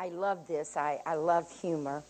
I 0.00 0.08
love 0.08 0.48
this. 0.48 0.78
I, 0.78 0.98
I 1.04 1.16
love 1.16 1.46
humor. 1.60 2.02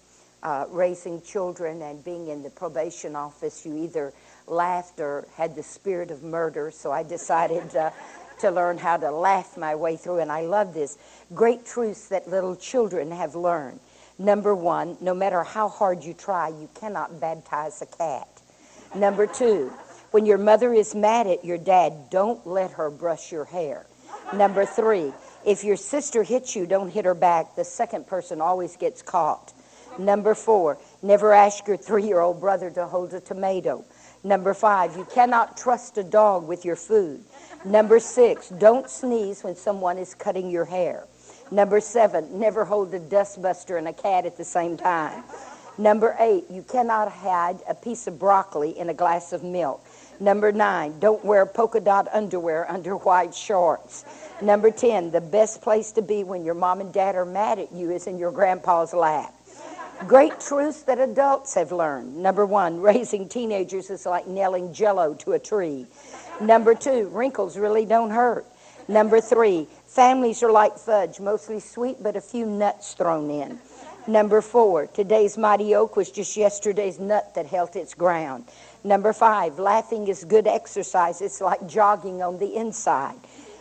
Uh, 0.45 0.65
raising 0.69 1.21
children 1.23 1.83
and 1.83 2.05
being 2.05 2.29
in 2.29 2.41
the 2.41 2.49
probation 2.49 3.17
office, 3.17 3.67
you 3.67 3.77
either 3.77 4.13
laughed 4.47 5.01
or 5.01 5.27
had 5.35 5.57
the 5.57 5.65
spirit 5.65 6.13
of 6.13 6.23
murder. 6.23 6.71
So 6.71 6.93
I 6.93 7.03
decided 7.03 7.75
uh, 7.75 7.91
to 8.39 8.53
learn 8.53 8.79
how 8.79 8.97
to 8.97 9.11
laugh 9.11 9.57
my 9.57 9.75
way 9.75 9.97
through. 9.97 10.21
And 10.21 10.31
I 10.31 10.43
love 10.43 10.73
this. 10.73 10.99
Great 11.35 11.67
truths 11.67 12.07
that 12.11 12.29
little 12.29 12.55
children 12.55 13.11
have 13.11 13.35
learned. 13.35 13.81
Number 14.21 14.55
one, 14.55 14.97
no 15.01 15.13
matter 15.13 15.43
how 15.43 15.69
hard 15.69 16.05
you 16.05 16.15
try, 16.15 16.47
you 16.47 16.69
cannot 16.79 17.21
baptize 17.21 17.83
a 17.83 17.87
cat. 17.87 18.29
Number 18.95 19.27
two, 19.27 19.73
when 20.13 20.27
your 20.27 20.39
mother 20.39 20.73
is 20.73 20.95
mad 20.95 21.27
at 21.27 21.45
your 21.45 21.59
dad, 21.59 22.09
don't 22.09 22.47
let 22.47 22.71
her 22.71 22.89
brush 22.89 23.33
your 23.33 23.47
hair. 23.47 23.85
Number 24.33 24.65
three, 24.65 25.13
if 25.45 25.65
your 25.65 25.77
sister 25.77 26.23
hits 26.23 26.55
you, 26.55 26.67
don't 26.67 26.91
hit 26.91 27.05
her 27.05 27.15
back. 27.15 27.57
The 27.57 27.65
second 27.65 28.07
person 28.07 28.41
always 28.41 28.77
gets 28.77 29.03
caught. 29.03 29.53
Number 29.99 30.35
four, 30.35 30.79
never 31.03 31.33
ask 31.33 31.67
your 31.67 31.77
three 31.77 32.05
year 32.05 32.21
old 32.21 32.41
brother 32.41 32.71
to 32.71 32.87
hold 32.87 33.13
a 33.15 33.21
tomato. 33.21 33.85
Number 34.23 34.55
five, 34.55 34.97
you 34.97 35.07
cannot 35.13 35.57
trust 35.57 35.99
a 35.99 36.05
dog 36.05 36.47
with 36.47 36.65
your 36.65 36.77
food. 36.77 37.25
Number 37.65 37.99
six, 37.99 38.49
don't 38.49 38.89
sneeze 38.89 39.43
when 39.43 39.57
someone 39.57 39.99
is 39.99 40.15
cutting 40.15 40.51
your 40.51 40.65
hair. 40.65 41.07
Number 41.51 41.81
seven, 41.81 42.39
never 42.39 42.65
hold 42.65 42.95
a 42.95 43.01
dustbuster 43.01 43.77
and 43.77 43.89
a 43.89 43.93
cat 43.93 44.27
at 44.27 44.37
the 44.37 44.45
same 44.45 44.77
time. 44.77 45.25
Number 45.79 46.15
eight, 46.21 46.45
you 46.51 46.63
cannot 46.63 47.11
hide 47.11 47.59
a 47.69 47.75
piece 47.75 48.07
of 48.07 48.19
broccoli 48.19 48.79
in 48.79 48.91
a 48.91 48.95
glass 48.95 49.33
of 49.33 49.43
milk. 49.43 49.85
Number 50.21 50.53
nine, 50.53 50.99
don't 50.99 51.25
wear 51.25 51.47
polka 51.47 51.81
dot 51.81 52.07
underwear 52.13 52.71
under 52.71 52.97
white 52.97 53.35
shorts. 53.35 54.05
Number 54.43 54.71
10, 54.71 55.11
the 55.13 55.21
best 55.21 55.63
place 55.63 55.93
to 55.93 56.03
be 56.03 56.25
when 56.25 56.45
your 56.45 56.53
mom 56.55 56.83
and 56.83 56.93
dad 56.93 57.15
are 57.15 57.25
mad 57.25 57.59
at 57.59 57.73
you 57.73 57.91
is 57.91 58.07
in 58.07 58.19
your 58.19 58.31
grandpa's 58.31 58.93
lap. 58.93 59.35
Great 60.07 60.39
truths 60.39 60.83
that 60.83 60.99
adults 60.99 61.55
have 61.55 61.73
learned. 61.73 62.17
Number 62.17 62.45
one, 62.45 62.81
raising 62.81 63.29
teenagers 63.29 63.89
is 63.89 64.05
like 64.05 64.27
nailing 64.27 64.75
jello 64.75 65.15
to 65.15 65.33
a 65.33 65.39
tree. 65.39 65.87
Number 66.39 66.75
two, 66.75 67.09
wrinkles 67.09 67.57
really 67.57 67.87
don't 67.87 68.11
hurt. 68.11 68.45
Number 68.89 69.21
three, 69.23 69.69
families 69.87 70.43
are 70.43 70.51
like 70.53 70.77
fudge, 70.77 71.19
mostly 71.19 71.61
sweet, 71.61 72.03
but 72.03 72.17
a 72.17 72.21
few 72.21 72.45
nuts 72.45 72.93
thrown 72.93 73.31
in. 73.31 73.59
Number 74.07 74.41
four, 74.41 74.87
today's 74.87 75.37
mighty 75.37 75.75
oak 75.75 75.97
was 75.97 76.11
just 76.11 76.37
yesterday's 76.37 76.99
nut 76.99 77.35
that 77.35 77.47
held 77.47 77.77
its 77.77 77.95
ground. 77.95 78.45
Number 78.83 79.13
five, 79.13 79.59
laughing 79.59 80.09
is 80.09 80.25
good 80.25 80.47
exercise. 80.47 81.21
It's 81.21 81.41
like 81.41 81.67
jogging 81.67 82.23
on 82.23 82.39
the 82.39 82.57
inside. 82.57 83.19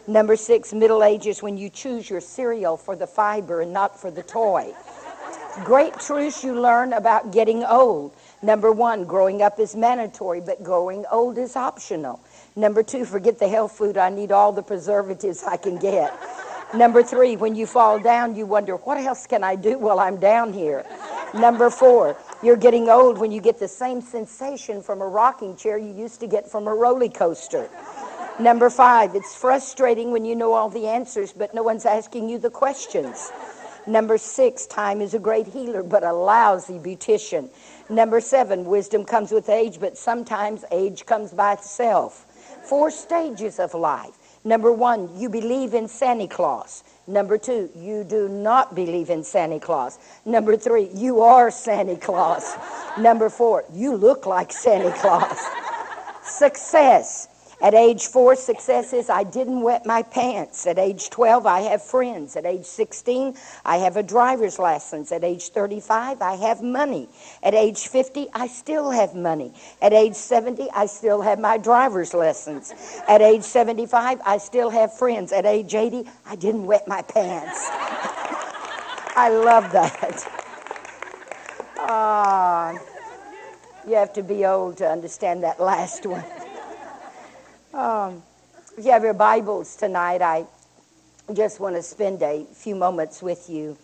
Number 0.08 0.36
six, 0.36 0.74
middle 0.74 1.04
age 1.04 1.28
is 1.28 1.44
when 1.44 1.58
you 1.58 1.70
choose 1.70 2.10
your 2.10 2.22
cereal 2.22 2.78
for 2.78 2.96
the 2.96 3.06
fiber 3.06 3.62
and 3.62 3.74
not 3.74 4.00
for 4.00 4.10
the 4.10 4.24
toy. 4.24 4.74
Great 5.66 5.94
truths 6.00 6.44
you 6.44 6.60
learn 6.60 6.94
about 6.94 7.32
getting 7.32 7.64
old. 7.64 8.16
Number 8.42 8.72
one, 8.72 9.04
growing 9.04 9.42
up 9.42 9.60
is 9.60 9.76
mandatory, 9.76 10.40
but 10.40 10.64
growing 10.64 11.06
old 11.12 11.38
is 11.38 11.56
optional. 11.56 12.22
Number 12.56 12.82
two, 12.82 13.04
forget 13.04 13.40
the 13.40 13.48
health 13.48 13.74
food. 13.74 13.98
I 13.98 14.10
need 14.10 14.32
all 14.32 14.54
the 14.54 14.64
preservatives 14.64 15.44
I 15.44 15.58
can 15.58 15.78
get. 15.78 16.18
Number 16.74 17.04
three, 17.04 17.36
when 17.36 17.56
you 17.56 17.66
fall 17.66 18.00
down, 18.00 18.36
you 18.36 18.46
wonder, 18.46 18.78
what 18.78 18.98
else 18.98 19.28
can 19.28 19.44
I 19.44 19.56
do 19.56 19.78
while 19.78 20.00
I'm 20.00 20.18
down 20.18 20.54
here? 20.54 20.86
Number 21.34 21.70
four, 21.70 22.16
you're 22.42 22.58
getting 22.58 22.90
old 22.90 23.18
when 23.18 23.32
you 23.32 23.42
get 23.42 23.60
the 23.60 23.68
same 23.68 24.02
sensation 24.02 24.82
from 24.82 25.02
a 25.02 25.08
rocking 25.08 25.56
chair 25.56 25.78
you 25.78 25.94
used 25.94 26.20
to 26.22 26.28
get 26.28 26.50
from 26.50 26.68
a 26.68 26.74
roller 26.74 27.10
coaster. 27.10 27.70
Number 28.40 28.70
five, 28.70 29.16
it's 29.16 29.36
frustrating 29.36 30.12
when 30.12 30.24
you 30.24 30.36
know 30.36 30.54
all 30.54 30.70
the 30.70 30.88
answers, 30.88 31.34
but 31.34 31.54
no 31.54 31.64
one's 31.64 31.86
asking 31.86 32.30
you 32.30 32.38
the 32.38 32.50
questions. 32.50 33.32
Number 33.86 34.18
six, 34.18 34.66
time 34.66 35.02
is 35.02 35.14
a 35.14 35.20
great 35.20 35.48
healer, 35.48 35.84
but 35.84 36.04
a 36.04 36.14
lousy 36.14 36.80
beautician. 36.80 37.50
Number 37.90 38.22
seven, 38.22 38.66
wisdom 38.66 39.04
comes 39.04 39.32
with 39.32 39.50
age, 39.50 39.80
but 39.80 39.98
sometimes 39.98 40.64
age 40.72 41.06
comes 41.06 41.32
by 41.32 41.54
itself. 41.54 42.26
Four 42.64 42.92
stages 42.92 43.60
of 43.60 43.74
life. 43.74 44.16
Number 44.46 44.72
one, 44.72 45.20
you 45.20 45.28
believe 45.28 45.74
in 45.74 45.88
Santa 45.90 46.28
Claus. 46.28 46.84
Number 47.10 47.40
two, 47.40 47.72
you 47.76 48.04
do 48.04 48.30
not 48.30 48.76
believe 48.76 49.10
in 49.10 49.24
Santa 49.24 49.60
Claus. 49.60 49.98
Number 50.26 50.56
three, 50.56 50.90
you 50.94 51.22
are 51.22 51.50
Santa 51.50 51.96
Claus. 51.96 52.56
Number 53.00 53.32
four, 53.32 53.66
you 53.74 53.96
look 53.96 54.28
like 54.28 54.54
Santa 54.54 54.92
Claus. 54.92 55.40
Success. 56.22 57.28
At 57.62 57.74
age 57.74 58.08
four, 58.08 58.36
success 58.38 58.94
is 58.94 59.10
I 59.10 59.24
didn't 59.24 59.62
wet 59.62 59.86
my 59.86 60.02
pants. 60.02 60.66
At 60.66 60.80
age 60.80 61.10
12, 61.10 61.46
I 61.46 61.60
have 61.62 61.84
friends. 61.84 62.38
At 62.38 62.46
age 62.46 62.64
16, 62.64 63.36
I 63.66 63.78
have 63.78 63.98
a 63.98 64.04
driver's 64.04 64.60
license. 64.60 65.12
At 65.12 65.26
age 65.26 65.50
35, 65.50 66.22
I 66.22 66.36
have 66.36 66.62
money. 66.62 67.10
At 67.44 67.54
age 67.54 67.88
50, 67.88 68.28
I 68.34 68.48
still 68.48 68.92
have 68.92 69.14
money. 69.14 69.54
At 69.82 69.92
age 69.92 70.16
70, 70.16 70.70
I 70.74 70.86
still 70.86 71.22
have 71.22 71.38
my 71.38 71.58
driver's 71.58 72.14
license. 72.14 72.74
At 73.10 73.22
age 73.22 73.44
75, 73.44 74.22
I 74.26 74.38
still 74.38 74.70
have 74.70 74.98
friends. 74.98 75.34
At 75.34 75.46
age 75.46 75.76
80, 75.76 76.06
I 76.26 76.38
didn't 76.38 76.66
wet 76.66 76.88
my 76.88 77.02
pants. 77.02 77.68
I 79.18 79.30
love 79.30 79.70
that. 79.74 80.24
Ah, 81.78 82.74
you 83.86 83.96
have 83.96 84.14
to 84.14 84.24
be 84.24 84.46
old 84.46 84.78
to 84.78 84.90
understand 84.90 85.44
that 85.44 85.60
last 85.60 86.06
one. 86.06 86.24
Um, 87.80 88.24
if 88.78 88.84
you 88.84 88.92
have 88.92 89.04
your 89.04 89.14
Bibles 89.14 89.78
tonight, 89.78 90.22
I 90.22 90.46
just 91.34 91.62
want 91.62 91.78
to 91.78 91.82
spend 91.82 92.22
a 92.22 92.46
few 92.54 92.76
moments 92.76 93.22
with 93.22 93.50
you 93.50 93.78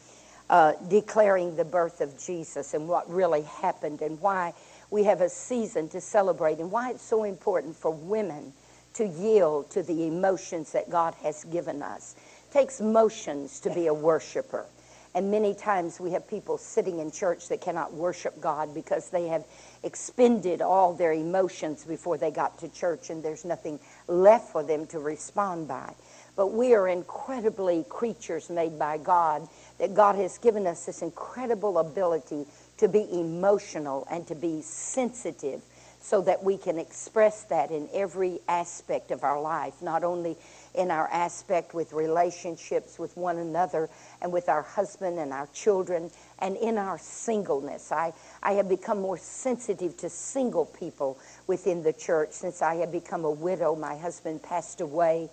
uh, 0.50 0.74
declaring 0.90 1.56
the 1.56 1.64
birth 1.64 2.02
of 2.02 2.20
Jesus 2.20 2.74
and 2.74 2.90
what 2.90 3.10
really 3.10 3.44
happened 3.44 4.02
and 4.02 4.20
why 4.20 4.54
we 4.92 5.06
have 5.06 5.22
a 5.22 5.30
season 5.30 5.88
to 5.88 6.02
celebrate 6.02 6.60
and 6.60 6.70
why 6.70 6.90
it's 6.92 7.04
so 7.04 7.24
important 7.24 7.74
for 7.74 7.90
women 7.90 8.52
to 8.96 9.08
yield 9.08 9.72
to 9.72 9.82
the 9.82 10.08
emotions 10.08 10.74
that 10.74 10.90
God 10.90 11.16
has 11.24 11.46
given 11.46 11.82
us. 11.82 12.18
It 12.50 12.54
takes 12.54 12.82
motions 12.82 13.62
to 13.62 13.74
be 13.74 13.88
a 13.88 13.94
worshiper. 13.94 14.66
And 15.16 15.32
many 15.32 15.54
times 15.54 15.98
we 15.98 16.12
have 16.12 16.28
people 16.28 16.58
sitting 16.58 17.00
in 17.00 17.10
church 17.10 17.48
that 17.48 17.62
cannot 17.62 17.94
worship 17.94 18.42
God 18.42 18.74
because 18.74 19.10
they 19.10 19.30
have 19.30 19.46
expended 19.82 20.62
all 20.62 20.94
their 20.94 21.14
emotions 21.14 21.86
before 21.86 22.18
they 22.18 22.32
got 22.32 22.60
to 22.60 22.68
church 22.68 23.10
and 23.10 23.24
there's 23.24 23.46
nothing 23.46 23.80
left 24.08 24.52
for 24.52 24.62
them 24.62 24.86
to 24.88 25.00
respond 25.00 25.70
by. 25.70 25.94
But 26.36 26.48
we 26.48 26.74
are 26.74 26.90
incredibly 26.90 27.86
creatures 27.88 28.50
made 28.50 28.78
by 28.78 28.98
God, 28.98 29.48
that 29.78 29.94
God 29.94 30.16
has 30.16 30.38
given 30.38 30.68
us 30.68 30.86
this 30.86 31.02
incredible 31.02 31.78
ability 31.78 32.46
to 32.80 32.90
be 32.90 33.08
emotional 33.14 34.06
and 34.12 34.28
to 34.28 34.36
be 34.36 34.62
sensitive 34.62 35.62
so 36.02 36.22
that 36.22 36.44
we 36.44 36.58
can 36.58 36.78
express 36.78 37.44
that 37.46 37.72
in 37.72 37.88
every 37.94 38.40
aspect 38.48 39.12
of 39.12 39.24
our 39.24 39.42
life, 39.42 39.82
not 39.82 40.04
only 40.04 40.36
in 40.76 40.92
our 40.92 41.08
aspect 41.08 41.74
with 41.74 41.94
relationships 41.94 43.00
with 43.00 43.16
one 43.18 43.38
another 43.38 43.90
and 44.22 44.32
with 44.32 44.50
our 44.50 44.62
husband 44.62 45.20
and 45.20 45.34
our 45.34 45.48
children 45.54 46.12
and 46.40 46.58
in 46.58 46.78
our 46.78 46.98
singleness. 46.98 47.92
I, 47.92 48.14
I 48.44 48.54
have 48.54 48.70
become 48.70 49.02
more 49.02 49.18
sensitive 49.18 49.98
to 49.98 50.10
single 50.10 50.66
people 50.66 51.18
within 51.48 51.84
the 51.84 51.94
church 51.94 52.32
since 52.32 52.62
I 52.62 52.76
have 52.76 52.92
become 52.92 53.26
a 53.26 53.32
widow. 53.32 53.76
My 53.76 53.96
husband 53.96 54.44
passed 54.44 54.82
away. 54.82 55.30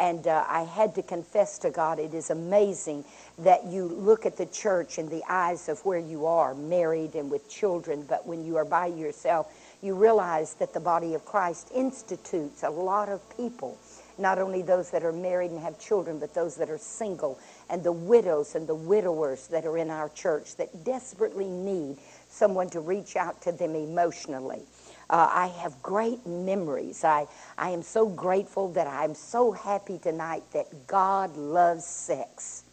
And 0.00 0.26
uh, 0.26 0.44
I 0.48 0.62
had 0.62 0.96
to 0.96 1.02
confess 1.02 1.58
to 1.58 1.70
God, 1.70 2.00
it 2.00 2.14
is 2.14 2.30
amazing 2.30 3.04
that 3.38 3.64
you 3.66 3.86
look 3.86 4.26
at 4.26 4.36
the 4.36 4.46
church 4.46 4.98
in 4.98 5.08
the 5.08 5.22
eyes 5.28 5.68
of 5.68 5.84
where 5.84 6.00
you 6.00 6.26
are, 6.26 6.52
married 6.54 7.14
and 7.14 7.30
with 7.30 7.48
children, 7.48 8.04
but 8.08 8.26
when 8.26 8.44
you 8.44 8.56
are 8.56 8.64
by 8.64 8.86
yourself, 8.86 9.52
you 9.82 9.94
realize 9.94 10.54
that 10.54 10.72
the 10.72 10.80
body 10.80 11.14
of 11.14 11.24
Christ 11.24 11.70
institutes 11.74 12.64
a 12.64 12.70
lot 12.70 13.08
of 13.08 13.20
people 13.36 13.78
not 14.18 14.38
only 14.38 14.62
those 14.62 14.90
that 14.90 15.04
are 15.04 15.12
married 15.12 15.50
and 15.50 15.60
have 15.60 15.78
children, 15.78 16.18
but 16.18 16.34
those 16.34 16.56
that 16.56 16.70
are 16.70 16.78
single, 16.78 17.38
and 17.70 17.82
the 17.82 17.92
widows 17.92 18.54
and 18.54 18.66
the 18.66 18.74
widowers 18.74 19.46
that 19.48 19.64
are 19.64 19.78
in 19.78 19.90
our 19.90 20.08
church 20.10 20.56
that 20.56 20.84
desperately 20.84 21.48
need 21.48 21.98
someone 22.28 22.68
to 22.70 22.80
reach 22.80 23.16
out 23.16 23.40
to 23.42 23.52
them 23.52 23.74
emotionally. 23.74 24.62
Uh, 25.10 25.28
I 25.30 25.46
have 25.62 25.80
great 25.82 26.26
memories. 26.26 27.04
I, 27.04 27.26
I 27.58 27.70
am 27.70 27.82
so 27.82 28.06
grateful 28.08 28.72
that 28.72 28.86
I'm 28.86 29.14
so 29.14 29.52
happy 29.52 29.98
tonight 29.98 30.42
that 30.52 30.86
God 30.86 31.36
loves 31.36 31.84
sex. 31.84 32.64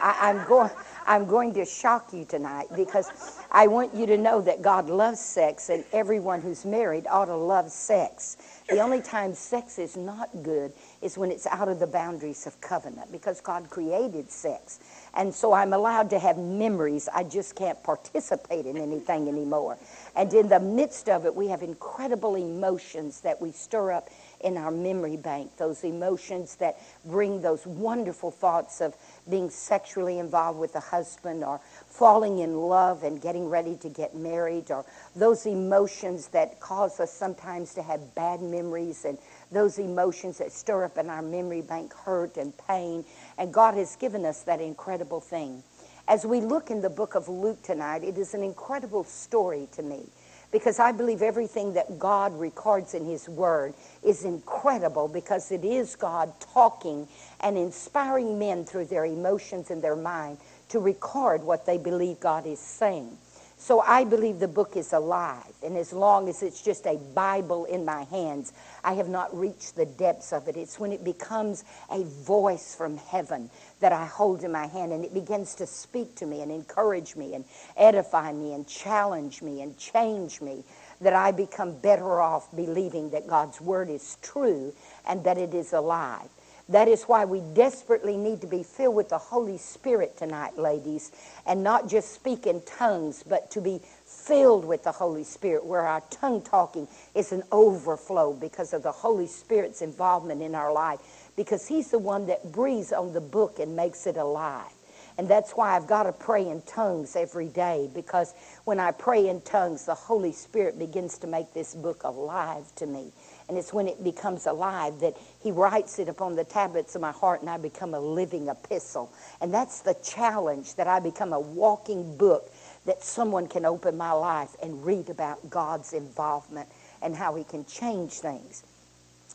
I, 0.00 0.30
I'm, 0.30 0.46
going, 0.48 0.70
I'm 1.06 1.26
going 1.26 1.54
to 1.54 1.64
shock 1.64 2.12
you 2.12 2.24
tonight 2.24 2.66
because 2.74 3.10
I 3.50 3.66
want 3.66 3.94
you 3.94 4.06
to 4.06 4.16
know 4.16 4.40
that 4.42 4.62
God 4.62 4.88
loves 4.88 5.20
sex 5.20 5.68
and 5.68 5.84
everyone 5.92 6.40
who's 6.40 6.64
married 6.64 7.06
ought 7.08 7.26
to 7.26 7.36
love 7.36 7.70
sex. 7.70 8.36
The 8.68 8.80
only 8.80 9.02
time 9.02 9.34
sex 9.34 9.78
is 9.78 9.96
not 9.96 10.28
good 10.42 10.72
is 11.02 11.18
when 11.18 11.32
it's 11.32 11.46
out 11.46 11.68
of 11.68 11.80
the 11.80 11.86
boundaries 11.86 12.46
of 12.46 12.60
covenant 12.60 13.10
because 13.10 13.40
God 13.40 13.68
created 13.68 14.30
sex. 14.30 14.78
And 15.14 15.34
so 15.34 15.52
I'm 15.52 15.72
allowed 15.72 16.10
to 16.10 16.18
have 16.20 16.38
memories. 16.38 17.08
I 17.12 17.24
just 17.24 17.56
can't 17.56 17.82
participate 17.82 18.66
in 18.66 18.76
anything 18.76 19.26
anymore. 19.28 19.76
And 20.14 20.32
in 20.32 20.48
the 20.48 20.60
midst 20.60 21.08
of 21.08 21.26
it, 21.26 21.34
we 21.34 21.48
have 21.48 21.62
incredible 21.62 22.36
emotions 22.36 23.20
that 23.22 23.40
we 23.40 23.50
stir 23.50 23.90
up 23.92 24.08
in 24.40 24.56
our 24.56 24.70
memory 24.70 25.16
bank, 25.16 25.56
those 25.56 25.84
emotions 25.84 26.56
that 26.56 26.80
bring 27.04 27.42
those 27.42 27.66
wonderful 27.66 28.30
thoughts 28.30 28.80
of 28.80 28.94
being 29.30 29.48
sexually 29.50 30.18
involved 30.18 30.58
with 30.58 30.74
a 30.74 30.80
husband 30.80 31.44
or 31.44 31.60
falling 31.86 32.40
in 32.40 32.56
love 32.56 33.02
and 33.02 33.20
getting 33.20 33.48
ready 33.48 33.76
to 33.76 33.88
get 33.88 34.14
married 34.14 34.70
or 34.70 34.84
those 35.14 35.46
emotions 35.46 36.28
that 36.28 36.60
cause 36.60 37.00
us 37.00 37.12
sometimes 37.12 37.74
to 37.74 37.82
have 37.82 38.14
bad 38.14 38.40
memories 38.40 39.04
and 39.04 39.18
those 39.52 39.78
emotions 39.78 40.38
that 40.38 40.52
stir 40.52 40.84
up 40.84 40.98
in 40.98 41.08
our 41.08 41.22
memory 41.22 41.62
bank 41.62 41.92
hurt 41.94 42.36
and 42.36 42.52
pain. 42.66 43.04
And 43.38 43.52
God 43.52 43.74
has 43.74 43.96
given 43.96 44.24
us 44.24 44.42
that 44.42 44.60
incredible 44.60 45.20
thing. 45.20 45.62
As 46.08 46.26
we 46.26 46.40
look 46.40 46.70
in 46.70 46.80
the 46.80 46.90
book 46.90 47.14
of 47.14 47.28
Luke 47.28 47.62
tonight, 47.62 48.02
it 48.02 48.18
is 48.18 48.34
an 48.34 48.42
incredible 48.42 49.04
story 49.04 49.68
to 49.72 49.82
me 49.82 50.06
because 50.52 50.78
I 50.78 50.92
believe 50.92 51.22
everything 51.22 51.74
that 51.74 51.98
God 51.98 52.38
records 52.38 52.94
in 52.94 53.04
His 53.04 53.28
Word 53.28 53.74
is 54.02 54.24
incredible 54.24 55.08
because 55.08 55.52
it 55.52 55.64
is 55.64 55.96
God 55.96 56.32
talking 56.40 57.06
and 57.40 57.56
inspiring 57.56 58.38
men 58.38 58.64
through 58.64 58.86
their 58.86 59.04
emotions 59.04 59.70
and 59.70 59.82
their 59.82 59.96
mind 59.96 60.38
to 60.70 60.80
record 60.80 61.42
what 61.42 61.66
they 61.66 61.78
believe 61.78 62.20
God 62.20 62.46
is 62.46 62.58
saying. 62.58 63.16
So 63.60 63.80
I 63.82 64.04
believe 64.04 64.38
the 64.38 64.48
book 64.48 64.74
is 64.74 64.94
alive, 64.94 65.52
and 65.62 65.76
as 65.76 65.92
long 65.92 66.30
as 66.30 66.42
it's 66.42 66.62
just 66.62 66.86
a 66.86 66.96
Bible 67.14 67.66
in 67.66 67.84
my 67.84 68.04
hands, 68.04 68.54
I 68.82 68.94
have 68.94 69.10
not 69.10 69.38
reached 69.38 69.76
the 69.76 69.84
depths 69.84 70.32
of 70.32 70.48
it. 70.48 70.56
It's 70.56 70.80
when 70.80 70.92
it 70.92 71.04
becomes 71.04 71.64
a 71.90 72.02
voice 72.02 72.74
from 72.74 72.96
heaven 72.96 73.50
that 73.80 73.92
I 73.92 74.06
hold 74.06 74.44
in 74.44 74.50
my 74.50 74.66
hand, 74.66 74.92
and 74.94 75.04
it 75.04 75.12
begins 75.12 75.54
to 75.56 75.66
speak 75.66 76.14
to 76.16 76.26
me 76.26 76.40
and 76.40 76.50
encourage 76.50 77.16
me 77.16 77.34
and 77.34 77.44
edify 77.76 78.32
me 78.32 78.54
and 78.54 78.66
challenge 78.66 79.42
me 79.42 79.60
and 79.60 79.76
change 79.76 80.40
me, 80.40 80.64
that 81.02 81.12
I 81.12 81.30
become 81.30 81.78
better 81.80 82.18
off 82.18 82.50
believing 82.56 83.10
that 83.10 83.26
God's 83.26 83.60
word 83.60 83.90
is 83.90 84.16
true 84.22 84.72
and 85.06 85.22
that 85.24 85.36
it 85.36 85.52
is 85.52 85.74
alive. 85.74 86.30
That 86.70 86.88
is 86.88 87.04
why 87.04 87.24
we 87.24 87.40
desperately 87.40 88.16
need 88.16 88.40
to 88.42 88.46
be 88.46 88.62
filled 88.62 88.94
with 88.94 89.08
the 89.08 89.18
Holy 89.18 89.58
Spirit 89.58 90.16
tonight, 90.16 90.56
ladies, 90.56 91.10
and 91.44 91.64
not 91.64 91.88
just 91.88 92.12
speak 92.12 92.46
in 92.46 92.62
tongues, 92.62 93.24
but 93.24 93.50
to 93.52 93.60
be 93.60 93.80
filled 94.06 94.64
with 94.64 94.84
the 94.84 94.92
Holy 94.92 95.24
Spirit, 95.24 95.66
where 95.66 95.82
our 95.82 96.02
tongue 96.10 96.42
talking 96.42 96.86
is 97.14 97.32
an 97.32 97.42
overflow 97.50 98.32
because 98.32 98.72
of 98.72 98.84
the 98.84 98.92
Holy 98.92 99.26
Spirit's 99.26 99.82
involvement 99.82 100.42
in 100.42 100.54
our 100.54 100.72
life, 100.72 101.00
because 101.36 101.66
He's 101.66 101.90
the 101.90 101.98
one 101.98 102.28
that 102.28 102.52
breathes 102.52 102.92
on 102.92 103.12
the 103.12 103.20
book 103.20 103.58
and 103.58 103.74
makes 103.74 104.06
it 104.06 104.16
alive. 104.16 104.70
And 105.18 105.28
that's 105.28 105.52
why 105.52 105.76
I've 105.76 105.88
got 105.88 106.04
to 106.04 106.12
pray 106.12 106.48
in 106.48 106.62
tongues 106.62 107.16
every 107.16 107.48
day, 107.48 107.90
because 107.94 108.32
when 108.64 108.80
I 108.80 108.92
pray 108.92 109.28
in 109.28 109.40
tongues, 109.42 109.86
the 109.86 109.94
Holy 109.94 110.32
Spirit 110.32 110.78
begins 110.78 111.18
to 111.18 111.26
make 111.26 111.52
this 111.52 111.74
book 111.74 112.04
alive 112.04 112.64
to 112.76 112.86
me. 112.86 113.12
And 113.50 113.58
it's 113.58 113.72
when 113.72 113.88
it 113.88 114.04
becomes 114.04 114.46
alive 114.46 115.00
that 115.00 115.16
he 115.42 115.50
writes 115.50 115.98
it 115.98 116.08
upon 116.08 116.36
the 116.36 116.44
tablets 116.44 116.94
of 116.94 117.00
my 117.00 117.10
heart 117.10 117.40
and 117.40 117.50
I 117.50 117.56
become 117.56 117.94
a 117.94 117.98
living 117.98 118.46
epistle. 118.46 119.12
And 119.40 119.52
that's 119.52 119.80
the 119.80 119.94
challenge 120.04 120.76
that 120.76 120.86
I 120.86 121.00
become 121.00 121.32
a 121.32 121.40
walking 121.40 122.16
book 122.16 122.44
that 122.86 123.02
someone 123.02 123.48
can 123.48 123.64
open 123.64 123.96
my 123.96 124.12
life 124.12 124.50
and 124.62 124.86
read 124.86 125.10
about 125.10 125.50
God's 125.50 125.94
involvement 125.94 126.68
and 127.02 127.16
how 127.16 127.34
he 127.34 127.42
can 127.42 127.64
change 127.64 128.12
things. 128.12 128.62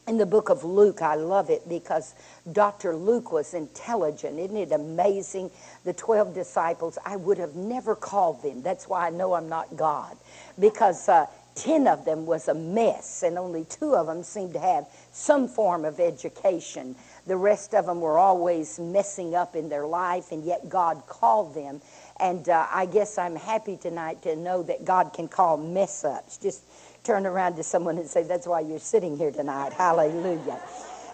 In 0.07 0.18
the 0.18 0.25
book 0.25 0.47
of 0.47 0.63
Luke, 0.63 1.01
I 1.01 1.15
love 1.15 1.50
it 1.50 1.68
because 1.68 2.15
Dr. 2.50 2.95
Luke 2.95 3.33
was 3.33 3.53
intelligent. 3.53 4.39
Isn't 4.39 4.56
it 4.56 4.71
amazing? 4.71 5.51
The 5.83 5.91
12 5.91 6.33
disciples, 6.33 6.97
I 7.06 7.18
would 7.18 7.38
have 7.38 7.56
never 7.56 7.95
called 7.95 8.41
them. 8.44 8.61
That's 8.61 8.88
why 8.88 9.07
I 9.07 9.09
know 9.09 9.33
I'm 9.33 9.50
not 9.50 9.75
God. 9.75 10.15
Because 10.57 11.09
uh, 11.09 11.25
10 11.56 11.88
of 11.88 12.06
them 12.06 12.25
was 12.25 12.48
a 12.48 12.54
mess, 12.54 13.24
and 13.24 13.38
only 13.38 13.66
two 13.66 13.96
of 13.96 14.07
them 14.07 14.24
seemed 14.24 14.54
to 14.54 14.60
have 14.60 14.88
some 15.12 15.48
form 15.48 15.86
of 15.86 16.00
education. 16.00 16.96
The 17.28 17.38
rest 17.38 17.74
of 17.74 17.86
them 17.86 18.02
were 18.02 18.19
always 18.19 18.80
messing 18.80 19.36
up 19.36 19.56
in 19.56 19.69
their 19.69 19.88
life, 19.88 20.31
and 20.31 20.44
yet 20.44 20.69
God 20.69 21.04
called 21.07 21.56
them. 21.56 21.81
And 22.19 22.48
uh, 22.50 22.68
I 22.72 22.86
guess 22.86 23.18
I'm 23.18 23.36
happy 23.36 23.78
tonight 23.78 24.22
to 24.24 24.36
know 24.36 24.63
that 24.63 24.86
God 24.86 25.13
can 25.13 25.28
call 25.28 25.57
mess 25.57 26.04
ups. 26.04 26.38
Just 26.38 26.63
turn 27.04 27.25
around 27.25 27.56
to 27.56 27.63
someone 27.63 27.98
and 27.98 28.07
say, 28.07 28.24
That's 28.24 28.48
why 28.48 28.62
you're 28.62 28.80
sitting 28.80 29.18
here 29.18 29.31
tonight. 29.31 29.74
Hallelujah. 29.74 30.60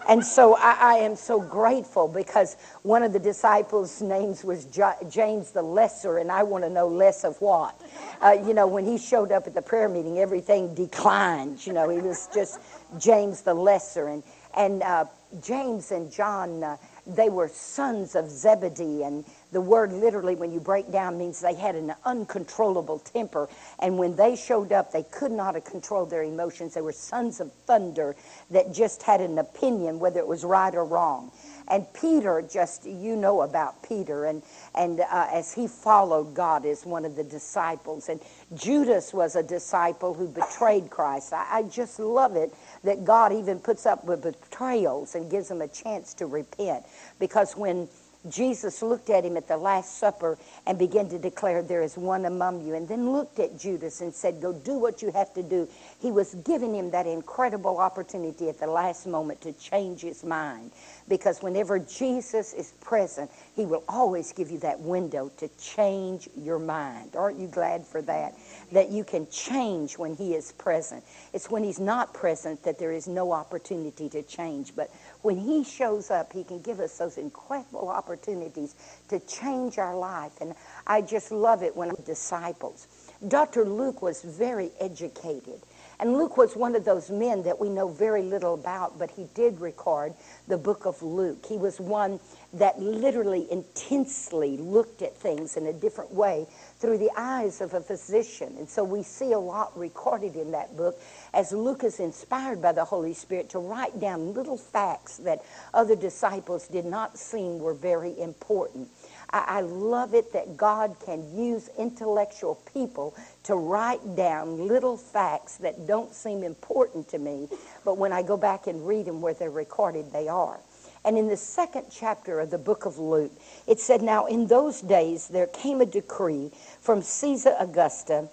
And 0.08 0.24
so 0.24 0.56
I, 0.56 0.76
I, 0.80 0.94
am 0.96 1.14
so 1.16 1.40
grateful 1.40 2.08
because 2.08 2.56
one 2.82 3.02
of 3.02 3.12
the 3.12 3.18
disciples' 3.18 4.02
names 4.02 4.42
was 4.42 4.66
James 5.08 5.50
the 5.50 5.62
Lesser, 5.62 6.18
and 6.18 6.30
I 6.30 6.42
want 6.42 6.64
to 6.64 6.70
know 6.70 6.88
less 6.88 7.24
of 7.24 7.40
what. 7.40 7.80
Uh, 8.20 8.36
you 8.44 8.54
know, 8.54 8.66
when 8.66 8.84
he 8.84 8.98
showed 8.98 9.32
up 9.32 9.46
at 9.46 9.54
the 9.54 9.62
prayer 9.62 9.88
meeting, 9.88 10.18
everything 10.18 10.74
declined. 10.74 11.64
You 11.66 11.72
know, 11.72 11.88
he 11.88 11.98
was 11.98 12.28
just 12.34 12.58
James 12.98 13.42
the 13.42 13.54
Lesser. 13.54 14.08
And, 14.08 14.22
and 14.56 14.82
uh, 14.82 15.04
James 15.40 15.92
and 15.92 16.10
John, 16.10 16.62
uh, 16.62 16.76
they 17.06 17.28
were 17.28 17.48
sons 17.48 18.14
of 18.14 18.30
Zebedee, 18.30 19.02
and 19.02 19.24
the 19.50 19.60
word 19.60 19.92
literally, 19.92 20.34
when 20.34 20.52
you 20.52 20.60
break 20.60 20.90
down, 20.92 21.18
means 21.18 21.40
they 21.40 21.54
had 21.54 21.74
an 21.74 21.94
uncontrollable 22.04 23.00
temper. 23.00 23.48
And 23.80 23.98
when 23.98 24.16
they 24.16 24.36
showed 24.36 24.72
up, 24.72 24.92
they 24.92 25.02
could 25.04 25.32
not 25.32 25.54
have 25.54 25.64
controlled 25.64 26.10
their 26.10 26.22
emotions. 26.22 26.74
They 26.74 26.80
were 26.80 26.92
sons 26.92 27.40
of 27.40 27.52
thunder 27.66 28.16
that 28.50 28.72
just 28.72 29.02
had 29.02 29.20
an 29.20 29.38
opinion, 29.38 29.98
whether 29.98 30.20
it 30.20 30.26
was 30.26 30.44
right 30.44 30.74
or 30.74 30.84
wrong. 30.84 31.32
And 31.68 31.86
Peter, 31.94 32.42
just 32.42 32.84
you 32.86 33.16
know 33.16 33.42
about 33.42 33.82
Peter, 33.82 34.26
and 34.26 34.42
and 34.74 35.00
uh, 35.00 35.28
as 35.32 35.52
he 35.54 35.66
followed 35.66 36.34
God 36.34 36.66
as 36.66 36.84
one 36.84 37.04
of 37.04 37.16
the 37.16 37.24
disciples, 37.24 38.08
and 38.08 38.20
Judas 38.54 39.12
was 39.14 39.36
a 39.36 39.42
disciple 39.42 40.14
who 40.14 40.28
betrayed 40.28 40.90
Christ. 40.90 41.32
I, 41.32 41.46
I 41.50 41.62
just 41.64 41.98
love 41.98 42.36
it 42.36 42.52
that 42.84 43.04
God 43.04 43.32
even 43.32 43.60
puts 43.60 43.86
up 43.86 44.04
with 44.04 44.22
betrayals 44.22 45.14
and 45.14 45.30
gives 45.30 45.48
them 45.48 45.62
a 45.62 45.68
chance 45.68 46.14
to 46.14 46.26
repent, 46.26 46.84
because 47.18 47.56
when 47.56 47.88
Jesus 48.28 48.82
looked 48.82 49.10
at 49.10 49.24
him 49.24 49.36
at 49.36 49.48
the 49.48 49.56
Last 49.56 49.98
Supper 49.98 50.38
and 50.66 50.78
began 50.78 51.08
to 51.08 51.18
declare, 51.18 51.62
There 51.62 51.82
is 51.82 51.96
one 51.96 52.24
among 52.24 52.64
you. 52.64 52.74
And 52.74 52.86
then 52.86 53.10
looked 53.10 53.40
at 53.40 53.58
Judas 53.58 54.00
and 54.00 54.14
said, 54.14 54.40
Go 54.40 54.52
do 54.52 54.78
what 54.78 55.02
you 55.02 55.10
have 55.10 55.34
to 55.34 55.42
do. 55.42 55.68
He 56.00 56.12
was 56.12 56.34
giving 56.36 56.74
him 56.74 56.90
that 56.92 57.06
incredible 57.06 57.78
opportunity 57.78 58.48
at 58.48 58.60
the 58.60 58.66
last 58.66 59.06
moment 59.06 59.40
to 59.42 59.52
change 59.52 60.02
his 60.02 60.22
mind. 60.22 60.70
Because 61.08 61.42
whenever 61.42 61.80
Jesus 61.80 62.52
is 62.52 62.72
present, 62.80 63.30
he 63.56 63.66
will 63.66 63.82
always 63.88 64.32
give 64.32 64.50
you 64.50 64.58
that 64.60 64.78
window 64.78 65.30
to 65.38 65.48
change 65.60 66.28
your 66.36 66.60
mind. 66.60 67.16
Aren't 67.16 67.38
you 67.38 67.48
glad 67.48 67.84
for 67.84 68.02
that? 68.02 68.34
That 68.70 68.90
you 68.90 69.02
can 69.02 69.28
change 69.30 69.98
when 69.98 70.14
he 70.14 70.34
is 70.34 70.52
present. 70.52 71.02
It's 71.32 71.50
when 71.50 71.64
he's 71.64 71.80
not 71.80 72.14
present 72.14 72.62
that 72.62 72.78
there 72.78 72.92
is 72.92 73.08
no 73.08 73.32
opportunity 73.32 74.08
to 74.10 74.22
change. 74.22 74.74
But 74.76 74.90
when 75.22 75.38
he 75.38 75.64
shows 75.64 76.10
up, 76.10 76.32
he 76.32 76.44
can 76.44 76.60
give 76.60 76.80
us 76.80 76.98
those 76.98 77.18
incredible 77.18 77.88
opportunities 77.88 78.74
to 79.08 79.20
change 79.20 79.78
our 79.78 79.96
life. 79.96 80.32
And 80.40 80.54
I 80.86 81.00
just 81.00 81.32
love 81.32 81.62
it 81.62 81.76
when 81.76 81.90
I'm 81.90 81.96
disciples. 82.04 82.86
Dr. 83.26 83.64
Luke 83.64 84.02
was 84.02 84.22
very 84.22 84.70
educated. 84.80 85.60
And 86.00 86.14
Luke 86.14 86.36
was 86.36 86.56
one 86.56 86.74
of 86.74 86.84
those 86.84 87.10
men 87.10 87.44
that 87.44 87.60
we 87.60 87.68
know 87.68 87.88
very 87.88 88.22
little 88.22 88.54
about, 88.54 88.98
but 88.98 89.12
he 89.12 89.28
did 89.34 89.60
record 89.60 90.14
the 90.48 90.58
book 90.58 90.84
of 90.84 91.00
Luke. 91.00 91.46
He 91.46 91.56
was 91.56 91.78
one 91.78 92.18
that 92.54 92.80
literally 92.80 93.46
intensely 93.52 94.56
looked 94.56 95.02
at 95.02 95.16
things 95.16 95.56
in 95.56 95.66
a 95.66 95.72
different 95.72 96.12
way 96.12 96.48
through 96.82 96.98
the 96.98 97.12
eyes 97.16 97.60
of 97.60 97.74
a 97.74 97.80
physician. 97.80 98.56
And 98.58 98.68
so 98.68 98.82
we 98.82 99.04
see 99.04 99.30
a 99.30 99.38
lot 99.38 99.78
recorded 99.78 100.34
in 100.34 100.50
that 100.50 100.76
book 100.76 101.00
as 101.32 101.52
Luke 101.52 101.84
is 101.84 102.00
inspired 102.00 102.60
by 102.60 102.72
the 102.72 102.84
Holy 102.84 103.14
Spirit 103.14 103.50
to 103.50 103.60
write 103.60 104.00
down 104.00 104.34
little 104.34 104.56
facts 104.58 105.18
that 105.18 105.44
other 105.72 105.94
disciples 105.94 106.66
did 106.66 106.84
not 106.84 107.16
seem 107.16 107.60
were 107.60 107.72
very 107.72 108.18
important. 108.20 108.88
I, 109.30 109.44
I 109.46 109.60
love 109.60 110.12
it 110.12 110.32
that 110.32 110.56
God 110.56 110.96
can 111.06 111.38
use 111.38 111.70
intellectual 111.78 112.56
people 112.74 113.14
to 113.44 113.54
write 113.54 114.16
down 114.16 114.66
little 114.66 114.96
facts 114.96 115.58
that 115.58 115.86
don't 115.86 116.12
seem 116.12 116.42
important 116.42 117.08
to 117.10 117.18
me, 117.18 117.46
but 117.84 117.96
when 117.96 118.12
I 118.12 118.22
go 118.22 118.36
back 118.36 118.66
and 118.66 118.84
read 118.84 119.06
them 119.06 119.20
where 119.22 119.34
they're 119.34 119.50
recorded, 119.50 120.12
they 120.12 120.26
are. 120.26 120.58
And 121.04 121.18
in 121.18 121.28
the 121.28 121.36
second 121.36 121.86
chapter 121.90 122.38
of 122.38 122.50
the 122.50 122.58
book 122.58 122.84
of 122.86 122.98
Luke, 122.98 123.32
it 123.66 123.80
said, 123.80 124.02
Now 124.02 124.26
in 124.26 124.46
those 124.46 124.80
days 124.80 125.28
there 125.28 125.48
came 125.48 125.80
a 125.80 125.86
decree 125.86 126.50
from 126.80 127.02
Caesar 127.02 127.54
Augustus 127.58 128.28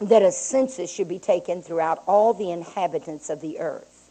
that 0.00 0.22
a 0.22 0.32
census 0.32 0.90
should 0.90 1.08
be 1.08 1.18
taken 1.18 1.62
throughout 1.62 2.02
all 2.06 2.34
the 2.34 2.50
inhabitants 2.50 3.30
of 3.30 3.40
the 3.40 3.60
earth. 3.60 4.10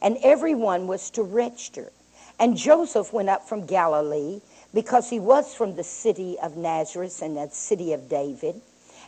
And 0.00 0.18
everyone 0.22 0.86
was 0.86 1.10
to 1.10 1.22
register. 1.22 1.92
And 2.38 2.56
Joseph 2.56 3.12
went 3.12 3.28
up 3.28 3.48
from 3.48 3.66
Galilee 3.66 4.40
because 4.72 5.10
he 5.10 5.20
was 5.20 5.54
from 5.54 5.74
the 5.74 5.84
city 5.84 6.38
of 6.42 6.56
Nazareth 6.56 7.22
and 7.22 7.36
the 7.36 7.48
city 7.50 7.92
of 7.92 8.08
David. 8.08 8.60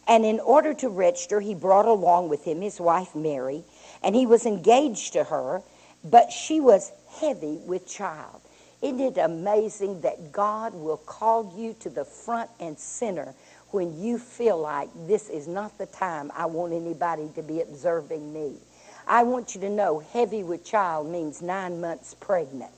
And 0.07 0.25
in 0.25 0.41
order 0.41 0.73
to 0.75 0.89
register, 0.89 1.41
he 1.41 1.55
brought 1.55 1.87
along 1.87 2.31
with 2.31 2.45
him 2.45 2.63
his 2.63 2.81
wife 2.81 3.15
Mary, 3.15 3.65
and 4.03 4.15
he 4.17 4.25
was 4.25 4.47
engaged 4.47 5.13
to 5.13 5.25
her, 5.25 5.63
but 6.03 6.33
she 6.33 6.61
was 6.61 6.91
heavy 7.21 7.59
with 7.67 7.87
child. 7.87 8.41
Isn't 8.83 9.00
it 9.00 9.19
amazing 9.19 10.03
that 10.03 10.33
God 10.33 10.75
will 10.75 10.99
call 10.99 11.55
you 11.57 11.75
to 11.81 11.91
the 11.91 12.05
front 12.05 12.50
and 12.61 12.79
center 12.79 13.35
when 13.71 14.00
you 14.00 14.19
feel 14.19 14.59
like 14.59 14.88
this 15.07 15.29
is 15.29 15.49
not 15.49 15.77
the 15.79 15.87
time 15.87 16.31
I 16.37 16.47
want 16.47 16.73
anybody 16.73 17.31
to 17.35 17.43
be 17.43 17.61
observing 17.62 18.33
me? 18.33 18.57
I 19.07 19.25
want 19.25 19.55
you 19.55 19.61
to 19.62 19.71
know 19.71 20.00
heavy 20.00 20.45
with 20.45 20.65
child 20.65 21.09
means 21.09 21.43
nine 21.43 21.81
months 21.81 22.15
pregnant. 22.15 22.73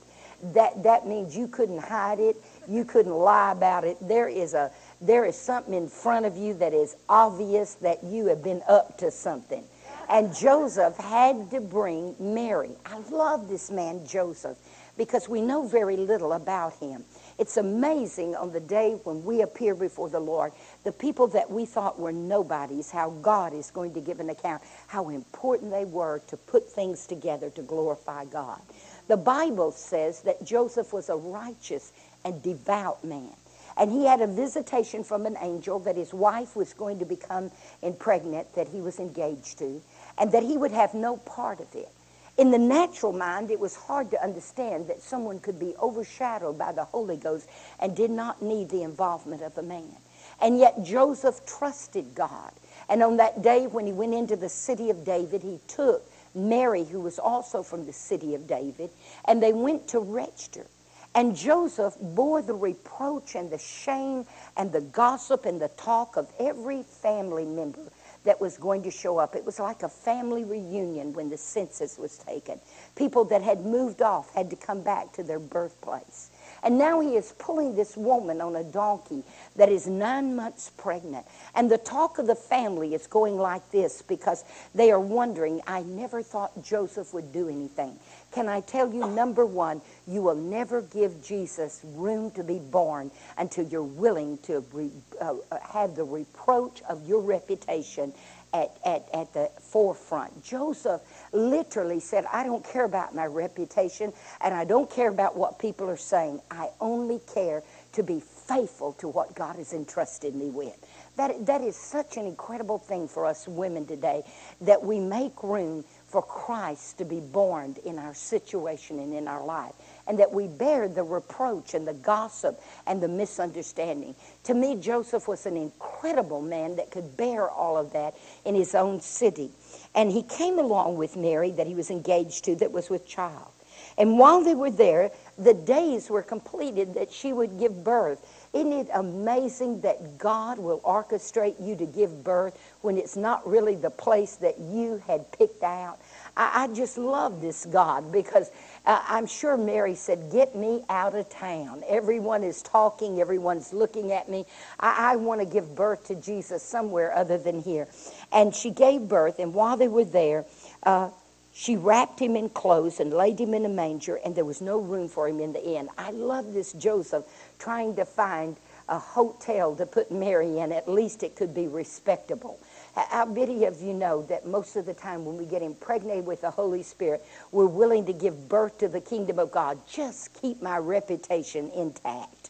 That, 0.53 0.83
that 0.83 1.07
means 1.07 1.37
you 1.37 1.47
couldn't 1.47 1.83
hide 1.83 2.19
it 2.19 2.37
You 2.67 2.85
couldn't 2.85 3.13
lie 3.13 3.51
about 3.51 3.83
it. 3.85 3.97
There 4.01 4.27
is 4.29 4.53
a 4.53 4.71
there 5.01 5.25
is 5.25 5.35
something 5.35 5.73
in 5.73 5.89
front 5.89 6.25
of 6.27 6.37
you 6.37 6.53
that 6.55 6.73
is 6.73 6.95
obvious 7.09 7.75
that 7.75 8.03
you 8.03 8.27
have 8.27 8.43
been 8.43 8.61
up 8.67 8.97
to 8.99 9.11
something. 9.11 9.63
And 10.09 10.35
Joseph 10.35 10.97
had 10.97 11.49
to 11.51 11.61
bring 11.61 12.15
Mary. 12.19 12.71
I 12.85 12.97
love 13.09 13.47
this 13.47 13.71
man, 13.71 14.05
Joseph, 14.05 14.57
because 14.97 15.29
we 15.29 15.41
know 15.41 15.67
very 15.67 15.95
little 15.95 16.33
about 16.33 16.73
him. 16.73 17.05
It's 17.37 17.57
amazing 17.57 18.35
on 18.35 18.51
the 18.51 18.59
day 18.59 18.99
when 19.03 19.23
we 19.23 19.41
appear 19.41 19.73
before 19.73 20.09
the 20.09 20.19
Lord, 20.19 20.51
the 20.83 20.91
people 20.91 21.27
that 21.29 21.49
we 21.49 21.65
thought 21.65 21.99
were 21.99 22.11
nobodies, 22.11 22.91
how 22.91 23.11
God 23.21 23.53
is 23.53 23.71
going 23.71 23.93
to 23.93 24.01
give 24.01 24.19
an 24.19 24.29
account, 24.29 24.61
how 24.87 25.09
important 25.09 25.71
they 25.71 25.85
were 25.85 26.19
to 26.27 26.37
put 26.37 26.69
things 26.69 27.07
together 27.07 27.49
to 27.51 27.61
glorify 27.61 28.25
God. 28.25 28.61
The 29.07 29.17
Bible 29.17 29.71
says 29.71 30.21
that 30.21 30.45
Joseph 30.45 30.93
was 30.93 31.09
a 31.09 31.15
righteous 31.15 31.93
and 32.23 32.41
devout 32.43 33.03
man. 33.03 33.31
And 33.77 33.91
he 33.91 34.05
had 34.05 34.21
a 34.21 34.27
visitation 34.27 35.03
from 35.03 35.25
an 35.25 35.37
angel 35.41 35.79
that 35.79 35.95
his 35.95 36.13
wife 36.13 36.55
was 36.55 36.73
going 36.73 36.99
to 36.99 37.05
become 37.05 37.51
impregnant, 37.81 38.53
that 38.53 38.67
he 38.67 38.81
was 38.81 38.99
engaged 38.99 39.57
to, 39.59 39.81
and 40.21 40.31
that 40.31 40.43
he 40.43 40.55
would 40.55 40.71
have 40.71 40.93
no 40.93 41.17
part 41.17 41.59
of 41.59 41.73
it. 41.73 41.89
In 42.37 42.51
the 42.51 42.59
natural 42.59 43.11
mind, 43.11 43.49
it 43.49 43.59
was 43.59 43.75
hard 43.75 44.11
to 44.11 44.23
understand 44.23 44.87
that 44.87 45.01
someone 45.01 45.39
could 45.39 45.59
be 45.59 45.73
overshadowed 45.81 46.59
by 46.59 46.71
the 46.71 46.85
Holy 46.85 47.17
Ghost 47.17 47.49
and 47.79 47.95
did 47.95 48.11
not 48.11 48.39
need 48.39 48.69
the 48.69 48.83
involvement 48.83 49.41
of 49.41 49.57
a 49.57 49.63
man. 49.63 49.97
And 50.39 50.59
yet 50.59 50.83
Joseph 50.83 51.43
trusted 51.47 52.13
God. 52.13 52.51
And 52.87 53.01
on 53.01 53.17
that 53.17 53.41
day 53.41 53.65
when 53.65 53.87
he 53.87 53.91
went 53.93 54.13
into 54.13 54.35
the 54.35 54.47
city 54.47 54.91
of 54.91 55.03
David, 55.03 55.41
he 55.41 55.59
took 55.67 56.03
Mary, 56.35 56.83
who 56.83 57.01
was 57.01 57.17
also 57.17 57.63
from 57.63 57.87
the 57.87 57.93
city 57.93 58.35
of 58.35 58.47
David, 58.47 58.91
and 59.25 59.41
they 59.41 59.53
went 59.53 59.87
to 59.89 59.99
register. 59.99 60.67
And 61.15 61.35
Joseph 61.35 61.95
bore 61.99 62.43
the 62.43 62.53
reproach 62.53 63.35
and 63.35 63.49
the 63.49 63.57
shame 63.57 64.25
and 64.55 64.71
the 64.71 64.81
gossip 64.81 65.45
and 65.45 65.59
the 65.59 65.69
talk 65.69 66.15
of 66.15 66.31
every 66.39 66.83
family 66.83 67.45
member 67.45 67.81
that 68.23 68.39
was 68.39 68.57
going 68.57 68.83
to 68.83 68.91
show 68.91 69.17
up. 69.17 69.35
It 69.35 69.45
was 69.45 69.59
like 69.59 69.83
a 69.83 69.89
family 69.89 70.43
reunion 70.43 71.13
when 71.13 71.29
the 71.29 71.37
census 71.37 71.97
was 71.97 72.17
taken. 72.17 72.59
People 72.95 73.25
that 73.25 73.41
had 73.41 73.65
moved 73.65 74.01
off 74.01 74.33
had 74.33 74.49
to 74.51 74.55
come 74.55 74.81
back 74.81 75.11
to 75.13 75.23
their 75.23 75.39
birthplace. 75.39 76.29
And 76.63 76.77
now 76.77 76.99
he 76.99 77.15
is 77.15 77.33
pulling 77.39 77.75
this 77.75 77.97
woman 77.97 78.39
on 78.39 78.55
a 78.55 78.63
donkey 78.63 79.23
that 79.55 79.69
is 79.69 79.87
nine 79.87 80.35
months 80.35 80.71
pregnant. 80.77 81.25
And 81.55 81.71
the 81.71 81.79
talk 81.79 82.19
of 82.19 82.27
the 82.27 82.35
family 82.35 82.93
is 82.93 83.07
going 83.07 83.37
like 83.37 83.71
this 83.71 84.03
because 84.03 84.43
they 84.75 84.91
are 84.91 84.99
wondering, 84.99 85.61
I 85.65 85.81
never 85.81 86.21
thought 86.21 86.63
Joseph 86.63 87.13
would 87.13 87.33
do 87.33 87.49
anything. 87.49 87.97
Can 88.31 88.47
I 88.47 88.61
tell 88.61 88.93
you, 88.93 89.07
number 89.09 89.45
one, 89.45 89.81
you 90.07 90.21
will 90.21 90.35
never 90.35 90.81
give 90.81 91.23
Jesus 91.23 91.81
room 91.83 92.31
to 92.31 92.43
be 92.43 92.59
born 92.59 93.11
until 93.37 93.65
you're 93.67 93.83
willing 93.83 94.37
to 94.39 94.63
re, 94.71 94.89
uh, 95.19 95.35
uh 95.51 95.59
have 95.59 95.95
the 95.95 96.03
reproach 96.03 96.81
of 96.89 97.07
your 97.07 97.21
reputation 97.21 98.13
at, 98.53 98.77
at, 98.85 99.07
at 99.13 99.33
the 99.33 99.49
forefront. 99.59 100.43
Joseph 100.43 101.01
literally 101.31 101.99
said, 101.99 102.25
I 102.31 102.43
don't 102.43 102.63
care 102.63 102.85
about 102.85 103.15
my 103.15 103.25
reputation 103.25 104.13
and 104.41 104.53
I 104.53 104.65
don't 104.65 104.89
care 104.89 105.09
about 105.09 105.35
what 105.35 105.59
people 105.59 105.89
are 105.89 105.97
saying. 105.97 106.41
I 106.49 106.69
only 106.79 107.19
care 107.33 107.63
to 107.93 108.03
be 108.03 108.19
faithful 108.19 108.93
to 108.93 109.07
what 109.07 109.35
God 109.35 109.55
has 109.57 109.73
entrusted 109.73 110.35
me 110.35 110.49
with. 110.49 110.75
That, 111.17 111.45
that 111.45 111.61
is 111.61 111.75
such 111.75 112.17
an 112.17 112.25
incredible 112.25 112.77
thing 112.77 113.07
for 113.07 113.25
us 113.25 113.47
women 113.47 113.85
today 113.85 114.23
that 114.61 114.81
we 114.81 114.99
make 114.99 115.43
room 115.43 115.83
for 116.11 116.21
Christ 116.21 116.97
to 116.97 117.05
be 117.05 117.19
born 117.19 117.75
in 117.85 117.97
our 117.97 118.13
situation 118.13 118.99
and 118.99 119.13
in 119.13 119.27
our 119.27 119.43
life 119.43 119.73
and 120.07 120.19
that 120.19 120.31
we 120.31 120.47
bear 120.47 120.87
the 120.87 121.03
reproach 121.03 121.73
and 121.73 121.87
the 121.87 121.93
gossip 121.93 122.59
and 122.85 123.01
the 123.01 123.07
misunderstanding. 123.07 124.15
To 124.43 124.53
me, 124.53 124.75
Joseph 124.75 125.27
was 125.27 125.45
an 125.45 125.55
incredible 125.55 126.41
man 126.41 126.75
that 126.75 126.91
could 126.91 127.15
bear 127.15 127.49
all 127.49 127.77
of 127.77 127.93
that 127.93 128.15
in 128.43 128.55
his 128.55 128.75
own 128.75 128.99
city. 128.99 129.51
And 129.95 130.11
he 130.11 130.23
came 130.23 130.59
along 130.59 130.97
with 130.97 131.15
Mary 131.15 131.51
that 131.51 131.67
he 131.67 131.75
was 131.75 131.89
engaged 131.89 132.43
to 132.45 132.55
that 132.57 132.71
was 132.71 132.89
with 132.89 133.07
child. 133.07 133.51
And 133.97 134.17
while 134.17 134.43
they 134.43 134.55
were 134.55 134.71
there, 134.71 135.11
the 135.37 135.53
days 135.53 136.09
were 136.09 136.23
completed 136.23 136.95
that 136.95 137.11
she 137.11 137.33
would 137.33 137.59
give 137.59 137.83
birth. 137.83 138.40
Isn't 138.53 138.73
it 138.73 138.89
amazing 138.93 139.81
that 139.81 140.17
God 140.17 140.59
will 140.59 140.81
orchestrate 140.81 141.55
you 141.65 141.75
to 141.77 141.85
give 141.85 142.23
birth 142.23 142.59
when 142.81 142.97
it's 142.97 143.15
not 143.15 143.47
really 143.47 143.75
the 143.75 143.89
place 143.89 144.35
that 144.37 144.59
you 144.59 145.01
had 145.07 145.31
picked 145.31 145.63
out? 145.63 145.99
I, 146.35 146.63
I 146.63 146.67
just 146.73 146.97
love 146.97 147.39
this 147.39 147.65
God 147.65 148.11
because 148.11 148.51
uh, 148.85 149.01
I'm 149.07 149.25
sure 149.25 149.55
Mary 149.55 149.95
said, 149.95 150.31
Get 150.33 150.55
me 150.55 150.83
out 150.89 151.15
of 151.15 151.29
town. 151.29 151.83
Everyone 151.87 152.43
is 152.43 152.61
talking, 152.61 153.21
everyone's 153.21 153.71
looking 153.71 154.11
at 154.11 154.29
me. 154.29 154.45
I, 154.79 155.13
I 155.13 155.15
want 155.15 155.39
to 155.39 155.45
give 155.45 155.73
birth 155.73 156.07
to 156.07 156.15
Jesus 156.15 156.61
somewhere 156.61 157.13
other 157.15 157.37
than 157.37 157.61
here. 157.61 157.87
And 158.33 158.53
she 158.53 158.71
gave 158.71 159.07
birth, 159.07 159.39
and 159.39 159.53
while 159.53 159.77
they 159.77 159.87
were 159.87 160.05
there, 160.05 160.45
uh, 160.83 161.09
she 161.53 161.75
wrapped 161.75 162.19
him 162.19 162.35
in 162.35 162.49
clothes 162.49 162.99
and 162.99 163.13
laid 163.13 163.39
him 163.39 163.53
in 163.53 163.65
a 163.65 163.69
manger, 163.69 164.15
and 164.15 164.35
there 164.35 164.45
was 164.45 164.61
no 164.61 164.79
room 164.79 165.09
for 165.09 165.27
him 165.27 165.39
in 165.39 165.53
the 165.53 165.63
inn. 165.77 165.89
I 165.97 166.11
love 166.11 166.53
this 166.53 166.71
Joseph 166.73 167.25
trying 167.61 167.95
to 167.95 168.05
find 168.05 168.57
a 168.89 168.97
hotel 168.97 169.75
to 169.75 169.85
put 169.85 170.11
Mary 170.11 170.59
in. 170.59 170.71
At 170.71 170.87
least 170.87 171.23
it 171.23 171.35
could 171.35 171.53
be 171.53 171.67
respectable. 171.67 172.59
How 172.95 173.25
many 173.25 173.65
of 173.65 173.81
you 173.81 173.93
know 173.93 174.23
that 174.23 174.45
most 174.45 174.75
of 174.75 174.85
the 174.85 174.93
time 174.93 175.23
when 175.23 175.37
we 175.37 175.45
get 175.45 175.61
impregnated 175.61 176.25
with 176.25 176.41
the 176.41 176.51
Holy 176.51 176.83
Spirit, 176.83 177.23
we're 177.51 177.67
willing 177.67 178.05
to 178.07 178.13
give 178.13 178.49
birth 178.49 178.79
to 178.79 178.89
the 178.89 178.99
kingdom 178.99 179.39
of 179.39 179.51
God? 179.51 179.79
Just 179.87 180.33
keep 180.41 180.61
my 180.61 180.77
reputation 180.77 181.69
intact. 181.75 182.49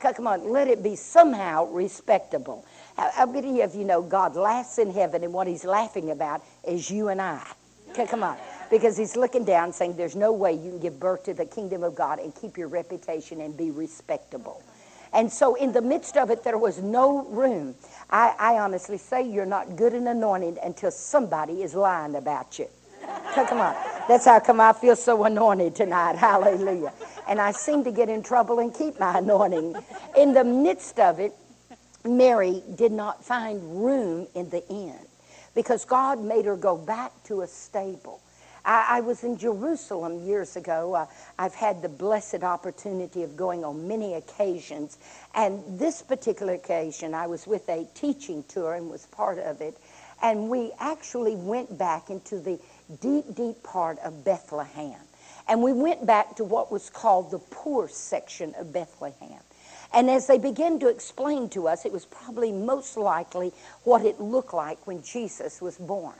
Come 0.00 0.26
on, 0.26 0.50
let 0.50 0.66
it 0.66 0.82
be 0.82 0.96
somehow 0.96 1.66
respectable. 1.66 2.64
How 2.96 3.26
many 3.26 3.60
of 3.60 3.74
you 3.74 3.84
know 3.84 4.02
God 4.02 4.34
laughs 4.34 4.78
in 4.78 4.92
heaven 4.92 5.22
and 5.22 5.32
what 5.32 5.46
he's 5.46 5.64
laughing 5.64 6.10
about 6.10 6.42
is 6.66 6.90
you 6.90 7.08
and 7.08 7.20
I? 7.20 7.46
Come 7.94 8.22
on. 8.24 8.36
Because 8.72 8.96
he's 8.96 9.16
looking 9.16 9.44
down 9.44 9.70
saying 9.74 9.98
there's 9.98 10.16
no 10.16 10.32
way 10.32 10.54
you 10.54 10.70
can 10.70 10.80
give 10.80 10.98
birth 10.98 11.24
to 11.24 11.34
the 11.34 11.44
kingdom 11.44 11.82
of 11.82 11.94
God 11.94 12.18
and 12.18 12.34
keep 12.34 12.56
your 12.56 12.68
reputation 12.68 13.42
and 13.42 13.54
be 13.54 13.70
respectable. 13.70 14.62
And 15.12 15.30
so 15.30 15.56
in 15.56 15.72
the 15.72 15.82
midst 15.82 16.16
of 16.16 16.30
it, 16.30 16.42
there 16.42 16.56
was 16.56 16.80
no 16.80 17.26
room. 17.26 17.74
I, 18.08 18.34
I 18.38 18.58
honestly 18.60 18.96
say 18.96 19.28
you're 19.28 19.44
not 19.44 19.76
good 19.76 19.92
and 19.92 20.08
anointed 20.08 20.58
until 20.64 20.90
somebody 20.90 21.62
is 21.62 21.74
lying 21.74 22.14
about 22.14 22.58
you. 22.58 22.66
come 23.34 23.60
on. 23.60 23.76
That's 24.08 24.24
how 24.24 24.40
come 24.40 24.58
I 24.58 24.72
feel 24.72 24.96
so 24.96 25.22
anointed 25.24 25.76
tonight. 25.76 26.16
Hallelujah. 26.16 26.94
And 27.28 27.42
I 27.42 27.52
seem 27.52 27.84
to 27.84 27.92
get 27.92 28.08
in 28.08 28.22
trouble 28.22 28.58
and 28.58 28.74
keep 28.74 28.98
my 28.98 29.18
anointing. 29.18 29.76
In 30.16 30.32
the 30.32 30.44
midst 30.44 30.98
of 30.98 31.20
it, 31.20 31.34
Mary 32.06 32.62
did 32.74 32.92
not 32.92 33.22
find 33.22 33.84
room 33.84 34.28
in 34.34 34.48
the 34.48 34.66
inn 34.68 34.98
because 35.54 35.84
God 35.84 36.24
made 36.24 36.46
her 36.46 36.56
go 36.56 36.78
back 36.78 37.12
to 37.24 37.42
a 37.42 37.46
stable. 37.46 38.21
I, 38.64 38.98
I 38.98 39.00
was 39.00 39.24
in 39.24 39.36
Jerusalem 39.36 40.24
years 40.26 40.56
ago. 40.56 40.94
Uh, 40.94 41.06
I've 41.38 41.54
had 41.54 41.82
the 41.82 41.88
blessed 41.88 42.42
opportunity 42.42 43.22
of 43.22 43.36
going 43.36 43.64
on 43.64 43.88
many 43.88 44.14
occasions. 44.14 44.98
And 45.34 45.62
this 45.78 46.02
particular 46.02 46.54
occasion, 46.54 47.14
I 47.14 47.26
was 47.26 47.46
with 47.46 47.68
a 47.68 47.86
teaching 47.94 48.44
tour 48.48 48.74
and 48.74 48.90
was 48.90 49.06
part 49.06 49.38
of 49.38 49.60
it. 49.60 49.76
And 50.22 50.48
we 50.48 50.72
actually 50.78 51.34
went 51.34 51.76
back 51.76 52.10
into 52.10 52.38
the 52.38 52.58
deep, 53.00 53.34
deep 53.34 53.62
part 53.62 53.98
of 54.00 54.24
Bethlehem. 54.24 55.00
And 55.48 55.62
we 55.62 55.72
went 55.72 56.06
back 56.06 56.36
to 56.36 56.44
what 56.44 56.70
was 56.70 56.88
called 56.88 57.32
the 57.32 57.38
poor 57.38 57.88
section 57.88 58.54
of 58.56 58.72
Bethlehem. 58.72 59.40
And 59.92 60.08
as 60.08 60.26
they 60.26 60.38
began 60.38 60.78
to 60.78 60.88
explain 60.88 61.48
to 61.50 61.68
us, 61.68 61.84
it 61.84 61.92
was 61.92 62.06
probably 62.06 62.52
most 62.52 62.96
likely 62.96 63.52
what 63.82 64.06
it 64.06 64.20
looked 64.20 64.54
like 64.54 64.86
when 64.86 65.02
Jesus 65.02 65.60
was 65.60 65.76
born 65.76 66.14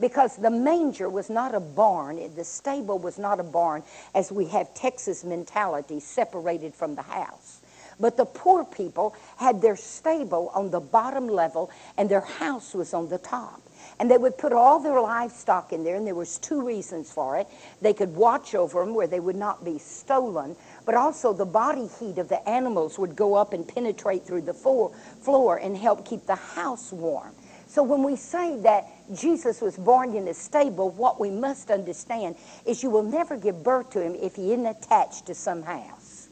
because 0.00 0.36
the 0.36 0.50
manger 0.50 1.08
was 1.08 1.30
not 1.30 1.54
a 1.54 1.60
barn, 1.60 2.34
the 2.34 2.44
stable 2.44 2.98
was 2.98 3.18
not 3.18 3.40
a 3.40 3.44
barn 3.44 3.82
as 4.14 4.30
we 4.30 4.46
have 4.46 4.74
Texas 4.74 5.24
mentality 5.24 6.00
separated 6.00 6.74
from 6.74 6.94
the 6.94 7.02
house. 7.02 7.60
But 7.98 8.16
the 8.16 8.26
poor 8.26 8.64
people 8.64 9.14
had 9.38 9.62
their 9.62 9.76
stable 9.76 10.50
on 10.54 10.70
the 10.70 10.80
bottom 10.80 11.28
level 11.28 11.70
and 11.96 12.10
their 12.10 12.20
house 12.20 12.74
was 12.74 12.92
on 12.92 13.08
the 13.08 13.18
top. 13.18 13.62
And 13.98 14.10
they 14.10 14.18
would 14.18 14.36
put 14.36 14.52
all 14.52 14.78
their 14.80 15.00
livestock 15.00 15.72
in 15.72 15.82
there, 15.82 15.96
and 15.96 16.06
there 16.06 16.14
was 16.14 16.36
two 16.38 16.60
reasons 16.60 17.10
for 17.10 17.38
it. 17.38 17.46
They 17.80 17.94
could 17.94 18.14
watch 18.14 18.54
over 18.54 18.84
them 18.84 18.94
where 18.94 19.06
they 19.06 19.20
would 19.20 19.36
not 19.36 19.64
be 19.64 19.78
stolen, 19.78 20.54
but 20.84 20.94
also 20.94 21.32
the 21.32 21.46
body 21.46 21.88
heat 21.98 22.18
of 22.18 22.28
the 22.28 22.46
animals 22.46 22.98
would 22.98 23.16
go 23.16 23.34
up 23.34 23.54
and 23.54 23.66
penetrate 23.66 24.26
through 24.26 24.42
the 24.42 24.52
floor 24.52 25.56
and 25.56 25.74
help 25.74 26.06
keep 26.06 26.26
the 26.26 26.34
house 26.34 26.92
warm. 26.92 27.32
So 27.68 27.82
when 27.82 28.02
we 28.02 28.16
say 28.16 28.58
that 28.60 28.86
Jesus 29.14 29.60
was 29.60 29.76
born 29.76 30.14
in 30.14 30.28
a 30.28 30.34
stable, 30.34 30.90
what 30.90 31.20
we 31.20 31.30
must 31.30 31.70
understand 31.70 32.36
is 32.64 32.82
you 32.82 32.90
will 32.90 33.02
never 33.02 33.36
give 33.36 33.62
birth 33.62 33.90
to 33.90 34.02
him 34.02 34.14
if 34.14 34.36
he 34.36 34.52
isn't 34.52 34.66
attached 34.66 35.26
to 35.26 35.34
some 35.34 35.62
house. 35.62 36.28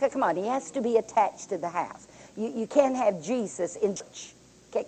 Come 0.00 0.22
on, 0.22 0.36
he 0.36 0.46
has 0.46 0.70
to 0.72 0.80
be 0.80 0.96
attached 0.96 1.48
to 1.50 1.58
the 1.58 1.68
house. 1.68 2.06
You, 2.36 2.52
you 2.54 2.66
can't 2.66 2.96
have 2.96 3.22
Jesus 3.22 3.76
in 3.76 3.96
church. 3.96 4.34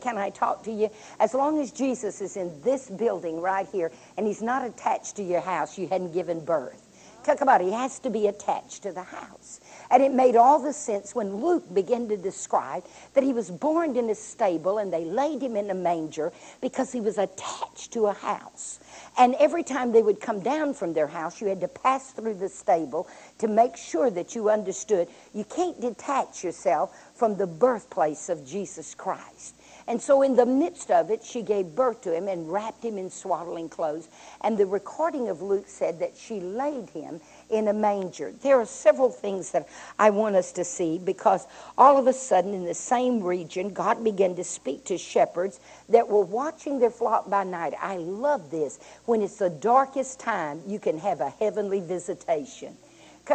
Can 0.01 0.19
I 0.19 0.31
talk 0.31 0.63
to 0.65 0.71
you? 0.71 0.91
As 1.19 1.35
long 1.35 1.59
as 1.59 1.73
Jesus 1.73 2.21
is 2.21 2.37
in 2.37 2.61
this 2.63 2.91
building 2.91 3.41
right 3.41 3.67
here 3.73 3.91
and 4.17 4.27
he's 4.27 4.43
not 4.43 4.65
attached 4.65 5.17
to 5.17 5.23
your 5.23 5.41
house, 5.41 5.79
you 5.79 5.89
hadn't 5.89 6.13
given 6.13 6.45
birth. 6.45 6.87
Come 7.25 7.49
on, 7.49 7.61
he 7.61 7.73
has 7.73 7.99
to 8.01 8.11
be 8.11 8.27
attached 8.27 8.83
to 8.83 8.93
the 8.93 9.03
house. 9.03 9.61
And 9.91 10.03
it 10.03 10.13
made 10.13 10.37
all 10.37 10.61
the 10.61 10.73
sense 10.73 11.15
when 11.15 11.37
Luke 11.37 11.73
began 11.75 12.09
to 12.09 12.17
describe 12.17 12.85
that 13.15 13.25
he 13.25 13.33
was 13.33 13.51
born 13.51 13.97
in 13.97 14.09
a 14.11 14.15
stable 14.15 14.79
and 14.79 14.93
they 14.93 15.05
laid 15.05 15.43
him 15.43 15.57
in 15.57 15.71
a 15.71 15.75
manger 15.75 16.33
because 16.61 16.93
he 16.93 17.01
was 17.01 17.19
attached 17.19 17.93
to 17.93 18.07
a 18.07 18.13
house. 18.13 18.79
And 19.19 19.35
every 19.41 19.65
time 19.65 19.91
they 19.91 20.03
would 20.03 20.21
come 20.21 20.41
down 20.41 20.75
from 20.75 20.93
their 20.93 21.09
house, 21.09 21.41
you 21.41 21.49
had 21.49 21.61
to 21.63 21.69
pass 21.69 22.13
through 22.13 22.35
the 22.35 22.49
stable 22.49 23.09
to 23.39 23.49
make 23.49 23.77
sure 23.77 24.11
that 24.11 24.35
you 24.35 24.49
understood 24.49 25.09
you 25.35 25.45
can't 25.45 25.81
detach 25.81 26.45
yourself 26.45 26.97
from 27.15 27.37
the 27.37 27.47
birthplace 27.47 28.29
of 28.29 28.47
Jesus 28.47 28.95
Christ. 28.95 29.57
And 29.91 30.01
so, 30.01 30.23
in 30.23 30.37
the 30.37 30.47
midst 30.47 30.93
of 30.93 31.11
it, 31.11 31.25
she 31.25 31.43
gave 31.43 31.75
birth 31.75 32.03
to 32.03 32.15
him 32.15 32.29
and 32.29 32.51
wrapped 32.53 32.85
him 32.85 32.97
in 32.97 33.11
swaddling 33.11 33.69
clothes. 33.69 34.09
And 34.41 34.57
the 34.57 34.67
recording 34.67 35.29
of 35.29 35.43
Luke 35.43 35.67
said 35.67 35.99
that 35.99 36.17
she 36.17 36.39
laid 36.39 36.91
him 36.91 37.21
in 37.51 37.69
a 37.69 37.73
manger. 37.73 38.33
There 38.43 38.61
are 38.61 38.67
several 38.67 39.11
things 39.11 39.51
that 39.53 39.69
I 39.99 40.11
want 40.11 40.37
us 40.37 40.53
to 40.53 40.65
see 40.65 40.99
because 40.99 41.47
all 41.77 41.99
of 41.99 42.07
a 42.07 42.13
sudden, 42.13 42.55
in 42.55 42.65
the 42.65 42.75
same 42.75 43.23
region, 43.23 43.71
God 43.71 44.03
began 44.05 44.37
to 44.37 44.45
speak 44.45 44.85
to 44.87 44.99
shepherds 44.99 45.61
that 45.89 46.09
were 46.09 46.25
watching 46.25 46.79
their 46.79 46.91
flock 46.91 47.29
by 47.29 47.45
night. 47.45 47.75
I 47.81 47.97
love 47.97 48.51
this. 48.51 48.79
When 49.07 49.23
it's 49.23 49.37
the 49.37 49.51
darkest 49.51 50.21
time, 50.21 50.63
you 50.67 50.79
can 50.79 50.99
have 50.99 51.21
a 51.21 51.31
heavenly 51.31 51.81
visitation. 51.81 52.77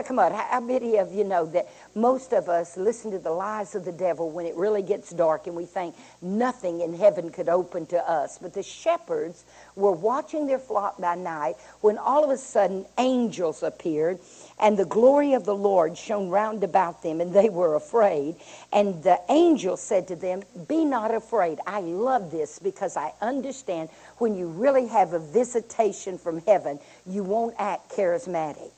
Come 0.03 0.19
on, 0.19 0.33
how 0.33 0.59
many 0.59 0.97
of 0.97 1.13
you 1.13 1.23
know 1.23 1.45
that 1.47 1.67
most 1.93 2.33
of 2.33 2.49
us 2.49 2.75
listen 2.75 3.11
to 3.11 3.19
the 3.19 3.31
lies 3.31 3.75
of 3.75 3.85
the 3.85 3.91
devil 3.91 4.29
when 4.29 4.45
it 4.45 4.55
really 4.55 4.81
gets 4.81 5.11
dark 5.11 5.47
and 5.47 5.55
we 5.55 5.65
think 5.65 5.95
nothing 6.21 6.81
in 6.81 6.93
heaven 6.93 7.29
could 7.29 7.47
open 7.47 7.85
to 7.87 8.09
us? 8.09 8.37
But 8.37 8.53
the 8.53 8.63
shepherds 8.63 9.45
were 9.75 9.91
watching 9.91 10.47
their 10.47 10.59
flock 10.59 10.99
by 10.99 11.15
night 11.15 11.55
when 11.81 11.97
all 11.97 12.23
of 12.23 12.29
a 12.29 12.37
sudden 12.37 12.85
angels 12.97 13.63
appeared 13.63 14.19
and 14.59 14.77
the 14.77 14.85
glory 14.85 15.33
of 15.33 15.45
the 15.45 15.55
Lord 15.55 15.97
shone 15.97 16.29
round 16.29 16.63
about 16.63 17.01
them 17.01 17.21
and 17.21 17.33
they 17.33 17.49
were 17.49 17.75
afraid. 17.75 18.35
And 18.71 19.03
the 19.03 19.19
angel 19.29 19.77
said 19.77 20.07
to 20.09 20.15
them, 20.15 20.43
Be 20.67 20.85
not 20.85 21.13
afraid. 21.13 21.59
I 21.65 21.79
love 21.81 22.31
this 22.31 22.59
because 22.59 22.97
I 22.97 23.13
understand 23.21 23.89
when 24.17 24.35
you 24.35 24.47
really 24.47 24.87
have 24.87 25.13
a 25.13 25.19
visitation 25.19 26.17
from 26.17 26.39
heaven, 26.45 26.79
you 27.05 27.23
won't 27.23 27.55
act 27.57 27.91
charismatic. 27.91 28.71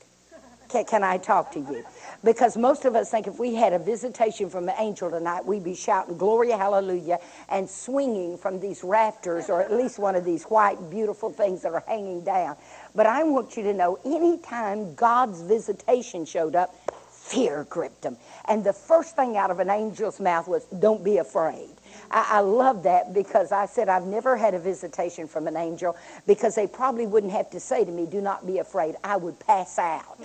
Can, 0.68 0.84
can, 0.84 1.02
I 1.02 1.18
talk 1.18 1.52
to 1.52 1.60
you? 1.60 1.84
Because 2.22 2.56
most 2.56 2.84
of 2.84 2.94
us 2.94 3.10
think 3.10 3.26
if 3.26 3.38
we 3.38 3.54
had 3.54 3.72
a 3.72 3.78
visitation 3.78 4.50
from 4.50 4.68
an 4.68 4.74
angel 4.78 5.10
tonight, 5.10 5.46
we'd 5.46 5.64
be 5.64 5.74
shouting 5.74 6.18
glory, 6.18 6.50
hallelujah, 6.50 7.18
and 7.48 7.68
swinging 7.68 8.36
from 8.36 8.60
these 8.60 8.84
rafters 8.84 9.48
or 9.48 9.62
at 9.62 9.72
least 9.72 9.98
one 9.98 10.14
of 10.14 10.24
these 10.24 10.44
white, 10.44 10.90
beautiful 10.90 11.30
things 11.30 11.62
that 11.62 11.72
are 11.72 11.84
hanging 11.86 12.22
down. 12.22 12.56
But 12.94 13.06
I 13.06 13.22
want 13.24 13.56
you 13.56 13.62
to 13.64 13.72
know 13.72 13.98
anytime 14.04 14.94
God's 14.94 15.40
visitation 15.40 16.24
showed 16.26 16.54
up, 16.54 16.74
fear 17.10 17.66
gripped 17.68 18.02
them. 18.02 18.16
And 18.46 18.64
the 18.64 18.72
first 18.72 19.16
thing 19.16 19.36
out 19.36 19.50
of 19.50 19.60
an 19.60 19.70
angel's 19.70 20.20
mouth 20.20 20.48
was, 20.48 20.64
don't 20.66 21.04
be 21.04 21.18
afraid. 21.18 21.77
I, 22.10 22.26
I 22.30 22.40
love 22.40 22.82
that 22.84 23.12
because 23.12 23.52
I 23.52 23.66
said 23.66 23.88
I've 23.88 24.06
never 24.06 24.36
had 24.36 24.54
a 24.54 24.58
visitation 24.58 25.26
from 25.28 25.46
an 25.46 25.56
angel 25.56 25.96
because 26.26 26.54
they 26.54 26.66
probably 26.66 27.06
wouldn't 27.06 27.32
have 27.32 27.50
to 27.50 27.60
say 27.60 27.84
to 27.84 27.90
me, 27.90 28.06
Do 28.06 28.20
not 28.20 28.46
be 28.46 28.58
afraid. 28.58 28.96
I 29.04 29.16
would 29.16 29.38
pass 29.40 29.78
out. 29.78 30.18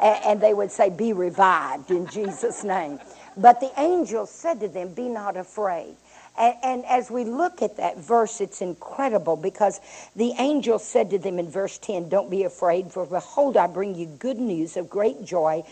and, 0.00 0.24
and 0.24 0.40
they 0.40 0.54
would 0.54 0.70
say, 0.70 0.90
Be 0.90 1.12
revived 1.12 1.90
in 1.90 2.06
Jesus' 2.06 2.64
name. 2.64 3.00
But 3.36 3.60
the 3.60 3.70
angel 3.80 4.26
said 4.26 4.60
to 4.60 4.68
them, 4.68 4.94
Be 4.94 5.08
not 5.08 5.36
afraid. 5.36 5.96
And, 6.38 6.54
and, 6.62 6.84
as 6.86 7.10
we 7.10 7.24
look 7.24 7.60
at 7.60 7.76
that 7.76 7.98
verse, 7.98 8.40
it's 8.40 8.62
incredible 8.62 9.36
because 9.36 9.80
the 10.16 10.32
angel 10.38 10.78
said 10.78 11.10
to 11.10 11.18
them 11.18 11.38
in 11.38 11.50
verse 11.50 11.76
10, 11.78 12.08
Don't 12.08 12.30
be 12.30 12.44
afraid, 12.44 12.90
for 12.90 13.04
behold, 13.04 13.56
I 13.58 13.66
bring 13.66 13.94
you 13.94 14.06
good 14.06 14.38
news 14.38 14.78
of 14.78 14.88
great 14.88 15.22
joy 15.24 15.62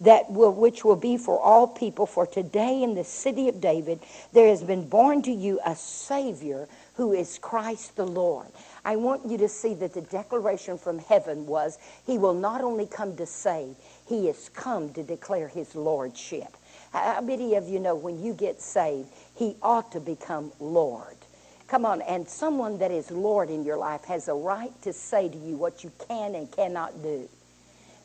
that 0.00 0.30
will, 0.30 0.52
which 0.52 0.84
will 0.84 0.96
be 0.96 1.16
for 1.16 1.38
all 1.40 1.66
people. 1.66 2.06
For 2.06 2.26
today 2.26 2.82
in 2.82 2.94
the 2.94 3.04
city 3.04 3.48
of 3.48 3.60
David 3.60 4.00
there 4.32 4.48
has 4.48 4.62
been 4.62 4.88
born 4.88 5.22
to 5.22 5.32
you 5.32 5.60
a 5.64 5.76
Savior 5.76 6.68
who 6.94 7.12
is 7.12 7.38
Christ 7.38 7.96
the 7.96 8.06
Lord. 8.06 8.48
I 8.84 8.96
want 8.96 9.26
you 9.26 9.38
to 9.38 9.48
see 9.48 9.74
that 9.74 9.94
the 9.94 10.02
declaration 10.02 10.78
from 10.78 10.98
heaven 10.98 11.46
was 11.46 11.78
He 12.06 12.18
will 12.18 12.34
not 12.34 12.60
only 12.62 12.86
come 12.86 13.16
to 13.16 13.26
save, 13.26 13.76
He 14.06 14.26
has 14.26 14.48
come 14.50 14.92
to 14.94 15.02
declare 15.02 15.48
His 15.48 15.74
Lordship. 15.74 16.56
How 16.92 17.20
many 17.20 17.54
of 17.54 17.68
you 17.68 17.78
know 17.78 17.94
when 17.94 18.22
you 18.22 18.34
get 18.34 18.60
saved, 18.60 19.08
He 19.36 19.56
ought 19.62 19.92
to 19.92 20.00
become 20.00 20.52
Lord? 20.60 21.16
Come 21.68 21.86
on, 21.86 22.02
and 22.02 22.28
someone 22.28 22.78
that 22.78 22.90
is 22.90 23.10
Lord 23.10 23.48
in 23.48 23.64
your 23.64 23.78
life 23.78 24.04
has 24.06 24.28
a 24.28 24.34
right 24.34 24.72
to 24.82 24.92
say 24.92 25.28
to 25.28 25.38
you 25.38 25.56
what 25.56 25.84
you 25.84 25.92
can 26.08 26.34
and 26.34 26.50
cannot 26.50 27.02
do. 27.02 27.28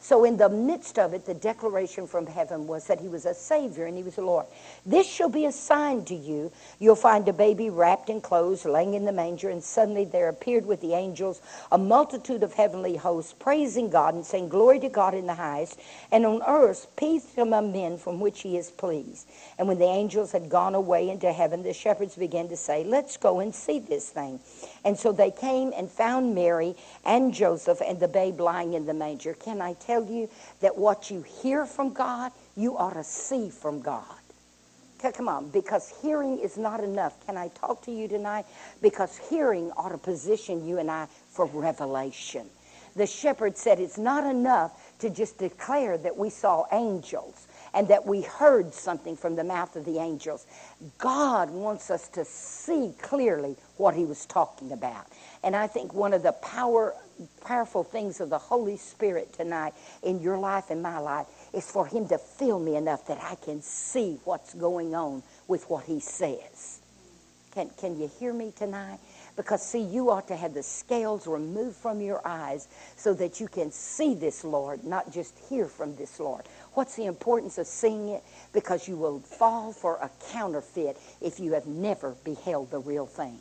So, 0.06 0.24
in 0.24 0.38
the 0.38 0.50
midst 0.50 1.00
of 1.00 1.16
it, 1.16 1.26
the 1.26 1.34
declaration 1.34 2.06
from 2.06 2.28
heaven 2.28 2.68
was 2.68 2.86
that 2.86 3.00
he 3.00 3.08
was 3.08 3.26
a 3.26 3.34
Savior 3.34 3.86
and 3.86 3.98
he 3.98 4.04
was 4.04 4.20
Lord. 4.20 4.46
This 4.86 5.08
shall 5.08 5.30
be 5.30 5.48
a 5.48 5.52
sign 5.52 6.06
to 6.06 6.14
you. 6.14 6.52
You'll 6.78 6.96
find 6.96 7.28
a 7.28 7.34
baby 7.34 7.72
wrapped 7.72 8.12
in 8.12 8.22
clothes, 8.22 8.66
laying 8.66 8.94
in 8.94 9.06
the 9.06 9.12
manger, 9.12 9.50
and 9.50 9.64
suddenly 9.64 10.06
there 10.06 10.30
appeared 10.30 10.68
with 10.68 10.80
the 10.82 10.94
angels 10.94 11.42
a 11.72 11.80
multitude 11.80 12.44
of 12.44 12.54
heavenly 12.54 12.98
hosts, 12.98 13.34
praising 13.34 13.90
God 13.90 14.14
and 14.14 14.24
saying, 14.24 14.50
Glory 14.50 14.80
to 14.82 14.90
God 14.90 15.16
in 15.16 15.26
the 15.26 15.34
highest, 15.34 15.80
and 16.12 16.24
on 16.24 16.44
earth 16.48 16.86
peace 16.96 17.36
among 17.40 17.72
men 17.72 17.98
from 17.98 18.20
which 18.20 18.44
he 18.44 18.58
is 18.58 18.70
pleased. 18.70 19.28
And 19.58 19.68
when 19.68 19.80
the 19.80 19.86
angels 19.86 20.32
had 20.32 20.50
gone 20.50 20.76
away 20.76 21.10
into 21.10 21.34
heaven, 21.34 21.64
the 21.64 21.74
shepherds 21.74 22.16
began 22.16 22.48
to 22.50 22.58
say, 22.58 22.84
Let's 22.84 23.18
go 23.18 23.40
and 23.40 23.56
see 23.56 23.80
this 23.80 24.12
thing. 24.12 24.40
And 24.86 24.98
so 24.98 25.12
they 25.12 25.32
came 25.32 25.74
and 25.76 25.90
found 25.90 26.36
Mary 26.36 26.76
and 27.04 27.34
Joseph 27.34 27.82
and 27.86 28.00
the 28.00 28.08
babe 28.08 28.40
lying 28.40 28.74
in 28.74 28.86
the 28.86 28.94
manger. 28.94 29.34
Can 29.34 29.60
I 29.60 29.74
tell 29.74 30.06
you 30.06 30.30
that 30.62 30.78
what 30.78 31.10
you 31.10 31.24
hear 31.24 31.66
from 31.66 31.92
God, 31.92 32.32
you 32.56 32.78
ought 32.78 32.94
to 32.94 33.04
see 33.04 33.50
from 33.50 33.82
God? 33.82 34.06
Come 35.14 35.28
on, 35.28 35.50
because 35.50 35.94
hearing 36.02 36.40
is 36.40 36.58
not 36.58 36.84
enough. 36.84 37.24
Can 37.26 37.38
I 37.38 37.50
talk 37.50 37.84
to 37.84 37.92
you 37.92 38.08
tonight? 38.08 38.46
Because 38.82 39.18
hearing 39.30 39.72
ought 39.78 39.90
to 39.90 39.98
position 39.98 40.66
you 40.66 40.80
and 40.80 40.90
I 40.90 41.08
for 41.30 41.46
revelation. 41.46 42.48
The 42.96 43.06
shepherd 43.06 43.58
said 43.58 43.80
it's 43.80 43.98
not 43.98 44.24
enough 44.24 44.72
to 45.00 45.10
just 45.10 45.38
declare 45.38 45.98
that 45.98 46.18
we 46.18 46.30
saw 46.30 46.66
angels 46.72 47.48
and 47.76 47.90
that 47.90 48.06
we 48.06 48.22
heard 48.22 48.74
something 48.74 49.18
from 49.18 49.36
the 49.36 49.44
mouth 49.44 49.76
of 49.76 49.84
the 49.86 50.00
angels. 50.00 50.48
God 50.98 51.52
wants 51.52 51.92
us 51.92 52.08
to 52.10 52.24
see 52.24 52.94
clearly 53.02 53.58
what 53.78 53.94
he 53.94 54.06
was 54.06 54.26
talking 54.26 54.72
about. 54.72 55.06
And 55.44 55.56
I 55.56 55.68
think 55.68 55.94
one 55.94 56.14
of 56.14 56.24
the 56.24 56.32
power, 56.32 56.96
powerful 57.46 57.84
things 57.84 58.22
of 58.22 58.30
the 58.30 58.38
Holy 58.38 58.78
Spirit 58.78 59.34
tonight 59.34 59.74
in 60.02 60.22
your 60.22 60.38
life 60.38 60.70
and 60.70 60.82
my 60.82 61.00
life 61.00 61.28
is 61.54 61.70
for 61.70 61.86
him 61.86 62.08
to 62.08 62.18
fill 62.18 62.60
me 62.60 62.78
enough 62.78 63.06
that 63.08 63.20
I 63.22 63.36
can 63.36 63.62
see 63.62 64.20
what's 64.24 64.54
going 64.54 64.96
on 64.96 65.22
with 65.48 65.70
what 65.70 65.84
he 65.84 66.00
says. 66.00 66.80
Can, 67.56 67.70
can 67.78 67.98
you 67.98 68.12
hear 68.20 68.34
me 68.34 68.52
tonight? 68.56 69.00
Because, 69.38 69.66
see, 69.66 69.82
you 69.82 70.12
ought 70.12 70.28
to 70.28 70.36
have 70.36 70.54
the 70.54 70.64
scales 70.64 71.26
removed 71.26 71.78
from 71.78 72.02
your 72.02 72.26
eyes 72.28 72.68
so 72.98 73.14
that 73.14 73.40
you 73.40 73.48
can 73.48 73.72
see 73.72 74.14
this 74.14 74.44
Lord, 74.44 74.84
not 74.84 75.12
just 75.12 75.38
hear 75.50 75.66
from 75.68 75.96
this 75.96 76.20
Lord. 76.20 76.46
What's 76.76 76.96
the 76.96 77.06
importance 77.06 77.58
of 77.58 77.68
seeing 77.68 78.10
it? 78.10 78.24
Because 78.54 78.88
you 78.88 78.98
will 78.98 79.22
fall 79.22 79.72
for 79.72 79.96
a 79.96 80.12
counterfeit 80.32 80.98
if 81.22 81.40
you 81.40 81.54
have 81.54 81.66
never 81.66 82.16
beheld 82.24 82.70
the 82.70 82.80
real 82.80 83.06
thing. 83.06 83.40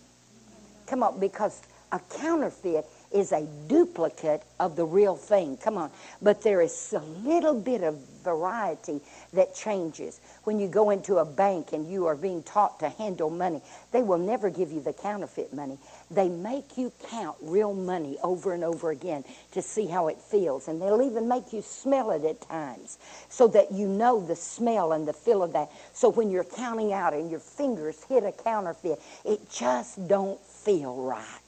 Come 0.87 1.03
on, 1.03 1.19
because 1.19 1.61
a 1.91 1.99
counterfeit 1.99 2.87
is 3.15 3.31
a 3.31 3.47
duplicate 3.69 4.43
of 4.59 4.75
the 4.75 4.85
real 4.85 5.17
thing. 5.17 5.57
Come 5.57 5.79
on. 5.79 5.91
But 6.21 6.43
there 6.43 6.61
is 6.61 6.93
a 6.93 6.99
little 6.99 7.55
bit 7.59 7.83
of 7.85 7.97
variety 8.25 9.01
that 9.35 9.55
changes. 9.55 10.21
When 10.43 10.59
you 10.59 10.67
go 10.67 10.91
into 10.91 11.19
a 11.19 11.25
bank 11.25 11.73
and 11.73 11.89
you 11.89 12.07
are 12.07 12.17
being 12.17 12.43
taught 12.43 12.81
to 12.81 12.89
handle 12.89 13.31
money, 13.31 13.63
they 13.93 14.03
will 14.03 14.19
never 14.19 14.51
give 14.51 14.73
you 14.73 14.81
the 14.81 14.93
counterfeit 14.93 15.53
money. 15.53 15.79
They 16.11 16.29
make 16.29 16.77
you 16.77 16.93
count 17.09 17.37
real 17.41 17.73
money 17.73 18.19
over 18.23 18.53
and 18.53 18.65
over 18.65 18.91
again 18.91 19.25
to 19.53 19.63
see 19.63 19.87
how 19.87 20.09
it 20.09 20.21
feels. 20.21 20.67
And 20.67 20.83
they'll 20.83 21.03
even 21.03 21.29
make 21.29 21.53
you 21.53 21.63
smell 21.63 22.11
it 22.11 22.25
at 22.25 22.41
times 22.41 22.99
so 23.29 23.47
that 23.49 23.71
you 23.73 23.87
know 23.87 24.25
the 24.27 24.37
smell 24.37 24.93
and 24.93 25.07
the 25.07 25.13
feel 25.13 25.43
of 25.43 25.53
that. 25.53 25.71
So 25.93 26.09
when 26.11 26.31
you're 26.31 26.45
counting 26.45 26.93
out 26.93 27.15
and 27.15 27.31
your 27.31 27.41
fingers 27.41 28.03
hit 28.09 28.25
a 28.25 28.33
counterfeit, 28.33 29.01
it 29.25 29.49
just 29.51 30.09
don't 30.09 30.41
feel 30.45 30.97
right. 30.97 31.44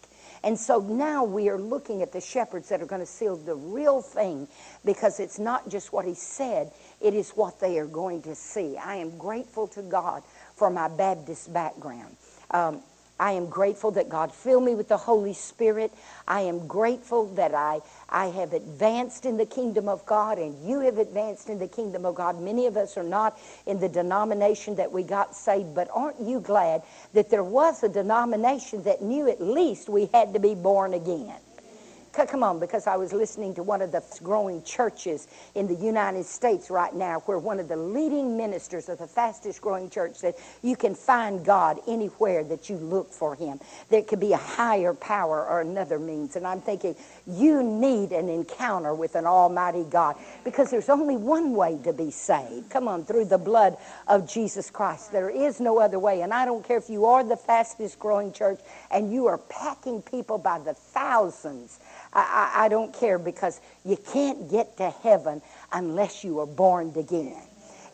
And 0.46 0.56
so 0.56 0.78
now 0.78 1.24
we 1.24 1.48
are 1.48 1.58
looking 1.58 2.02
at 2.02 2.12
the 2.12 2.20
shepherds 2.20 2.68
that 2.68 2.80
are 2.80 2.86
going 2.86 3.00
to 3.00 3.06
seal 3.06 3.34
the 3.34 3.56
real 3.56 4.00
thing 4.00 4.46
because 4.84 5.18
it's 5.18 5.40
not 5.40 5.68
just 5.68 5.92
what 5.92 6.04
he 6.04 6.14
said, 6.14 6.70
it 7.00 7.14
is 7.14 7.30
what 7.30 7.58
they 7.58 7.80
are 7.80 7.86
going 7.86 8.22
to 8.22 8.34
see. 8.36 8.76
I 8.76 8.94
am 8.94 9.18
grateful 9.18 9.66
to 9.66 9.82
God 9.82 10.22
for 10.54 10.70
my 10.70 10.86
Baptist 10.86 11.52
background. 11.52 12.16
Um, 12.52 12.80
I 13.18 13.32
am 13.32 13.46
grateful 13.46 13.92
that 13.92 14.08
God 14.08 14.32
filled 14.32 14.64
me 14.64 14.74
with 14.74 14.88
the 14.88 14.96
Holy 14.96 15.32
Spirit. 15.32 15.92
I 16.28 16.42
am 16.42 16.66
grateful 16.66 17.26
that 17.34 17.54
I, 17.54 17.80
I 18.08 18.26
have 18.26 18.52
advanced 18.52 19.24
in 19.24 19.36
the 19.38 19.46
kingdom 19.46 19.88
of 19.88 20.04
God 20.06 20.38
and 20.38 20.68
you 20.68 20.80
have 20.80 20.98
advanced 20.98 21.48
in 21.48 21.58
the 21.58 21.68
kingdom 21.68 22.04
of 22.04 22.14
God. 22.14 22.40
Many 22.40 22.66
of 22.66 22.76
us 22.76 22.96
are 22.98 23.02
not 23.02 23.38
in 23.66 23.80
the 23.80 23.88
denomination 23.88 24.76
that 24.76 24.92
we 24.92 25.02
got 25.02 25.34
saved, 25.34 25.74
but 25.74 25.88
aren't 25.94 26.20
you 26.20 26.40
glad 26.40 26.82
that 27.14 27.30
there 27.30 27.44
was 27.44 27.82
a 27.82 27.88
denomination 27.88 28.82
that 28.84 29.02
knew 29.02 29.28
at 29.28 29.40
least 29.40 29.88
we 29.88 30.10
had 30.12 30.34
to 30.34 30.40
be 30.40 30.54
born 30.54 30.94
again? 30.94 31.36
Come 32.24 32.42
on, 32.42 32.58
because 32.58 32.86
I 32.86 32.96
was 32.96 33.12
listening 33.12 33.54
to 33.56 33.62
one 33.62 33.82
of 33.82 33.92
the 33.92 34.02
growing 34.22 34.62
churches 34.62 35.28
in 35.54 35.66
the 35.66 35.74
United 35.74 36.24
States 36.24 36.70
right 36.70 36.94
now, 36.94 37.20
where 37.26 37.38
one 37.38 37.60
of 37.60 37.68
the 37.68 37.76
leading 37.76 38.38
ministers 38.38 38.88
of 38.88 38.98
the 38.98 39.06
fastest 39.06 39.60
growing 39.60 39.90
church 39.90 40.16
said, 40.16 40.34
You 40.62 40.76
can 40.76 40.94
find 40.94 41.44
God 41.44 41.78
anywhere 41.86 42.42
that 42.44 42.70
you 42.70 42.76
look 42.76 43.12
for 43.12 43.34
Him. 43.34 43.60
There 43.90 44.02
could 44.02 44.20
be 44.20 44.32
a 44.32 44.38
higher 44.38 44.94
power 44.94 45.46
or 45.46 45.60
another 45.60 45.98
means. 45.98 46.36
And 46.36 46.46
I'm 46.46 46.62
thinking, 46.62 46.96
you 47.26 47.62
need 47.62 48.12
an 48.12 48.30
encounter 48.30 48.94
with 48.94 49.14
an 49.14 49.26
Almighty 49.26 49.84
God 49.84 50.16
because 50.42 50.70
there's 50.70 50.88
only 50.88 51.16
one 51.16 51.52
way 51.52 51.78
to 51.84 51.92
be 51.92 52.10
saved. 52.10 52.70
Come 52.70 52.88
on, 52.88 53.04
through 53.04 53.26
the 53.26 53.38
blood 53.38 53.76
of 54.08 54.26
Jesus 54.28 54.70
Christ. 54.70 55.12
There 55.12 55.30
is 55.30 55.60
no 55.60 55.78
other 55.78 55.98
way. 55.98 56.22
And 56.22 56.32
I 56.32 56.46
don't 56.46 56.66
care 56.66 56.78
if 56.78 56.88
you 56.88 57.04
are 57.04 57.22
the 57.22 57.36
fastest 57.36 57.98
growing 57.98 58.32
church 58.32 58.60
and 58.90 59.12
you 59.12 59.26
are 59.26 59.38
packing 59.38 60.00
people 60.02 60.38
by 60.38 60.58
the 60.58 60.72
thousands 60.74 61.78
I, 62.16 62.52
I, 62.56 62.64
I 62.64 62.68
don't 62.68 62.94
care 62.94 63.18
because 63.18 63.60
you 63.84 63.98
can't 64.12 64.50
get 64.50 64.78
to 64.78 64.90
heaven 64.90 65.42
unless 65.72 66.24
you 66.24 66.40
are 66.40 66.46
born 66.46 66.92
again. 66.96 67.42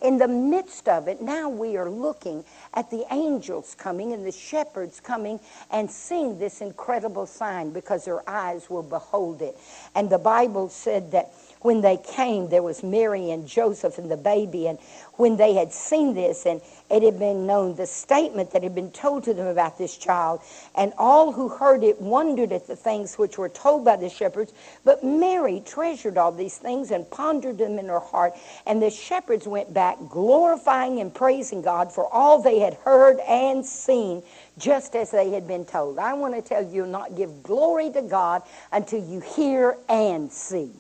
In 0.02 0.18
the 0.18 0.28
midst 0.28 0.88
of 0.88 1.08
it, 1.08 1.22
now 1.22 1.48
we 1.48 1.76
are 1.76 1.90
looking 1.90 2.44
at 2.74 2.90
the 2.90 3.04
angels 3.12 3.76
coming 3.76 4.12
and 4.12 4.26
the 4.26 4.32
shepherds 4.32 5.00
coming 5.00 5.40
and 5.70 5.90
seeing 5.90 6.38
this 6.38 6.60
incredible 6.60 7.26
sign 7.26 7.70
because 7.72 8.04
their 8.04 8.28
eyes 8.28 8.70
will 8.70 8.82
behold 8.82 9.42
it. 9.42 9.58
And 9.94 10.10
the 10.10 10.18
Bible 10.18 10.70
said 10.70 11.12
that 11.12 11.32
when 11.62 11.80
they 11.80 11.96
came, 11.96 12.48
there 12.48 12.62
was 12.62 12.82
Mary 12.82 13.30
and 13.30 13.46
Joseph 13.46 13.98
and 13.98 14.10
the 14.10 14.16
baby. 14.16 14.66
And 14.66 14.78
when 15.14 15.36
they 15.36 15.54
had 15.54 15.72
seen 15.72 16.14
this, 16.14 16.46
and 16.46 16.60
it 16.90 17.02
had 17.02 17.18
been 17.18 17.46
known 17.46 17.74
the 17.76 17.86
statement 17.86 18.52
that 18.52 18.62
had 18.62 18.74
been 18.74 18.90
told 18.90 19.24
to 19.24 19.34
them 19.34 19.46
about 19.46 19.78
this 19.78 19.96
child, 19.96 20.40
and 20.74 20.92
all 20.98 21.32
who 21.32 21.48
heard 21.48 21.84
it 21.84 22.00
wondered 22.00 22.52
at 22.52 22.66
the 22.66 22.76
things 22.76 23.16
which 23.16 23.38
were 23.38 23.48
told 23.48 23.84
by 23.84 23.96
the 23.96 24.08
shepherds. 24.08 24.52
But 24.84 25.04
Mary 25.04 25.62
treasured 25.64 26.18
all 26.18 26.32
these 26.32 26.58
things 26.58 26.90
and 26.90 27.08
pondered 27.10 27.58
them 27.58 27.78
in 27.78 27.86
her 27.86 28.00
heart. 28.00 28.34
And 28.66 28.82
the 28.82 28.90
shepherds 28.90 29.46
went 29.46 29.72
back, 29.72 29.98
glorifying 30.10 31.00
and 31.00 31.14
praising 31.14 31.62
God 31.62 31.92
for 31.92 32.12
all 32.12 32.42
they 32.42 32.58
had 32.58 32.74
heard 32.74 33.20
and 33.20 33.64
seen, 33.64 34.22
just 34.58 34.94
as 34.94 35.10
they 35.10 35.30
had 35.30 35.46
been 35.46 35.64
told. 35.64 35.98
I 35.98 36.14
want 36.14 36.34
to 36.34 36.42
tell 36.42 36.64
you, 36.64 36.86
not 36.86 37.16
give 37.16 37.42
glory 37.42 37.90
to 37.92 38.02
God 38.02 38.42
until 38.72 39.04
you 39.04 39.20
hear 39.20 39.76
and 39.88 40.30
see. 40.30 40.70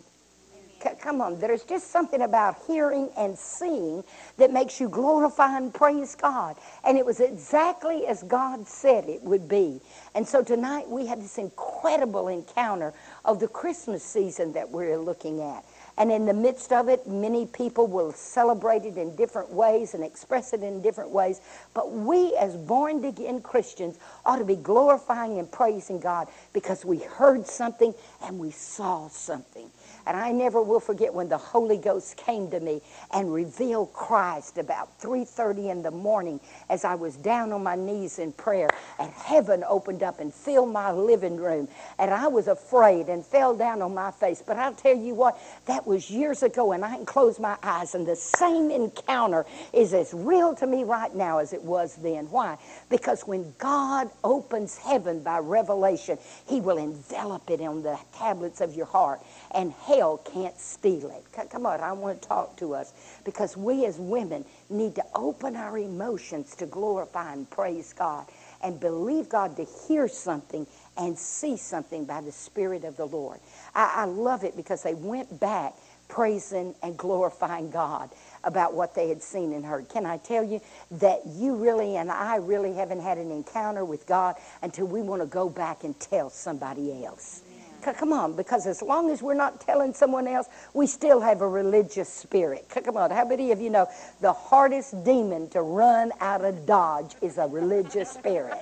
Come 1.00 1.20
on, 1.20 1.38
there's 1.38 1.64
just 1.64 1.90
something 1.90 2.22
about 2.22 2.56
hearing 2.66 3.10
and 3.16 3.38
seeing 3.38 4.04
that 4.38 4.52
makes 4.52 4.80
you 4.80 4.88
glorify 4.88 5.56
and 5.56 5.72
praise 5.72 6.14
God. 6.14 6.56
And 6.84 6.98
it 6.98 7.06
was 7.06 7.20
exactly 7.20 8.06
as 8.06 8.22
God 8.24 8.66
said 8.66 9.08
it 9.08 9.22
would 9.22 9.48
be. 9.48 9.80
And 10.14 10.26
so 10.26 10.42
tonight 10.42 10.88
we 10.88 11.06
have 11.06 11.20
this 11.20 11.38
incredible 11.38 12.28
encounter 12.28 12.92
of 13.24 13.40
the 13.40 13.48
Christmas 13.48 14.02
season 14.02 14.52
that 14.54 14.70
we're 14.70 14.98
looking 14.98 15.40
at. 15.40 15.64
And 15.98 16.10
in 16.10 16.24
the 16.26 16.34
midst 16.34 16.72
of 16.72 16.88
it, 16.88 17.06
many 17.06 17.46
people 17.46 17.86
will 17.86 18.12
celebrate 18.12 18.84
it 18.84 18.96
in 18.96 19.14
different 19.14 19.50
ways 19.52 19.94
and 19.94 20.02
express 20.02 20.52
it 20.52 20.62
in 20.62 20.80
different 20.80 21.10
ways. 21.10 21.40
But 21.74 21.92
we, 21.92 22.34
as 22.36 22.56
born 22.56 23.04
again 23.04 23.40
Christians, 23.42 23.98
ought 24.24 24.38
to 24.38 24.44
be 24.44 24.56
glorifying 24.56 25.38
and 25.38 25.50
praising 25.50 26.00
God 26.00 26.28
because 26.52 26.84
we 26.84 26.98
heard 27.00 27.46
something 27.46 27.94
and 28.24 28.38
we 28.38 28.50
saw 28.50 29.08
something. 29.08 29.70
And 30.06 30.16
I 30.16 30.32
never 30.32 30.62
will 30.62 30.80
forget 30.80 31.14
when 31.14 31.28
the 31.28 31.38
Holy 31.38 31.78
Ghost 31.78 32.16
came 32.16 32.50
to 32.50 32.60
me 32.60 32.82
and 33.12 33.32
revealed 33.32 33.92
Christ 33.92 34.58
about 34.58 34.98
3:30 35.00 35.70
in 35.70 35.82
the 35.82 35.90
morning 35.90 36.40
as 36.68 36.84
I 36.84 36.94
was 36.94 37.16
down 37.16 37.52
on 37.52 37.62
my 37.62 37.76
knees 37.76 38.18
in 38.18 38.32
prayer 38.32 38.68
and 38.98 39.10
heaven 39.12 39.64
opened 39.68 40.02
up 40.02 40.20
and 40.20 40.32
filled 40.32 40.72
my 40.72 40.90
living 40.92 41.36
room 41.36 41.68
and 41.98 42.12
I 42.12 42.28
was 42.28 42.48
afraid 42.48 43.08
and 43.08 43.24
fell 43.24 43.54
down 43.54 43.82
on 43.82 43.94
my 43.94 44.10
face. 44.10 44.42
But 44.46 44.58
I'll 44.58 44.74
tell 44.74 44.96
you 44.96 45.14
what, 45.14 45.38
that 45.66 45.86
was 45.86 46.10
years 46.10 46.42
ago 46.42 46.72
and 46.72 46.84
I 46.84 46.96
can 46.96 47.06
close 47.06 47.38
my 47.38 47.56
eyes 47.62 47.94
and 47.94 48.06
the 48.06 48.16
same 48.16 48.70
encounter 48.70 49.46
is 49.72 49.94
as 49.94 50.12
real 50.14 50.54
to 50.56 50.66
me 50.66 50.84
right 50.84 51.14
now 51.14 51.38
as 51.38 51.52
it 51.52 51.62
was 51.62 51.96
then. 51.96 52.30
Why? 52.30 52.58
Because 52.88 53.26
when 53.26 53.54
God 53.58 54.10
opens 54.24 54.76
heaven 54.78 55.22
by 55.22 55.38
revelation, 55.38 56.18
he 56.46 56.60
will 56.60 56.78
envelop 56.78 57.50
it 57.50 57.60
on 57.60 57.82
the 57.82 57.98
tablets 58.12 58.60
of 58.60 58.74
your 58.74 58.86
heart 58.86 59.20
and 59.54 59.72
hell 59.72 60.18
can't 60.18 60.58
steal 60.58 61.10
it. 61.10 61.24
Come 61.50 61.66
on, 61.66 61.80
I 61.80 61.92
want 61.92 62.22
to 62.22 62.28
talk 62.28 62.56
to 62.58 62.74
us 62.74 62.92
because 63.24 63.56
we 63.56 63.86
as 63.86 63.98
women 63.98 64.44
need 64.70 64.94
to 64.96 65.04
open 65.14 65.56
our 65.56 65.78
emotions 65.78 66.56
to 66.56 66.66
glorify 66.66 67.32
and 67.32 67.48
praise 67.50 67.92
God 67.92 68.26
and 68.62 68.80
believe 68.80 69.28
God 69.28 69.56
to 69.56 69.66
hear 69.88 70.08
something 70.08 70.66
and 70.98 71.18
see 71.18 71.56
something 71.56 72.04
by 72.04 72.20
the 72.20 72.32
Spirit 72.32 72.84
of 72.84 72.96
the 72.96 73.06
Lord. 73.06 73.40
I, 73.74 73.92
I 74.02 74.04
love 74.06 74.44
it 74.44 74.56
because 74.56 74.82
they 74.82 74.94
went 74.94 75.40
back 75.40 75.74
praising 76.08 76.74
and 76.82 76.98
glorifying 76.98 77.70
God 77.70 78.10
about 78.44 78.74
what 78.74 78.94
they 78.96 79.10
had 79.10 79.22
seen 79.22 79.54
and 79.54 79.64
heard. 79.66 79.88
Can 79.90 80.06
I 80.06 80.18
tell 80.18 80.44
you 80.44 80.60
that 80.92 81.22
you 81.26 81.56
really 81.56 81.96
and 81.98 82.10
I 82.12 82.36
really 82.38 82.74
haven't 82.74 83.00
had 83.02 83.18
an 83.18 83.32
encounter 83.32 83.84
with 83.86 84.06
God 84.06 84.36
until 84.62 84.86
we 84.88 85.02
want 85.02 85.22
to 85.22 85.26
go 85.26 85.50
back 85.50 85.84
and 85.84 85.98
tell 86.00 86.30
somebody 86.30 87.04
else? 87.06 87.41
Come 87.82 88.12
on, 88.12 88.34
because 88.36 88.66
as 88.66 88.80
long 88.80 89.10
as 89.10 89.22
we're 89.22 89.34
not 89.34 89.60
telling 89.60 89.92
someone 89.92 90.28
else, 90.28 90.46
we 90.72 90.86
still 90.86 91.20
have 91.20 91.40
a 91.40 91.48
religious 91.48 92.08
spirit. 92.08 92.66
Come 92.68 92.96
on, 92.96 93.10
how 93.10 93.24
many 93.24 93.50
of 93.50 93.60
you 93.60 93.70
know 93.70 93.88
the 94.20 94.32
hardest 94.32 95.02
demon 95.04 95.48
to 95.50 95.62
run 95.62 96.12
out 96.20 96.44
of 96.44 96.64
Dodge 96.64 97.16
is 97.20 97.38
a 97.38 97.46
religious 97.46 98.10
spirit? 98.10 98.58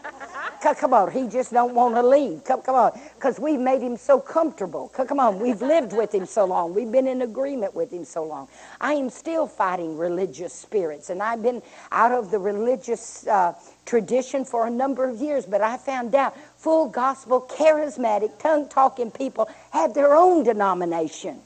Come 0.63 0.95
on, 0.95 1.11
he 1.11 1.27
just 1.27 1.53
don't 1.53 1.75
want 1.75 1.95
to 1.95 2.03
leave. 2.03 2.45
Come, 2.45 2.63
come 2.63 2.75
on, 2.75 3.01
because 3.15 3.39
we've 3.39 3.61
made 3.61 3.83
him 3.83 3.97
so 3.97 4.21
comfortable. 4.21 4.89
Come 4.89 5.21
on, 5.21 5.39
we've 5.39 5.63
lived 5.63 5.93
with 5.93 6.15
him 6.15 6.27
so 6.27 6.45
long. 6.45 6.75
We've 6.75 6.91
been 6.91 7.07
in 7.07 7.23
agreement 7.23 7.75
with 7.75 7.91
him 7.91 8.05
so 8.05 8.25
long. 8.25 8.49
I 8.81 8.95
am 8.95 9.11
still 9.11 9.47
fighting 9.47 9.97
religious 9.97 10.53
spirits, 10.53 11.11
and 11.11 11.23
I've 11.23 11.43
been 11.43 11.63
out 11.93 12.13
of 12.13 12.31
the 12.31 12.39
religious 12.39 13.27
uh, 13.27 13.55
tradition 13.87 14.45
for 14.45 14.67
a 14.67 14.71
number 14.71 15.09
of 15.09 15.21
years, 15.21 15.47
but 15.47 15.61
I 15.61 15.77
found 15.77 16.15
out 16.15 16.37
full 16.61 16.89
gospel, 16.89 17.41
charismatic, 17.41 18.39
tongue 18.39 18.69
talking 18.69 19.11
people 19.11 19.49
have 19.71 19.95
their 19.95 20.15
own 20.15 20.45
denomination. 20.45 21.41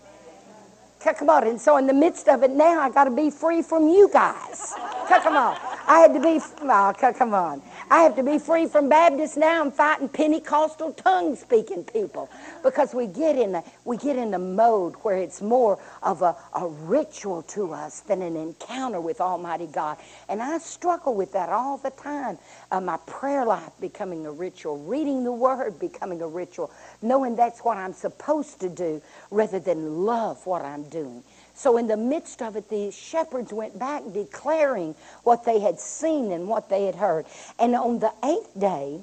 Come 0.99 1.31
on. 1.31 1.47
And 1.47 1.61
so, 1.61 1.77
in 1.77 1.87
the 1.87 1.93
midst 1.93 2.29
of 2.29 2.43
it 2.43 2.51
now, 2.51 2.81
I 2.81 2.91
got 2.91 3.05
to 3.05 3.11
be 3.11 3.31
free 3.31 3.63
from 3.63 3.89
you 3.89 4.11
guys. 4.13 4.75
Come 5.07 5.37
on. 5.37 5.57
I 5.87 6.01
had 6.01 6.15
to 6.15 6.21
be, 6.21 6.41
oh, 6.63 7.13
come 7.17 7.35
on. 7.35 7.63
I 7.95 8.03
have 8.03 8.17
to 8.17 8.25
be 8.25 8.41
free 8.41 8.67
from 8.67 8.89
Baptists 8.89 9.37
now. 9.37 9.61
I'm 9.63 9.71
fighting 9.71 10.09
Pentecostal 10.09 10.95
tongue 10.95 11.37
speaking 11.37 11.85
people 11.85 12.29
because 12.65 12.93
we 12.93 13.07
get 13.07 13.39
in 13.39 13.55
a, 13.55 13.63
we 13.85 13.97
get 13.97 14.17
in 14.17 14.35
a 14.35 14.39
mode 14.41 14.95
where 15.03 15.17
it's 15.17 15.41
more 15.41 15.79
of 16.03 16.23
a, 16.23 16.35
a 16.55 16.67
ritual 16.67 17.43
to 17.43 17.73
us 17.73 18.01
than 18.01 18.21
an 18.23 18.35
encounter 18.35 19.01
with 19.01 19.21
Almighty 19.21 19.69
God. 19.69 19.99
And 20.29 20.43
I 20.43 20.59
struggle 20.59 21.15
with 21.15 21.31
that 21.35 21.51
all 21.51 21.77
the 21.77 21.91
time. 21.91 22.37
Uh, 22.73 22.81
my 22.81 22.97
prayer 23.07 23.45
life 23.45 23.71
becoming 23.81 24.27
a 24.27 24.33
ritual, 24.33 24.77
reading 24.79 25.23
the 25.23 25.31
Word 25.31 25.79
becoming 25.79 26.21
a 26.21 26.27
ritual, 26.27 26.73
knowing 27.01 27.37
that's 27.37 27.61
what 27.61 27.77
I'm 27.77 27.93
supposed 27.93 28.59
to 28.63 28.69
do 28.69 29.01
rather 29.31 29.61
than 29.61 30.05
love 30.05 30.45
what 30.49 30.63
I'm 30.63 30.83
doing. 30.89 31.23
So, 31.55 31.77
in 31.77 31.87
the 31.87 31.97
midst 31.97 32.43
of 32.43 32.57
it, 32.57 32.69
the 32.69 32.91
shepherds 32.91 33.53
went 33.53 33.79
back 33.79 34.03
declaring 34.13 34.95
what 35.23 35.45
they 35.45 35.61
had 35.61 35.79
seen 35.79 36.33
and 36.33 36.49
what 36.49 36.69
they 36.69 36.87
had 36.87 36.97
heard. 36.97 37.27
And 37.59 37.75
on 37.77 38.01
the 38.01 38.13
eighth 38.25 38.59
day, 38.59 39.01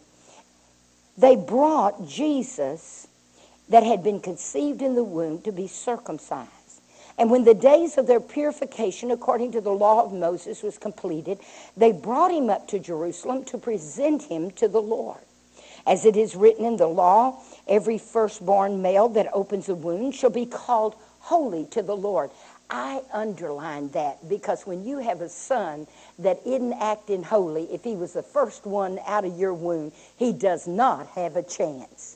they 1.17 1.35
brought 1.35 2.07
Jesus 2.07 3.07
that 3.69 3.83
had 3.83 4.03
been 4.03 4.19
conceived 4.19 4.81
in 4.81 4.95
the 4.95 5.03
womb 5.03 5.41
to 5.43 5.51
be 5.51 5.67
circumcised. 5.67 6.49
And 7.17 7.29
when 7.29 7.43
the 7.43 7.53
days 7.53 7.97
of 7.97 8.07
their 8.07 8.19
purification, 8.19 9.11
according 9.11 9.51
to 9.53 9.61
the 9.61 9.71
law 9.71 10.03
of 10.03 10.11
Moses, 10.11 10.63
was 10.63 10.77
completed, 10.77 11.39
they 11.77 11.91
brought 11.91 12.31
him 12.31 12.49
up 12.49 12.67
to 12.69 12.79
Jerusalem 12.79 13.45
to 13.45 13.57
present 13.57 14.23
him 14.23 14.51
to 14.51 14.67
the 14.67 14.81
Lord. 14.81 15.19
As 15.85 16.05
it 16.05 16.17
is 16.17 16.35
written 16.35 16.65
in 16.65 16.77
the 16.77 16.87
law, 16.87 17.41
every 17.67 17.97
firstborn 17.97 18.81
male 18.81 19.09
that 19.09 19.29
opens 19.33 19.69
a 19.69 19.75
womb 19.75 20.11
shall 20.11 20.29
be 20.29 20.45
called 20.45 20.95
holy 21.21 21.65
to 21.67 21.81
the 21.81 21.95
Lord. 21.95 22.31
I 22.69 23.01
underline 23.11 23.89
that 23.89 24.27
because 24.29 24.65
when 24.65 24.85
you 24.85 24.99
have 24.99 25.21
a 25.21 25.27
son 25.27 25.87
that 26.19 26.39
isn't 26.45 26.73
acting 26.73 27.21
holy, 27.21 27.63
if 27.65 27.83
he 27.83 27.95
was 27.95 28.13
the 28.13 28.23
first 28.23 28.65
one 28.65 28.97
out 29.05 29.25
of 29.25 29.37
your 29.37 29.53
womb, 29.53 29.91
he 30.17 30.31
does 30.31 30.67
not 30.67 31.07
have 31.07 31.35
a 31.35 31.43
chance. 31.43 32.15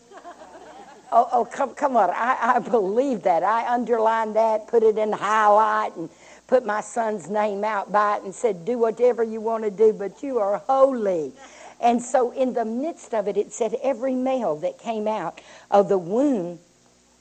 oh, 1.12 1.28
oh, 1.32 1.46
come, 1.46 1.76
come 1.76 1.98
on. 1.98 2.10
I, 2.10 2.56
I 2.56 2.60
believe 2.60 3.24
that. 3.24 3.44
I 3.44 3.74
underline 3.74 4.34
that, 4.34 4.68
put 4.68 4.82
it 4.82 4.98
in 4.98 5.12
highlight, 5.12 5.96
and 5.98 6.10
put 6.48 6.66
my 6.66 6.80
son's 6.80 7.30
name 7.30 7.66
out 7.66 7.92
by 7.92 8.18
it 8.18 8.24
and 8.24 8.34
said, 8.34 8.64
do 8.64 8.78
whatever 8.78 9.24
you 9.24 9.42
want 9.42 9.66
to 9.66 9.72
do, 9.72 9.92
but 9.92 10.24
you 10.24 10.40
are 10.40 10.58
holy. 10.60 11.34
And 11.82 12.02
so 12.02 12.32
in 12.32 12.54
the 12.54 12.66
midst 12.66 13.14
of 13.14 13.28
it, 13.28 13.36
it 13.36 13.52
said 13.52 13.76
every 13.84 14.16
male 14.16 14.56
that 14.58 14.80
came 14.80 15.08
out 15.08 15.42
of 15.70 15.90
the 15.90 15.98
womb 15.98 16.60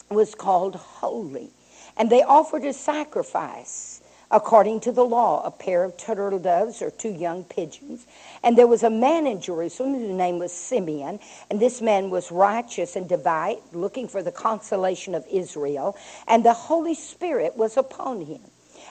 was 0.09 0.37
called 0.37 0.77
holy. 0.77 1.51
And 1.97 2.11
they 2.11 2.23
offered 2.23 2.65
a 2.65 2.73
sacrifice 2.73 4.01
according 4.31 4.81
to 4.81 4.93
the 4.93 5.05
law, 5.05 5.43
a 5.45 5.51
pair 5.51 5.85
of 5.85 5.97
turtle 5.97 6.39
doves 6.39 6.83
or 6.83 6.91
two 6.91 7.13
young 7.13 7.45
pigeons. 7.45 8.07
And 8.43 8.59
there 8.59 8.67
was 8.67 8.83
a 8.83 8.91
man 8.91 9.27
in 9.27 9.41
Jerusalem 9.41 9.95
whose 9.95 10.11
name 10.11 10.39
was 10.39 10.53
Simeon, 10.53 11.21
and 11.51 11.61
this 11.61 11.81
man 11.81 12.11
was 12.11 12.33
righteous 12.33 12.97
and 12.97 13.09
devout, 13.09 13.63
looking 13.73 14.09
for 14.09 14.23
the 14.23 14.33
consolation 14.33 15.15
of 15.15 15.25
Israel, 15.31 15.97
and 16.27 16.45
the 16.45 16.53
Holy 16.53 16.95
Spirit 16.95 17.57
was 17.57 17.77
upon 17.77 18.23
him. 18.23 18.41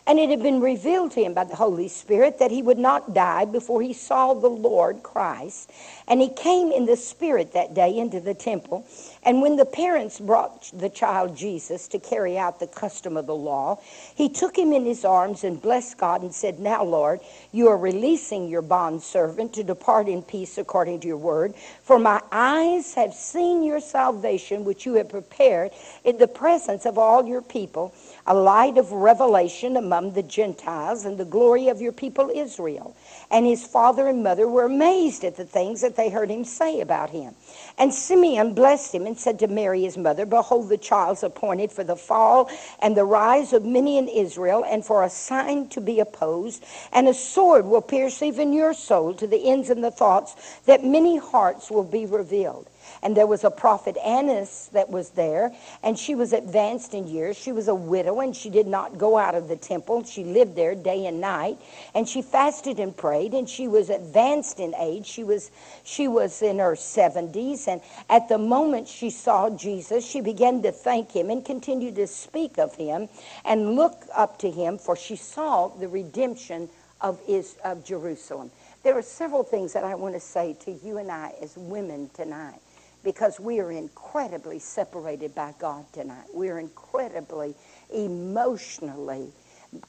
And 0.05 0.19
it 0.19 0.29
had 0.29 0.43
been 0.43 0.59
revealed 0.59 1.11
to 1.13 1.23
him 1.23 1.33
by 1.33 1.45
the 1.45 1.55
Holy 1.55 1.87
Spirit 1.87 2.39
that 2.39 2.51
he 2.51 2.61
would 2.61 2.77
not 2.77 3.13
die 3.13 3.45
before 3.45 3.81
he 3.81 3.93
saw 3.93 4.33
the 4.33 4.49
Lord 4.49 5.01
Christ. 5.01 5.71
And 6.09 6.19
he 6.19 6.27
came 6.27 6.73
in 6.73 6.85
the 6.85 6.97
Spirit 6.97 7.53
that 7.53 7.73
day 7.73 7.97
into 7.97 8.19
the 8.19 8.33
temple. 8.33 8.85
And 9.23 9.41
when 9.41 9.55
the 9.55 9.65
parents 9.65 10.19
brought 10.19 10.69
the 10.73 10.89
child 10.89 11.37
Jesus 11.37 11.87
to 11.89 11.99
carry 11.99 12.37
out 12.37 12.59
the 12.59 12.67
custom 12.67 13.15
of 13.15 13.27
the 13.27 13.35
law, 13.35 13.79
he 14.13 14.27
took 14.27 14.57
him 14.57 14.73
in 14.73 14.83
his 14.83 15.05
arms 15.05 15.45
and 15.45 15.61
blessed 15.61 15.97
God 15.97 16.21
and 16.21 16.35
said, 16.35 16.59
Now, 16.59 16.83
Lord, 16.83 17.21
you 17.53 17.69
are 17.69 17.77
releasing 17.77 18.49
your 18.49 18.61
bondservant 18.61 19.53
to 19.53 19.63
depart 19.63 20.09
in 20.09 20.21
peace 20.21 20.57
according 20.57 20.99
to 21.01 21.07
your 21.07 21.17
word. 21.17 21.55
For 21.81 21.97
my 21.97 22.21
eyes 22.29 22.93
have 22.95 23.13
seen 23.13 23.63
your 23.63 23.79
salvation, 23.79 24.65
which 24.65 24.85
you 24.85 24.95
have 24.95 25.07
prepared 25.07 25.71
in 26.03 26.17
the 26.17 26.27
presence 26.27 26.85
of 26.85 26.97
all 26.97 27.25
your 27.25 27.41
people 27.41 27.93
a 28.25 28.33
light 28.33 28.77
of 28.77 28.91
revelation 28.91 29.77
among 29.77 30.13
the 30.13 30.23
Gentiles 30.23 31.05
and 31.05 31.17
the 31.17 31.25
glory 31.25 31.67
of 31.67 31.81
your 31.81 31.91
people 31.91 32.31
Israel. 32.33 32.95
And 33.29 33.45
his 33.45 33.65
father 33.65 34.07
and 34.07 34.23
mother 34.23 34.47
were 34.47 34.65
amazed 34.65 35.23
at 35.23 35.35
the 35.35 35.45
things 35.45 35.81
that 35.81 35.95
they 35.95 36.09
heard 36.09 36.29
him 36.29 36.45
say 36.45 36.81
about 36.81 37.09
him. 37.09 37.35
And 37.77 37.93
Simeon 37.93 38.53
blessed 38.53 38.93
him 38.93 39.07
and 39.07 39.17
said 39.17 39.39
to 39.39 39.47
Mary 39.47 39.83
his 39.83 39.97
mother, 39.97 40.25
Behold, 40.25 40.69
the 40.69 40.77
child's 40.77 41.23
appointed 41.23 41.71
for 41.71 41.83
the 41.83 41.95
fall 41.95 42.49
and 42.81 42.95
the 42.95 43.05
rise 43.05 43.53
of 43.53 43.65
many 43.65 43.97
in 43.97 44.07
Israel, 44.07 44.63
and 44.65 44.85
for 44.85 45.03
a 45.03 45.09
sign 45.09 45.67
to 45.69 45.81
be 45.81 45.99
opposed, 45.99 46.63
and 46.91 47.07
a 47.07 47.13
sword 47.13 47.65
will 47.65 47.81
pierce 47.81 48.21
even 48.21 48.53
your 48.53 48.73
soul 48.73 49.13
to 49.15 49.27
the 49.27 49.49
ends 49.49 49.69
and 49.69 49.83
the 49.83 49.91
thoughts, 49.91 50.61
that 50.65 50.83
many 50.83 51.17
hearts 51.17 51.71
will 51.71 51.83
be 51.83 52.05
revealed. 52.05 52.67
And 53.01 53.15
there 53.15 53.27
was 53.27 53.43
a 53.43 53.51
prophet 53.51 53.97
Annas 54.03 54.69
that 54.73 54.89
was 54.89 55.11
there, 55.11 55.51
and 55.83 55.97
she 55.97 56.15
was 56.15 56.33
advanced 56.33 56.93
in 56.93 57.07
years. 57.07 57.37
She 57.37 57.51
was 57.51 57.67
a 57.67 57.75
widow, 57.75 58.19
and 58.19 58.35
she 58.35 58.49
did 58.49 58.67
not 58.67 58.97
go 58.97 59.17
out 59.17 59.35
of 59.35 59.47
the 59.47 59.55
temple. 59.55 60.03
She 60.03 60.23
lived 60.23 60.55
there 60.55 60.75
day 60.75 61.05
and 61.05 61.21
night, 61.21 61.57
and 61.93 62.07
she 62.07 62.21
fasted 62.21 62.79
and 62.79 62.95
prayed, 62.95 63.33
and 63.33 63.49
she 63.49 63.67
was 63.67 63.89
advanced 63.89 64.59
in 64.59 64.73
age. 64.75 65.05
She 65.05 65.23
was 65.23 65.51
she 65.83 66.07
was 66.07 66.41
in 66.41 66.59
her 66.59 66.75
70s, 66.75 67.67
and 67.67 67.81
at 68.09 68.29
the 68.29 68.37
moment 68.37 68.87
she 68.87 69.09
saw 69.09 69.49
Jesus, 69.49 70.05
she 70.05 70.21
began 70.21 70.61
to 70.63 70.71
thank 70.71 71.11
him 71.11 71.29
and 71.29 71.45
continued 71.45 71.95
to 71.95 72.07
speak 72.07 72.57
of 72.57 72.75
him 72.75 73.09
and 73.45 73.75
look 73.75 74.05
up 74.15 74.39
to 74.39 74.51
him, 74.51 74.77
for 74.77 74.95
she 74.95 75.15
saw 75.15 75.67
the 75.67 75.87
redemption 75.87 76.69
of, 77.01 77.19
is, 77.27 77.57
of 77.63 77.83
Jerusalem. 77.83 78.51
There 78.83 78.97
are 78.97 79.03
several 79.03 79.43
things 79.43 79.73
that 79.73 79.83
I 79.83 79.95
want 79.95 80.15
to 80.15 80.19
say 80.19 80.55
to 80.65 80.71
you 80.71 80.97
and 80.97 81.11
I 81.11 81.33
as 81.41 81.57
women 81.57 82.09
tonight 82.13 82.62
because 83.03 83.39
we 83.39 83.59
are 83.59 83.71
incredibly 83.71 84.59
separated 84.59 85.35
by 85.35 85.53
God 85.59 85.85
tonight. 85.93 86.25
We're 86.33 86.59
incredibly 86.59 87.55
emotionally 87.93 89.31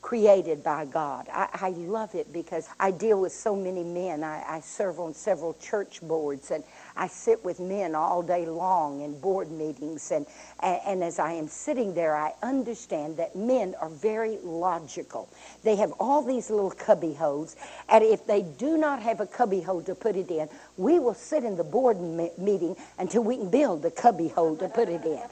created 0.01 0.63
by 0.63 0.87
God. 0.87 1.29
I, 1.33 1.49
I, 1.53 1.69
love 1.71 2.15
it 2.15 2.33
because 2.33 2.69
I 2.81 2.91
deal 2.91 3.21
with 3.21 3.33
so 3.33 3.55
many 3.55 3.83
men. 3.85 4.25
I, 4.25 4.43
I 4.57 4.61
serve 4.61 4.99
on 4.99 5.15
several 5.15 5.55
church 5.55 6.01
boards 6.01 6.51
and 6.51 6.65
I 6.97 7.09
sit 7.09 7.45
with 7.45 7.61
men 7.61 7.95
all 7.95 8.23
day 8.23 8.47
long 8.47 9.01
in 9.01 9.19
board 9.21 9.51
meetings. 9.51 10.13
And, 10.13 10.27
and, 10.61 10.81
and 10.87 11.05
as 11.05 11.19
I 11.19 11.33
am 11.33 11.49
sitting 11.49 11.95
there, 11.95 12.15
I 12.17 12.33
understand 12.43 13.17
that 13.17 13.35
men 13.35 13.75
are 13.81 13.89
very 13.89 14.39
logical. 14.43 15.29
They 15.65 15.77
have 15.77 15.93
all 15.99 16.23
these 16.23 16.51
little 16.51 16.71
cubby 16.71 17.15
holes. 17.15 17.57
And 17.89 18.05
if 18.05 18.27
they 18.27 18.43
do 18.43 18.77
not 18.79 19.03
have 19.03 19.21
a 19.21 19.27
cubby 19.27 19.61
hole 19.61 19.83
to 19.83 19.95
put 19.95 20.17
it 20.17 20.31
in, 20.31 20.49
we 20.77 20.99
will 20.99 21.15
sit 21.15 21.45
in 21.45 21.57
the 21.57 21.65
board 21.65 22.01
me- 22.01 22.31
meeting 22.39 22.77
until 22.99 23.25
we 23.25 23.37
can 23.37 23.51
build 23.51 23.83
the 23.83 23.91
cubby 23.91 24.29
hole 24.29 24.57
to 24.57 24.69
put 24.69 24.89
it 24.89 25.05
in. 25.05 25.23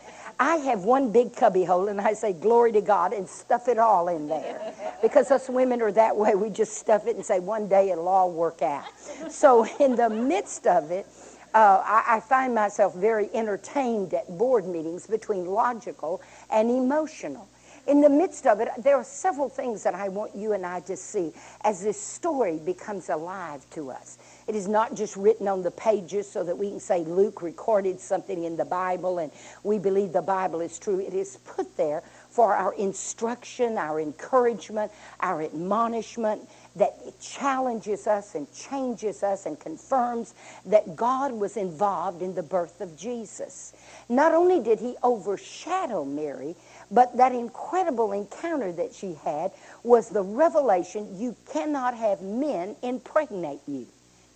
I 0.40 0.56
have 0.56 0.84
one 0.84 1.12
big 1.12 1.36
cubby 1.36 1.64
hole 1.64 1.88
and 1.88 2.00
I 2.00 2.14
say, 2.14 2.32
Glory 2.32 2.72
to 2.72 2.80
God, 2.80 3.12
and 3.12 3.28
stuff 3.28 3.68
it 3.68 3.78
all 3.78 4.08
in 4.08 4.28
there. 4.28 4.74
Because 5.00 5.30
us 5.30 5.48
women 5.48 5.80
are 5.82 5.92
that 5.92 6.16
way. 6.16 6.34
We 6.34 6.50
just 6.50 6.74
stuff 6.74 7.06
it 7.06 7.16
and 7.16 7.24
say, 7.24 7.38
One 7.38 7.68
day 7.68 7.90
it'll 7.90 8.08
all 8.08 8.32
work 8.32 8.62
out. 8.62 8.84
So, 9.30 9.66
in 9.78 9.94
the 9.94 10.10
midst 10.10 10.66
of 10.66 10.90
it, 10.90 11.06
uh, 11.54 11.82
I, 11.84 12.16
I 12.16 12.20
find 12.20 12.54
myself 12.54 12.94
very 12.94 13.28
entertained 13.34 14.14
at 14.14 14.26
board 14.38 14.66
meetings 14.66 15.06
between 15.06 15.46
logical 15.46 16.22
and 16.50 16.70
emotional 16.70 17.48
in 17.86 18.00
the 18.00 18.08
midst 18.08 18.46
of 18.46 18.60
it, 18.60 18.68
there 18.78 18.96
are 18.96 19.04
several 19.04 19.48
things 19.48 19.82
that 19.82 19.94
I 19.94 20.08
want 20.08 20.36
you 20.36 20.52
and 20.52 20.64
I 20.64 20.80
to 20.80 20.96
see 20.96 21.32
as 21.64 21.82
this 21.82 22.00
story 22.00 22.60
becomes 22.64 23.08
alive 23.08 23.68
to 23.70 23.90
us. 23.90 24.18
It 24.46 24.54
is 24.54 24.68
not 24.68 24.94
just 24.94 25.16
written 25.16 25.48
on 25.48 25.62
the 25.62 25.70
pages 25.72 26.30
so 26.30 26.44
that 26.44 26.56
we 26.56 26.70
can 26.70 26.80
say 26.80 27.04
Luke 27.04 27.42
recorded 27.42 27.98
something 27.98 28.44
in 28.44 28.56
the 28.56 28.64
Bible 28.64 29.18
and 29.18 29.32
we 29.64 29.78
believe 29.78 30.12
the 30.12 30.22
Bible 30.22 30.60
is 30.60 30.78
true. 30.78 31.00
It 31.00 31.14
is 31.14 31.38
put 31.38 31.76
there 31.76 32.02
for 32.30 32.54
our 32.54 32.72
instruction, 32.74 33.76
our 33.76 34.00
encouragement, 34.00 34.92
our 35.20 35.42
admonishment, 35.42 36.48
that 36.76 36.96
it 37.06 37.20
challenges 37.20 38.06
us 38.06 38.34
and 38.34 38.52
changes 38.52 39.22
us 39.22 39.46
and 39.46 39.58
confirms 39.58 40.34
that 40.66 40.96
God 40.96 41.32
was 41.32 41.56
involved 41.56 42.22
in 42.22 42.34
the 42.34 42.42
birth 42.42 42.80
of 42.80 42.96
Jesus. 42.96 43.74
Not 44.08 44.32
only 44.32 44.60
did 44.62 44.80
he 44.80 44.96
overshadow 45.02 46.04
Mary, 46.04 46.54
but 46.90 47.16
that 47.16 47.32
incredible 47.32 48.12
encounter 48.12 48.72
that 48.72 48.94
she 48.94 49.14
had 49.24 49.52
was 49.82 50.08
the 50.08 50.22
revelation 50.22 51.18
you 51.18 51.36
cannot 51.52 51.96
have 51.96 52.20
men 52.22 52.76
impregnate 52.82 53.60
you. 53.66 53.86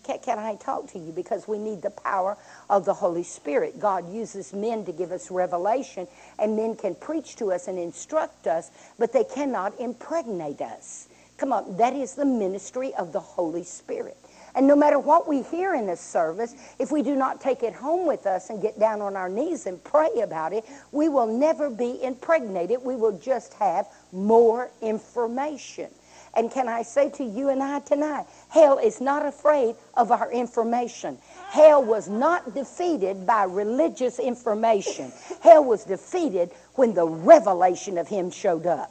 Can, 0.05 0.18
can, 0.20 0.38
I 0.38 0.55
talk 0.55 0.87
to 0.92 0.99
you? 0.99 1.11
Because 1.11 1.49
we 1.49 1.59
need 1.59 1.83
the 1.83 1.90
power 1.90 2.37
of 2.70 2.85
the 2.85 2.94
Holy 2.94 3.25
Spirit. 3.25 3.81
God 3.81 4.12
uses 4.12 4.53
men 4.53 4.85
to 4.85 4.92
give 4.92 5.11
us 5.11 5.31
revelation, 5.31 6.07
and 6.38 6.57
men 6.57 6.77
can 6.77 6.94
preach 6.94 7.35
to 7.37 7.53
us 7.53 7.66
and 7.66 7.79
instruct 7.79 8.46
us, 8.46 8.70
but 8.99 9.12
they 9.12 9.25
cannot 9.25 9.79
impregnate 9.81 10.61
us. 10.61 11.09
Come 11.38 11.53
on, 11.53 11.77
that 11.77 11.94
is 11.94 12.14
the 12.14 12.25
ministry 12.25 12.94
of 12.94 13.12
the 13.12 13.20
Holy 13.20 13.64
Spirit. 13.64 14.16
And 14.55 14.66
no 14.66 14.75
matter 14.75 14.99
what 14.99 15.29
we 15.29 15.42
hear 15.42 15.75
in 15.75 15.87
this 15.87 16.01
service, 16.01 16.55
if 16.79 16.90
we 16.90 17.03
do 17.03 17.14
not 17.14 17.42
take 17.42 17.62
it 17.62 17.75
home 17.75 18.07
with 18.07 18.27
us 18.27 18.49
and 18.49 18.62
get 18.62 18.79
down 18.81 19.03
on 19.03 19.14
our 19.14 19.29
knees 19.29 19.66
and 19.66 19.83
pray 19.85 20.09
about 20.22 20.55
it, 20.55 20.64
we 20.92 21.11
will 21.11 21.27
never 21.27 21.68
be 21.68 22.03
impregnated. 22.03 22.83
We 22.83 22.96
will 22.96 23.18
just 23.18 23.53
have 23.55 23.87
more 24.12 24.70
information. 24.81 25.90
And 26.33 26.51
can 26.51 26.68
I 26.68 26.83
say 26.83 27.11
to 27.11 27.25
you 27.25 27.51
and 27.51 27.62
I 27.62 27.81
tonight, 27.81 28.27
hell 28.49 28.79
is 28.79 29.01
not 29.01 29.27
afraid 29.27 29.75
of 29.94 30.11
our 30.11 30.33
information. 30.33 31.18
Hell 31.49 31.83
was 31.85 32.09
not 32.09 32.55
defeated 32.55 33.27
by 33.27 33.44
religious 33.44 34.18
information. 34.18 35.12
Hell 35.42 35.64
was 35.64 35.85
defeated 35.85 36.51
when 36.75 36.94
the 36.94 37.07
revelation 37.07 37.99
of 37.99 38.09
him 38.09 38.31
showed 38.31 38.66
up. 38.66 38.90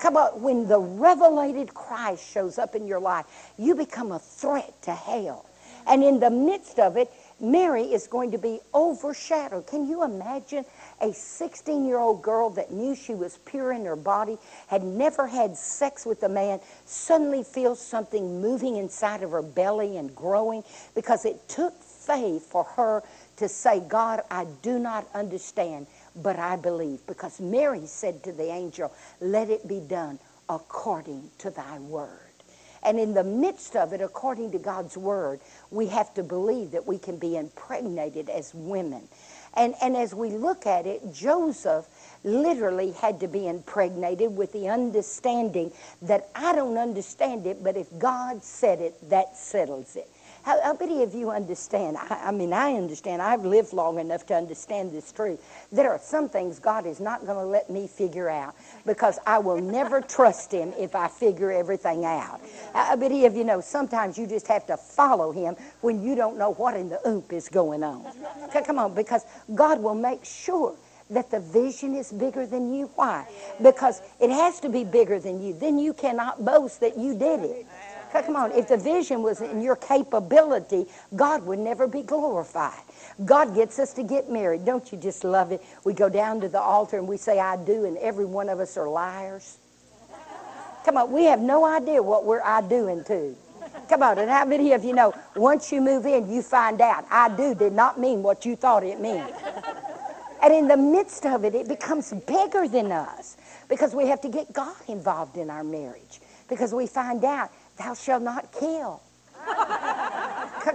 Come 0.00 0.16
when 0.40 0.66
the 0.66 0.78
revelated 0.78 1.74
Christ 1.74 2.26
shows 2.26 2.58
up 2.58 2.74
in 2.74 2.86
your 2.86 3.00
life, 3.00 3.26
you 3.58 3.74
become 3.74 4.12
a 4.12 4.18
threat 4.18 4.72
to 4.82 4.94
hell. 4.94 5.46
And 5.86 6.02
in 6.04 6.20
the 6.20 6.30
midst 6.30 6.78
of 6.78 6.96
it, 6.96 7.10
Mary 7.40 7.84
is 7.84 8.06
going 8.06 8.30
to 8.32 8.38
be 8.38 8.60
overshadowed. 8.74 9.66
Can 9.66 9.88
you 9.88 10.04
imagine 10.04 10.64
a 11.00 11.12
16 11.12 11.86
year 11.86 11.98
old 11.98 12.22
girl 12.22 12.50
that 12.50 12.70
knew 12.70 12.94
she 12.94 13.14
was 13.14 13.38
pure 13.44 13.72
in 13.72 13.84
her 13.84 13.96
body, 13.96 14.38
had 14.68 14.82
never 14.82 15.26
had 15.26 15.56
sex 15.56 16.04
with 16.04 16.22
a 16.22 16.28
man, 16.28 16.60
suddenly 16.84 17.42
feels 17.42 17.80
something 17.80 18.40
moving 18.40 18.76
inside 18.76 19.22
of 19.22 19.30
her 19.30 19.42
belly 19.42 19.96
and 19.96 20.14
growing 20.14 20.62
because 20.94 21.24
it 21.24 21.48
took 21.48 21.74
faith 21.82 22.46
for 22.46 22.64
her 22.64 23.02
to 23.36 23.48
say, 23.48 23.80
God, 23.80 24.20
I 24.30 24.46
do 24.62 24.78
not 24.78 25.08
understand, 25.14 25.86
but 26.16 26.38
I 26.38 26.56
believe. 26.56 27.06
Because 27.06 27.40
Mary 27.40 27.86
said 27.86 28.22
to 28.24 28.32
the 28.32 28.50
angel, 28.50 28.92
Let 29.20 29.50
it 29.50 29.66
be 29.68 29.80
done 29.80 30.18
according 30.48 31.30
to 31.38 31.50
thy 31.50 31.78
word. 31.78 32.18
And 32.82 32.98
in 32.98 33.14
the 33.14 33.24
midst 33.24 33.76
of 33.76 33.92
it, 33.92 34.00
according 34.00 34.52
to 34.52 34.58
God's 34.58 34.96
word, 34.96 35.40
we 35.70 35.86
have 35.88 36.14
to 36.14 36.22
believe 36.22 36.70
that 36.72 36.86
we 36.86 36.98
can 36.98 37.18
be 37.18 37.36
impregnated 37.36 38.30
as 38.30 38.54
women. 38.54 39.06
And, 39.54 39.74
and 39.82 39.96
as 39.96 40.14
we 40.14 40.30
look 40.30 40.66
at 40.66 40.86
it, 40.86 41.12
Joseph 41.12 41.86
literally 42.24 42.92
had 42.92 43.20
to 43.20 43.28
be 43.28 43.48
impregnated 43.48 44.34
with 44.34 44.52
the 44.52 44.68
understanding 44.68 45.72
that 46.02 46.28
I 46.34 46.54
don't 46.54 46.78
understand 46.78 47.46
it, 47.46 47.62
but 47.62 47.76
if 47.76 47.86
God 47.98 48.42
said 48.42 48.80
it, 48.80 49.10
that 49.10 49.36
settles 49.36 49.96
it. 49.96 50.08
How, 50.42 50.60
how 50.62 50.76
many 50.78 51.02
of 51.02 51.14
you 51.14 51.30
understand? 51.30 51.96
I, 51.96 52.28
I, 52.28 52.30
mean, 52.30 52.52
I 52.52 52.74
understand. 52.74 53.20
I've 53.20 53.44
lived 53.44 53.72
long 53.72 53.98
enough 53.98 54.26
to 54.26 54.34
understand 54.34 54.92
this 54.92 55.12
truth. 55.12 55.40
There 55.70 55.90
are 55.90 55.98
some 55.98 56.28
things 56.28 56.58
God 56.58 56.86
is 56.86 57.00
not 57.00 57.26
going 57.26 57.38
to 57.38 57.44
let 57.44 57.68
me 57.70 57.86
figure 57.86 58.28
out 58.28 58.54
because 58.86 59.18
I 59.26 59.38
will 59.38 59.60
never 59.60 60.00
trust 60.16 60.52
Him 60.52 60.72
if 60.78 60.94
I 60.94 61.08
figure 61.08 61.52
everything 61.52 62.04
out. 62.04 62.40
How 62.72 62.96
many 62.96 63.26
of 63.26 63.34
you 63.36 63.44
know 63.44 63.60
sometimes 63.60 64.18
you 64.18 64.26
just 64.26 64.46
have 64.48 64.66
to 64.66 64.76
follow 64.76 65.32
Him 65.32 65.56
when 65.80 66.02
you 66.02 66.14
don't 66.14 66.38
know 66.38 66.52
what 66.54 66.74
in 66.74 66.88
the 66.88 67.06
oop 67.08 67.32
is 67.32 67.48
going 67.48 67.82
on? 67.82 68.04
Come 68.64 68.78
on, 68.78 68.94
because 68.94 69.24
God 69.54 69.82
will 69.82 69.94
make 69.94 70.24
sure 70.24 70.76
that 71.10 71.30
the 71.30 71.40
vision 71.40 71.94
is 71.94 72.12
bigger 72.12 72.46
than 72.46 72.72
you? 72.72 72.88
Why? 72.94 73.26
Because 73.60 74.00
it 74.20 74.30
has 74.30 74.60
to 74.60 74.68
be 74.68 74.84
bigger 74.84 75.18
than 75.18 75.42
you. 75.42 75.52
Then 75.52 75.78
you 75.78 75.92
cannot 75.92 76.44
boast 76.44 76.80
that 76.80 76.96
you 76.96 77.18
did 77.18 77.40
it. 77.40 77.66
Come 78.12 78.36
on, 78.36 78.52
if 78.52 78.68
the 78.68 78.76
vision 78.76 79.22
was 79.22 79.40
in 79.40 79.60
your 79.60 79.76
capability, 79.76 80.86
God 81.14 81.46
would 81.46 81.58
never 81.60 81.86
be 81.86 82.02
glorified. 82.02 82.80
God 83.24 83.54
gets 83.54 83.78
us 83.78 83.92
to 83.94 84.02
get 84.02 84.30
married. 84.30 84.64
Don't 84.64 84.90
you 84.90 84.98
just 84.98 85.22
love 85.22 85.52
it? 85.52 85.62
We 85.84 85.94
go 85.94 86.08
down 86.08 86.40
to 86.40 86.48
the 86.48 86.60
altar 86.60 86.98
and 86.98 87.06
we 87.06 87.16
say, 87.16 87.38
I 87.38 87.56
do, 87.56 87.84
and 87.84 87.96
every 87.98 88.24
one 88.24 88.48
of 88.48 88.58
us 88.58 88.76
are 88.76 88.88
liars. 88.88 89.58
Come 90.84 90.96
on, 90.96 91.12
we 91.12 91.24
have 91.24 91.40
no 91.40 91.64
idea 91.64 92.02
what 92.02 92.24
we're 92.24 92.42
I 92.42 92.62
doing 92.62 93.04
to. 93.04 93.36
Come 93.88 94.02
on, 94.02 94.18
and 94.18 94.30
how 94.30 94.44
many 94.44 94.72
of 94.72 94.82
you 94.84 94.92
know 94.92 95.12
once 95.36 95.70
you 95.70 95.80
move 95.80 96.06
in, 96.06 96.30
you 96.30 96.42
find 96.42 96.80
out 96.80 97.04
I 97.10 97.28
do 97.28 97.54
did 97.54 97.72
not 97.72 97.98
mean 97.98 98.22
what 98.22 98.44
you 98.44 98.56
thought 98.56 98.82
it 98.82 99.00
meant. 99.00 99.32
And 100.42 100.54
in 100.54 100.68
the 100.68 100.76
midst 100.76 101.26
of 101.26 101.44
it, 101.44 101.54
it 101.54 101.68
becomes 101.68 102.12
bigger 102.12 102.66
than 102.66 102.92
us 102.92 103.36
because 103.68 103.94
we 103.94 104.06
have 104.06 104.20
to 104.22 104.28
get 104.28 104.52
God 104.52 104.76
involved 104.88 105.36
in 105.36 105.50
our 105.50 105.62
marriage 105.62 106.20
because 106.48 106.74
we 106.74 106.86
find 106.86 107.24
out 107.24 107.50
thou 107.80 107.94
shalt 107.94 108.22
not 108.22 108.52
kill. 108.52 109.02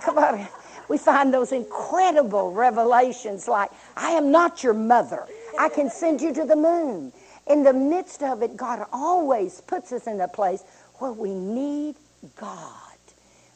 Come 0.02 0.18
on. 0.18 0.48
We 0.88 0.98
find 0.98 1.34
those 1.34 1.52
incredible 1.52 2.52
revelations 2.52 3.48
like, 3.48 3.72
I 3.98 4.12
am 4.12 4.32
not 4.32 4.64
your 4.64 4.74
mother. 4.74 5.26
I 5.60 5.70
can 5.70 5.90
send 5.90 6.22
you 6.22 6.34
to 6.34 6.46
the 6.46 6.56
moon. 6.56 7.12
In 7.48 7.64
the 7.64 7.74
midst 7.74 8.24
of 8.24 8.42
it, 8.42 8.58
God 8.58 8.86
always 8.92 9.62
puts 9.62 9.92
us 9.92 10.08
in 10.08 10.20
a 10.22 10.28
place 10.28 10.64
where 10.96 11.12
we 11.12 11.34
need 11.34 11.96
God. 12.36 12.72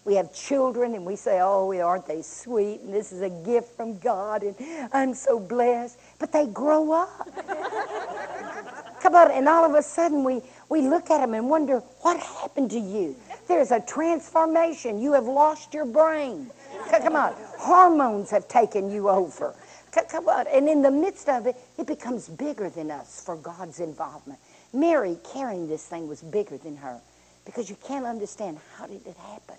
We 0.05 0.15
have 0.15 0.33
children 0.33 0.95
and 0.95 1.05
we 1.05 1.15
say, 1.15 1.39
oh, 1.41 1.71
aren't 1.81 2.07
they 2.07 2.21
sweet? 2.21 2.81
And 2.81 2.93
this 2.93 3.11
is 3.11 3.21
a 3.21 3.29
gift 3.29 3.75
from 3.75 3.99
God 3.99 4.43
and 4.43 4.55
I'm 4.91 5.13
so 5.13 5.39
blessed. 5.39 5.99
But 6.17 6.31
they 6.31 6.47
grow 6.47 6.91
up. 6.93 7.29
Come 9.01 9.15
on, 9.15 9.31
and 9.31 9.47
all 9.47 9.63
of 9.63 9.75
a 9.75 9.81
sudden 9.81 10.23
we, 10.23 10.41
we 10.69 10.81
look 10.81 11.09
at 11.09 11.19
them 11.19 11.33
and 11.33 11.49
wonder, 11.49 11.79
what 12.01 12.19
happened 12.19 12.71
to 12.71 12.79
you? 12.79 13.15
There's 13.47 13.71
a 13.71 13.79
transformation. 13.79 15.01
You 15.01 15.13
have 15.13 15.25
lost 15.25 15.73
your 15.73 15.85
brain. 15.85 16.51
Come 16.89 17.15
on. 17.15 17.33
Hormones 17.57 18.29
have 18.29 18.47
taken 18.47 18.91
you 18.91 19.09
over. 19.09 19.55
Come 20.09 20.29
on. 20.29 20.45
And 20.47 20.69
in 20.69 20.83
the 20.83 20.91
midst 20.91 21.27
of 21.27 21.47
it, 21.47 21.55
it 21.77 21.87
becomes 21.87 22.29
bigger 22.29 22.69
than 22.69 22.91
us 22.91 23.21
for 23.25 23.35
God's 23.35 23.79
involvement. 23.79 24.39
Mary 24.71 25.17
carrying 25.33 25.67
this 25.67 25.85
thing 25.87 26.07
was 26.07 26.21
bigger 26.21 26.57
than 26.57 26.77
her 26.77 27.01
because 27.45 27.69
you 27.69 27.77
can't 27.87 28.05
understand 28.05 28.59
how 28.77 28.85
did 28.85 29.05
it 29.07 29.17
happen? 29.17 29.55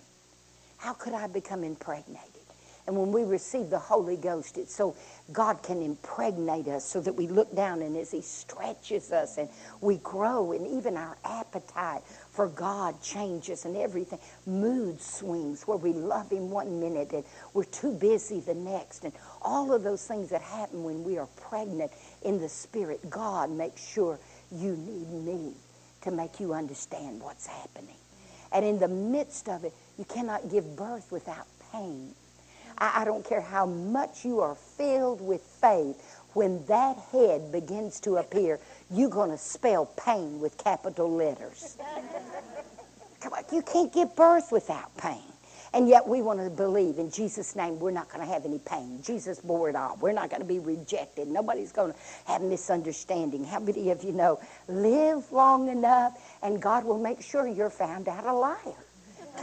How 0.78 0.92
could 0.92 1.12
I 1.12 1.26
become 1.26 1.64
impregnated? 1.64 2.39
And 2.86 2.96
when 2.96 3.12
we 3.12 3.24
receive 3.24 3.70
the 3.70 3.78
Holy 3.78 4.16
Ghost, 4.16 4.58
it's 4.58 4.74
so 4.74 4.96
God 5.32 5.62
can 5.62 5.82
impregnate 5.82 6.66
us 6.66 6.84
so 6.84 7.00
that 7.00 7.14
we 7.14 7.28
look 7.28 7.54
down 7.54 7.82
and 7.82 7.96
as 7.96 8.10
He 8.10 8.22
stretches 8.22 9.12
us 9.12 9.38
and 9.38 9.48
we 9.80 9.98
grow 9.98 10.52
and 10.52 10.66
even 10.66 10.96
our 10.96 11.16
appetite 11.24 12.02
for 12.30 12.48
God 12.48 13.00
changes 13.02 13.64
and 13.64 13.76
everything. 13.76 14.18
Mood 14.46 15.00
swings 15.00 15.68
where 15.68 15.76
we 15.76 15.92
love 15.92 16.30
Him 16.30 16.50
one 16.50 16.80
minute 16.80 17.12
and 17.12 17.24
we're 17.54 17.64
too 17.64 17.92
busy 17.92 18.40
the 18.40 18.54
next. 18.54 19.04
And 19.04 19.12
all 19.42 19.72
of 19.72 19.82
those 19.82 20.06
things 20.06 20.30
that 20.30 20.42
happen 20.42 20.82
when 20.82 21.04
we 21.04 21.18
are 21.18 21.28
pregnant 21.36 21.92
in 22.22 22.40
the 22.40 22.48
Spirit, 22.48 23.08
God 23.08 23.50
makes 23.50 23.86
sure 23.86 24.18
you 24.50 24.76
need 24.76 25.08
me 25.10 25.54
to 26.02 26.10
make 26.10 26.40
you 26.40 26.54
understand 26.54 27.20
what's 27.20 27.46
happening. 27.46 27.96
And 28.52 28.64
in 28.64 28.78
the 28.78 28.88
midst 28.88 29.48
of 29.48 29.64
it, 29.64 29.72
you 29.98 30.04
cannot 30.04 30.50
give 30.50 30.76
birth 30.76 31.12
without 31.12 31.46
pain. 31.72 32.14
I, 32.80 33.02
I 33.02 33.04
don't 33.04 33.24
care 33.24 33.40
how 33.40 33.66
much 33.66 34.24
you 34.24 34.40
are 34.40 34.54
filled 34.54 35.20
with 35.20 35.42
faith. 35.42 36.24
When 36.32 36.64
that 36.66 36.96
head 37.12 37.52
begins 37.52 38.00
to 38.00 38.16
appear, 38.16 38.58
you're 38.90 39.10
going 39.10 39.30
to 39.30 39.38
spell 39.38 39.86
pain 39.86 40.40
with 40.40 40.56
capital 40.58 41.10
letters. 41.10 41.76
Come 43.20 43.32
on, 43.34 43.44
you 43.52 43.62
can't 43.62 43.92
give 43.92 44.14
birth 44.16 44.50
without 44.50 44.96
pain. 44.96 45.22
And 45.72 45.88
yet 45.88 46.06
we 46.06 46.20
want 46.20 46.40
to 46.40 46.50
believe 46.50 46.98
in 46.98 47.10
Jesus' 47.10 47.54
name 47.54 47.78
we're 47.78 47.92
not 47.92 48.08
going 48.08 48.26
to 48.26 48.32
have 48.32 48.44
any 48.44 48.58
pain. 48.58 49.00
Jesus 49.02 49.38
bore 49.40 49.68
it 49.68 49.76
all. 49.76 49.96
We're 50.00 50.12
not 50.12 50.28
going 50.28 50.42
to 50.42 50.48
be 50.48 50.58
rejected. 50.58 51.28
Nobody's 51.28 51.70
going 51.70 51.92
to 51.92 51.98
have 52.26 52.42
misunderstanding. 52.42 53.44
How 53.44 53.60
many 53.60 53.90
of 53.90 54.02
you 54.02 54.12
know? 54.12 54.40
Live 54.66 55.30
long 55.30 55.68
enough 55.68 56.18
and 56.42 56.60
God 56.60 56.84
will 56.84 56.98
make 56.98 57.22
sure 57.22 57.46
you're 57.46 57.70
found 57.70 58.08
out 58.08 58.26
a 58.26 58.32
liar. 58.32 58.74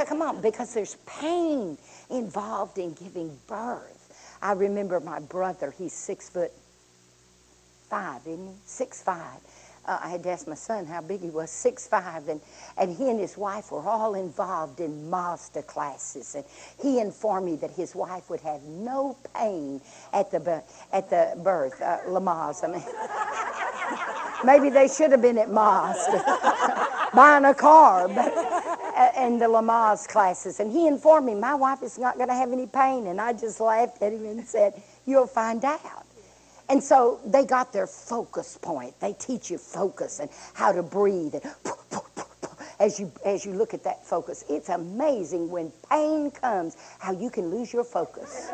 Come 0.06 0.22
on, 0.22 0.42
because 0.42 0.74
there's 0.74 0.96
pain 1.08 1.78
involved 2.10 2.78
in 2.78 2.94
giving 2.94 3.38
birth. 3.48 4.38
I 4.42 4.54
remember 4.54 5.00
my 5.00 5.20
brother, 5.20 5.74
he's 5.78 5.94
six 5.94 6.30
foot 6.30 6.52
five, 7.90 8.22
isn't 8.28 8.48
he? 8.48 8.54
Six 8.66 9.02
five. 9.02 9.40
Uh, 9.86 10.00
I 10.04 10.10
had 10.10 10.24
to 10.24 10.30
ask 10.30 10.48
my 10.48 10.56
son 10.56 10.86
how 10.86 11.02
big 11.02 11.22
he 11.22 11.30
was, 11.30 11.50
six 11.50 11.88
five, 11.88 12.28
and, 12.28 12.42
and 12.78 12.96
he 12.96 13.10
and 13.10 13.20
his 13.20 13.38
wife 13.38 13.72
were 13.72 13.88
all 13.88 14.16
involved 14.16 14.82
in 14.82 15.10
Mazda 15.10 15.64
classes. 15.64 16.36
And 16.36 16.44
he 16.82 17.00
informed 17.00 17.46
me 17.46 17.56
that 17.58 17.72
his 17.72 17.96
wife 17.96 18.30
would 18.30 18.42
have 18.42 18.64
no 18.64 19.18
pain 19.34 19.82
at 20.12 20.30
the, 20.32 20.62
at 20.92 21.10
the 21.10 21.40
birth, 21.42 21.82
uh, 21.82 22.00
Lamaze. 22.08 22.64
I 22.66 24.46
mean, 24.46 24.64
maybe 24.64 24.70
they 24.74 24.90
should 24.90 25.12
have 25.12 25.22
been 25.22 25.38
at 25.38 25.50
Mazda 25.50 27.10
buying 27.14 27.46
a 27.46 27.54
car, 27.54 28.10
but 28.10 28.34
in 29.18 29.38
the 29.40 29.46
Lamaze 29.46 30.08
classes, 30.08 30.60
and 30.60 30.72
he 30.72 30.88
informed 30.88 31.28
me 31.28 31.36
my 31.36 31.54
wife 31.54 31.84
is 31.84 31.98
not 31.98 32.16
going 32.16 32.30
to 32.30 32.36
have 32.36 32.52
any 32.52 32.68
pain, 32.68 33.08
and 33.08 33.22
I 33.22 33.34
just 33.34 33.60
laughed 33.60 34.02
at 34.02 34.14
him 34.14 34.26
and 34.26 34.46
said, 34.46 34.82
"You'll 35.06 35.28
find 35.28 35.64
out." 35.64 36.06
And 36.70 36.84
so 36.84 37.20
they 37.26 37.46
got 37.46 37.72
their 37.72 37.88
focus 37.88 38.58
point. 38.62 39.00
They 39.00 39.14
teach 39.14 39.50
you 39.50 39.58
focus 39.58 40.20
and 40.20 40.30
how 40.54 40.72
to 40.72 40.84
breathe, 40.84 41.36
and 41.36 41.44
as 42.80 43.00
you 43.00 43.12
as 43.26 43.46
you 43.46 43.54
look 43.54 43.74
at 43.74 43.84
that 43.84 44.06
focus, 44.06 44.44
it's 44.50 44.70
amazing 44.70 45.50
when 45.50 45.72
pain 45.90 46.32
comes 46.32 46.78
how 47.00 47.12
you 47.12 47.30
can 47.30 47.50
lose 47.50 47.74
your 47.74 47.84
focus. 47.84 48.50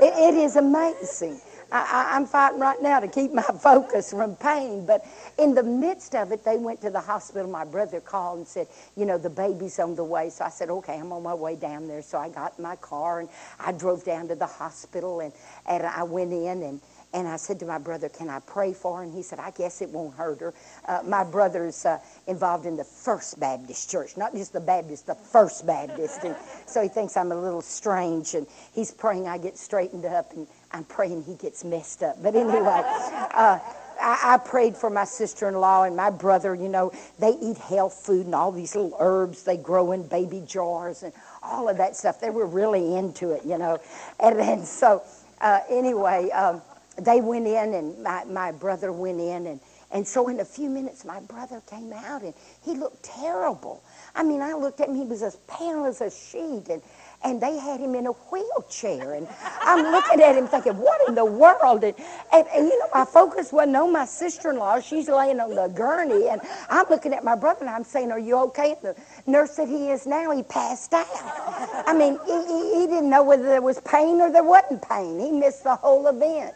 it, 0.00 0.34
it 0.34 0.34
is 0.34 0.56
amazing. 0.56 1.40
I, 1.72 2.16
am 2.16 2.26
fighting 2.26 2.60
right 2.60 2.80
now 2.80 3.00
to 3.00 3.08
keep 3.08 3.32
my 3.34 3.42
focus 3.42 4.10
from 4.10 4.36
pain. 4.36 4.86
But 4.86 5.04
in 5.38 5.54
the 5.54 5.62
midst 5.62 6.14
of 6.14 6.32
it, 6.32 6.44
they 6.44 6.56
went 6.56 6.80
to 6.82 6.90
the 6.90 7.00
hospital. 7.00 7.50
My 7.50 7.64
brother 7.64 8.00
called 8.00 8.38
and 8.38 8.48
said, 8.48 8.68
you 8.96 9.06
know, 9.06 9.18
the 9.18 9.30
baby's 9.30 9.78
on 9.78 9.94
the 9.94 10.04
way. 10.04 10.30
So 10.30 10.44
I 10.44 10.50
said, 10.50 10.70
okay, 10.70 10.98
I'm 10.98 11.12
on 11.12 11.22
my 11.22 11.34
way 11.34 11.56
down 11.56 11.88
there. 11.88 12.02
So 12.02 12.18
I 12.18 12.28
got 12.28 12.54
in 12.58 12.62
my 12.62 12.76
car 12.76 13.20
and 13.20 13.28
I 13.58 13.72
drove 13.72 14.04
down 14.04 14.28
to 14.28 14.34
the 14.34 14.46
hospital 14.46 15.20
and, 15.20 15.32
and 15.66 15.84
I 15.84 16.02
went 16.02 16.32
in 16.32 16.62
and 16.62 16.80
and 17.16 17.26
I 17.26 17.36
said 17.36 17.60
to 17.60 17.66
my 17.66 17.78
brother, 17.78 18.10
Can 18.10 18.28
I 18.28 18.40
pray 18.40 18.74
for 18.74 18.98
her? 18.98 19.02
And 19.02 19.14
he 19.14 19.22
said, 19.22 19.38
I 19.38 19.50
guess 19.50 19.80
it 19.80 19.88
won't 19.88 20.14
hurt 20.14 20.40
her. 20.40 20.52
Uh, 20.86 21.00
my 21.04 21.24
brother's 21.24 21.86
uh, 21.86 21.98
involved 22.26 22.66
in 22.66 22.76
the 22.76 22.84
First 22.84 23.40
Baptist 23.40 23.90
Church, 23.90 24.18
not 24.18 24.34
just 24.34 24.52
the 24.52 24.60
Baptist, 24.60 25.06
the 25.06 25.14
First 25.14 25.66
Baptist. 25.66 26.24
And 26.24 26.36
so 26.66 26.82
he 26.82 26.88
thinks 26.88 27.16
I'm 27.16 27.32
a 27.32 27.40
little 27.40 27.62
strange. 27.62 28.34
And 28.34 28.46
he's 28.74 28.90
praying 28.90 29.28
I 29.28 29.38
get 29.38 29.56
straightened 29.56 30.04
up. 30.04 30.32
And 30.32 30.46
I'm 30.76 30.84
praying 30.84 31.24
he 31.24 31.34
gets 31.36 31.64
messed 31.64 32.02
up. 32.02 32.22
But 32.22 32.34
anyway, 32.34 32.82
uh, 32.84 33.58
I, 33.98 34.34
I, 34.34 34.38
prayed 34.44 34.76
for 34.76 34.90
my 34.90 35.04
sister-in-law 35.04 35.84
and 35.84 35.96
my 35.96 36.10
brother. 36.10 36.54
You 36.54 36.68
know, 36.68 36.92
they 37.18 37.30
eat 37.40 37.56
health 37.56 37.94
food 37.94 38.26
and 38.26 38.34
all 38.34 38.52
these 38.52 38.76
little 38.76 38.94
herbs 39.00 39.42
they 39.42 39.56
grow 39.56 39.92
in 39.92 40.06
baby 40.06 40.44
jars 40.46 41.02
and 41.02 41.14
all 41.42 41.70
of 41.70 41.78
that 41.78 41.96
stuff. 41.96 42.20
They 42.20 42.28
were 42.28 42.46
really 42.46 42.96
into 42.96 43.30
it, 43.30 43.42
you 43.46 43.56
know. 43.56 43.78
And 44.20 44.38
then 44.38 44.64
so 44.64 45.02
uh, 45.40 45.60
anyway, 45.70 46.28
um, 46.30 46.60
they 46.98 47.22
went 47.22 47.46
in 47.46 47.72
and 47.72 48.02
my, 48.02 48.24
my 48.24 48.52
brother 48.52 48.92
went 48.92 49.20
in 49.20 49.46
and 49.46 49.60
and 49.92 50.06
so 50.06 50.28
in 50.28 50.40
a 50.40 50.44
few 50.44 50.68
minutes 50.68 51.04
my 51.04 51.20
brother 51.20 51.62
came 51.70 51.92
out 51.92 52.22
and 52.22 52.34
he 52.64 52.74
looked 52.74 53.02
terrible. 53.04 53.82
I 54.14 54.24
mean, 54.24 54.42
I 54.42 54.52
looked 54.52 54.80
at 54.80 54.88
him, 54.88 54.96
he 54.96 55.04
was 55.04 55.22
as 55.22 55.36
pale 55.48 55.84
as 55.84 56.00
a 56.00 56.10
sheet 56.10 56.68
and 56.68 56.82
and 57.26 57.40
they 57.40 57.58
had 57.58 57.80
him 57.80 57.96
in 57.96 58.06
a 58.06 58.12
wheelchair. 58.12 59.14
And 59.14 59.26
I'm 59.62 59.90
looking 59.90 60.20
at 60.20 60.36
him 60.36 60.46
thinking, 60.46 60.78
what 60.78 61.08
in 61.08 61.16
the 61.16 61.24
world? 61.24 61.82
And, 61.82 61.94
and, 62.32 62.46
and 62.54 62.68
you 62.68 62.78
know, 62.78 62.86
my 62.94 63.04
focus 63.04 63.52
wasn't 63.52 63.74
on 63.74 63.92
my 63.92 64.04
sister-in-law. 64.04 64.78
She's 64.78 65.08
laying 65.08 65.40
on 65.40 65.50
the 65.56 65.66
gurney. 65.66 66.28
And 66.28 66.40
I'm 66.70 66.86
looking 66.88 67.12
at 67.12 67.24
my 67.24 67.34
brother 67.34 67.62
and 67.62 67.70
I'm 67.70 67.82
saying, 67.82 68.12
are 68.12 68.18
you 68.18 68.36
okay? 68.44 68.76
And 68.80 68.94
the 68.94 68.96
nurse 69.26 69.50
said 69.50 69.66
he 69.66 69.90
is 69.90 70.06
now. 70.06 70.30
He 70.30 70.44
passed 70.44 70.92
out. 70.92 71.08
I 71.10 71.92
mean, 71.98 72.16
he, 72.24 72.46
he, 72.46 72.80
he 72.80 72.86
didn't 72.86 73.10
know 73.10 73.24
whether 73.24 73.42
there 73.42 73.62
was 73.62 73.80
pain 73.80 74.20
or 74.20 74.30
there 74.30 74.44
wasn't 74.44 74.88
pain. 74.88 75.18
He 75.18 75.32
missed 75.32 75.64
the 75.64 75.74
whole 75.74 76.06
event. 76.06 76.54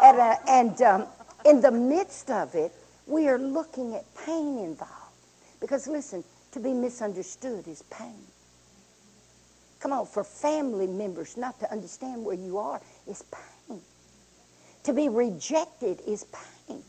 And, 0.00 0.20
uh, 0.20 0.36
and 0.48 0.82
um, 0.82 1.06
in 1.44 1.60
the 1.60 1.72
midst 1.72 2.30
of 2.30 2.54
it, 2.54 2.72
we 3.08 3.26
are 3.26 3.38
looking 3.38 3.96
at 3.96 4.04
pain 4.24 4.58
involved. 4.58 4.92
Because 5.60 5.88
listen, 5.88 6.22
to 6.52 6.60
be 6.60 6.72
misunderstood 6.72 7.66
is 7.66 7.82
pain. 7.90 8.22
Come 9.84 9.92
on, 9.92 10.06
for 10.06 10.24
family 10.24 10.86
members 10.86 11.36
not 11.36 11.60
to 11.60 11.70
understand 11.70 12.24
where 12.24 12.34
you 12.34 12.56
are 12.56 12.80
is 13.06 13.22
pain. 13.68 13.82
To 14.84 14.94
be 14.94 15.10
rejected 15.10 16.00
is 16.06 16.24
pain. 16.66 16.82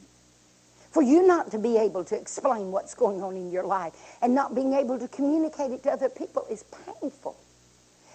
For 0.91 1.03
you 1.03 1.27
not 1.27 1.51
to 1.51 1.59
be 1.59 1.75
able 1.75 2.05
to 2.05 2.15
explain 2.15 2.71
what's 2.71 2.95
going 2.95 3.21
on 3.21 3.35
in 3.35 3.51
your 3.51 3.65
life 3.65 3.91
and 4.21 4.33
not 4.33 4.55
being 4.55 4.71
able 4.71 4.97
to 4.97 5.09
communicate 5.09 5.71
it 5.71 5.83
to 5.83 5.91
other 5.91 6.07
people 6.07 6.47
is 6.49 6.63
painful. 6.63 7.35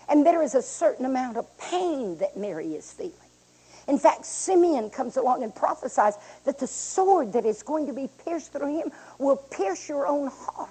And 0.08 0.24
there 0.24 0.42
is 0.42 0.54
a 0.54 0.62
certain 0.62 1.04
amount 1.04 1.36
of 1.36 1.58
pain 1.58 2.16
that 2.16 2.38
Mary 2.38 2.68
is 2.68 2.90
feeling. 2.90 3.12
In 3.86 3.98
fact, 3.98 4.24
Simeon 4.24 4.88
comes 4.88 5.18
along 5.18 5.42
and 5.42 5.54
prophesies 5.54 6.14
that 6.46 6.58
the 6.58 6.66
sword 6.66 7.34
that 7.34 7.44
is 7.44 7.62
going 7.62 7.86
to 7.86 7.92
be 7.92 8.08
pierced 8.24 8.52
through 8.54 8.78
him 8.78 8.92
will 9.18 9.36
pierce 9.36 9.90
your 9.90 10.06
own 10.06 10.28
heart. 10.28 10.70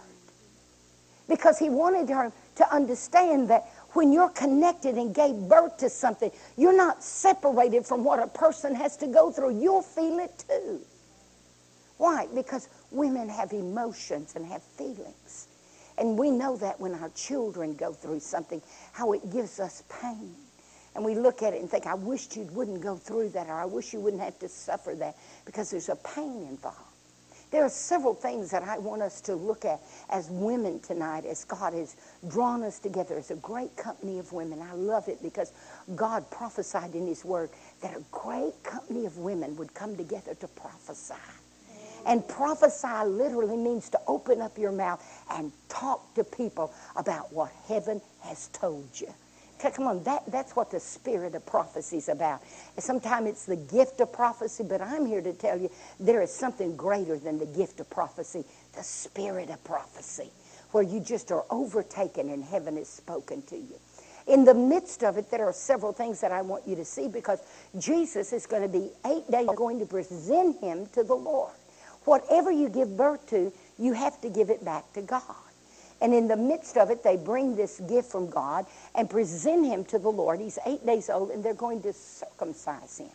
Because 1.27 1.59
he 1.59 1.69
wanted 1.69 2.09
her 2.09 2.33
to 2.55 2.75
understand 2.75 3.49
that 3.49 3.69
when 3.93 4.11
you're 4.11 4.29
connected 4.29 4.95
and 4.95 5.13
gave 5.13 5.35
birth 5.35 5.77
to 5.77 5.89
something, 5.89 6.31
you're 6.57 6.75
not 6.75 7.03
separated 7.03 7.85
from 7.85 8.03
what 8.03 8.21
a 8.21 8.27
person 8.27 8.75
has 8.75 8.97
to 8.97 9.07
go 9.07 9.31
through. 9.31 9.59
You'll 9.59 9.81
feel 9.81 10.19
it 10.19 10.43
too. 10.47 10.79
Why? 11.97 12.27
Because 12.33 12.69
women 12.91 13.27
have 13.29 13.51
emotions 13.51 14.33
and 14.35 14.45
have 14.45 14.63
feelings. 14.63 15.47
And 15.97 16.17
we 16.17 16.31
know 16.31 16.55
that 16.57 16.79
when 16.79 16.93
our 16.95 17.09
children 17.09 17.75
go 17.75 17.91
through 17.91 18.21
something, 18.21 18.61
how 18.93 19.11
it 19.11 19.31
gives 19.31 19.59
us 19.59 19.83
pain. 20.01 20.33
And 20.95 21.03
we 21.03 21.13
look 21.15 21.43
at 21.43 21.53
it 21.53 21.59
and 21.59 21.69
think, 21.69 21.85
I 21.85 21.93
wish 21.93 22.35
you 22.35 22.43
wouldn't 22.53 22.81
go 22.81 22.95
through 22.95 23.29
that, 23.29 23.47
or 23.47 23.53
I 23.53 23.65
wish 23.65 23.93
you 23.93 23.99
wouldn't 23.99 24.23
have 24.23 24.39
to 24.39 24.49
suffer 24.49 24.95
that, 24.95 25.17
because 25.45 25.69
there's 25.69 25.89
a 25.89 25.95
pain 25.97 26.47
involved. 26.49 26.77
There 27.51 27.65
are 27.65 27.69
several 27.69 28.13
things 28.13 28.51
that 28.51 28.61
I 28.63 28.77
want 28.77 29.01
us 29.01 29.21
to 29.21 29.35
look 29.35 29.65
at 29.65 29.81
as 30.09 30.29
women 30.29 30.79
tonight, 30.81 31.25
as 31.25 31.43
God 31.45 31.73
has 31.73 31.95
drawn 32.27 32.61
us 32.63 32.77
together 32.77 33.17
as 33.17 33.31
a 33.31 33.35
great 33.37 33.75
company 33.75 34.19
of 34.19 34.31
women. 34.31 34.61
I 34.61 34.73
love 34.73 35.07
it 35.07 35.21
because 35.23 35.51
God 35.95 36.29
prophesied 36.29 36.93
in 36.93 37.07
His 37.07 37.25
Word 37.25 37.49
that 37.81 37.95
a 37.95 38.03
great 38.11 38.61
company 38.63 39.05
of 39.05 39.17
women 39.17 39.55
would 39.55 39.73
come 39.73 39.97
together 39.97 40.35
to 40.35 40.47
prophesy. 40.47 41.15
And 42.05 42.25
prophesy 42.27 43.05
literally 43.05 43.57
means 43.57 43.89
to 43.89 43.99
open 44.07 44.41
up 44.41 44.57
your 44.57 44.71
mouth 44.71 45.03
and 45.31 45.51
talk 45.69 46.13
to 46.15 46.23
people 46.23 46.71
about 46.95 47.33
what 47.33 47.51
heaven 47.67 48.01
has 48.21 48.47
told 48.49 48.87
you. 48.93 49.13
Come 49.61 49.87
on, 49.87 50.03
that, 50.03 50.23
that's 50.31 50.55
what 50.55 50.71
the 50.71 50.79
spirit 50.79 51.35
of 51.35 51.45
prophecy 51.45 51.97
is 51.97 52.09
about. 52.09 52.41
Sometimes 52.77 53.27
it's 53.27 53.45
the 53.45 53.57
gift 53.57 53.99
of 54.01 54.13
prophecy, 54.13 54.63
but 54.63 54.81
I'm 54.81 55.05
here 55.05 55.21
to 55.21 55.33
tell 55.33 55.59
you 55.59 55.69
there 55.99 56.21
is 56.21 56.33
something 56.33 56.77
greater 56.77 57.17
than 57.17 57.39
the 57.39 57.45
gift 57.45 57.79
of 57.79 57.89
prophecy 57.89 58.45
the 58.75 58.83
spirit 58.83 59.49
of 59.49 59.63
prophecy, 59.63 60.29
where 60.71 60.83
you 60.83 60.99
just 60.99 61.31
are 61.31 61.45
overtaken 61.49 62.29
and 62.29 62.43
heaven 62.43 62.77
is 62.77 62.87
spoken 62.87 63.41
to 63.43 63.57
you. 63.57 63.75
In 64.27 64.45
the 64.45 64.53
midst 64.53 65.03
of 65.03 65.17
it, 65.17 65.31
there 65.31 65.45
are 65.47 65.53
several 65.53 65.91
things 65.91 66.21
that 66.21 66.31
I 66.31 66.41
want 66.41 66.67
you 66.67 66.75
to 66.75 66.85
see 66.85 67.07
because 67.07 67.41
Jesus 67.79 68.31
is 68.33 68.45
going 68.45 68.61
to 68.61 68.69
be 68.69 68.89
eight 69.07 69.29
days 69.31 69.49
going 69.55 69.79
to 69.79 69.85
present 69.85 70.61
him 70.61 70.85
to 70.93 71.03
the 71.03 71.15
Lord. 71.15 71.53
Whatever 72.05 72.51
you 72.51 72.69
give 72.69 72.95
birth 72.95 73.27
to, 73.29 73.51
you 73.79 73.93
have 73.93 74.21
to 74.21 74.29
give 74.29 74.49
it 74.49 74.63
back 74.63 74.91
to 74.93 75.01
God. 75.01 75.23
And 76.01 76.13
in 76.13 76.27
the 76.27 76.37
midst 76.37 76.77
of 76.77 76.91
it, 76.91 77.03
they 77.03 77.17
bring 77.17 77.55
this 77.55 77.79
gift 77.81 78.11
from 78.11 78.29
God 78.29 78.65
and 78.95 79.09
present 79.09 79.65
him 79.65 79.83
to 79.85 79.99
the 79.99 80.09
Lord. 80.09 80.39
He's 80.39 80.57
eight 80.65 80.85
days 80.85 81.09
old, 81.09 81.31
and 81.31 81.43
they're 81.43 81.53
going 81.53 81.81
to 81.83 81.93
circumcise 81.93 82.99
him. 82.99 83.09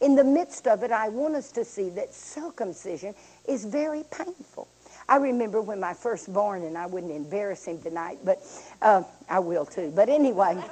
In 0.00 0.14
the 0.14 0.24
midst 0.24 0.68
of 0.68 0.84
it, 0.84 0.92
I 0.92 1.08
want 1.08 1.34
us 1.34 1.50
to 1.52 1.64
see 1.64 1.90
that 1.90 2.14
circumcision 2.14 3.14
is 3.48 3.64
very 3.64 4.04
painful. 4.12 4.68
I 5.08 5.16
remember 5.16 5.60
when 5.60 5.80
my 5.80 5.94
firstborn, 5.94 6.62
and 6.62 6.78
I 6.78 6.86
wouldn't 6.86 7.12
embarrass 7.12 7.64
him 7.66 7.80
tonight, 7.80 8.18
but 8.24 8.38
uh, 8.82 9.02
I 9.28 9.40
will 9.40 9.66
too. 9.66 9.92
But 9.94 10.08
anyway, 10.08 10.62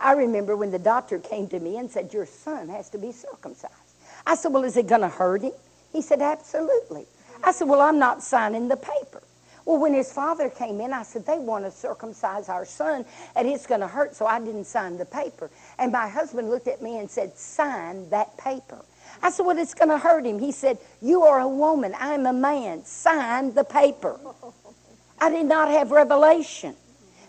I 0.00 0.12
remember 0.12 0.56
when 0.56 0.70
the 0.70 0.78
doctor 0.78 1.18
came 1.18 1.48
to 1.48 1.60
me 1.60 1.76
and 1.76 1.90
said, 1.90 2.14
Your 2.14 2.26
son 2.26 2.68
has 2.68 2.88
to 2.90 2.98
be 2.98 3.12
circumcised. 3.12 3.74
I 4.26 4.36
said, 4.36 4.52
Well, 4.52 4.64
is 4.64 4.76
it 4.76 4.86
going 4.86 5.00
to 5.02 5.08
hurt 5.08 5.42
him? 5.42 5.52
He 5.92 6.00
said, 6.00 6.22
Absolutely. 6.22 7.06
I 7.44 7.52
said, 7.52 7.68
Well, 7.68 7.80
I'm 7.80 7.98
not 7.98 8.22
signing 8.22 8.68
the 8.68 8.76
paper. 8.76 9.22
Well, 9.64 9.78
when 9.78 9.94
his 9.94 10.12
father 10.12 10.50
came 10.50 10.80
in, 10.80 10.92
I 10.92 11.02
said, 11.04 11.24
they 11.24 11.38
want 11.38 11.64
to 11.64 11.70
circumcise 11.70 12.48
our 12.48 12.64
son, 12.64 13.04
and 13.36 13.46
it's 13.46 13.66
going 13.66 13.80
to 13.80 13.86
hurt, 13.86 14.16
so 14.16 14.26
I 14.26 14.40
didn't 14.40 14.64
sign 14.64 14.98
the 14.98 15.04
paper. 15.04 15.50
And 15.78 15.92
my 15.92 16.08
husband 16.08 16.50
looked 16.50 16.68
at 16.68 16.82
me 16.82 16.98
and 16.98 17.08
said, 17.08 17.36
sign 17.38 18.10
that 18.10 18.36
paper. 18.38 18.84
I 19.22 19.30
said, 19.30 19.46
well, 19.46 19.58
it's 19.58 19.74
going 19.74 19.90
to 19.90 19.98
hurt 19.98 20.26
him. 20.26 20.38
He 20.38 20.50
said, 20.50 20.78
you 21.00 21.22
are 21.22 21.40
a 21.40 21.48
woman. 21.48 21.94
I'm 21.98 22.26
a 22.26 22.32
man. 22.32 22.84
Sign 22.84 23.54
the 23.54 23.62
paper. 23.62 24.18
I 25.20 25.30
did 25.30 25.46
not 25.46 25.68
have 25.68 25.92
revelation 25.92 26.74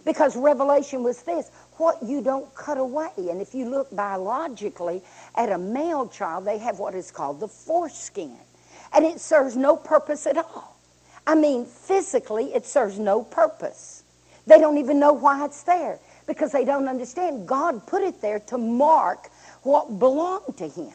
because 0.03 0.35
revelation 0.35 1.03
was 1.03 1.21
this 1.21 1.51
what 1.77 2.01
you 2.03 2.21
don't 2.21 2.53
cut 2.55 2.77
away. 2.77 3.11
And 3.17 3.41
if 3.41 3.53
you 3.53 3.69
look 3.69 3.95
biologically 3.95 5.01
at 5.35 5.49
a 5.49 5.57
male 5.57 6.07
child, 6.07 6.45
they 6.45 6.57
have 6.57 6.79
what 6.79 6.95
is 6.95 7.11
called 7.11 7.39
the 7.39 7.47
foreskin. 7.47 8.37
And 8.93 9.05
it 9.05 9.19
serves 9.19 9.55
no 9.55 9.75
purpose 9.75 10.25
at 10.27 10.37
all. 10.37 10.72
I 11.25 11.35
mean, 11.35 11.65
physically, 11.65 12.53
it 12.53 12.65
serves 12.65 12.99
no 12.99 13.23
purpose. 13.23 14.03
They 14.45 14.59
don't 14.59 14.77
even 14.77 14.99
know 14.99 15.13
why 15.13 15.45
it's 15.45 15.63
there 15.63 15.99
because 16.27 16.51
they 16.51 16.65
don't 16.65 16.87
understand. 16.87 17.47
God 17.47 17.85
put 17.87 18.01
it 18.01 18.21
there 18.21 18.39
to 18.39 18.57
mark 18.57 19.29
what 19.63 19.99
belonged 19.99 20.57
to 20.57 20.67
Him. 20.67 20.93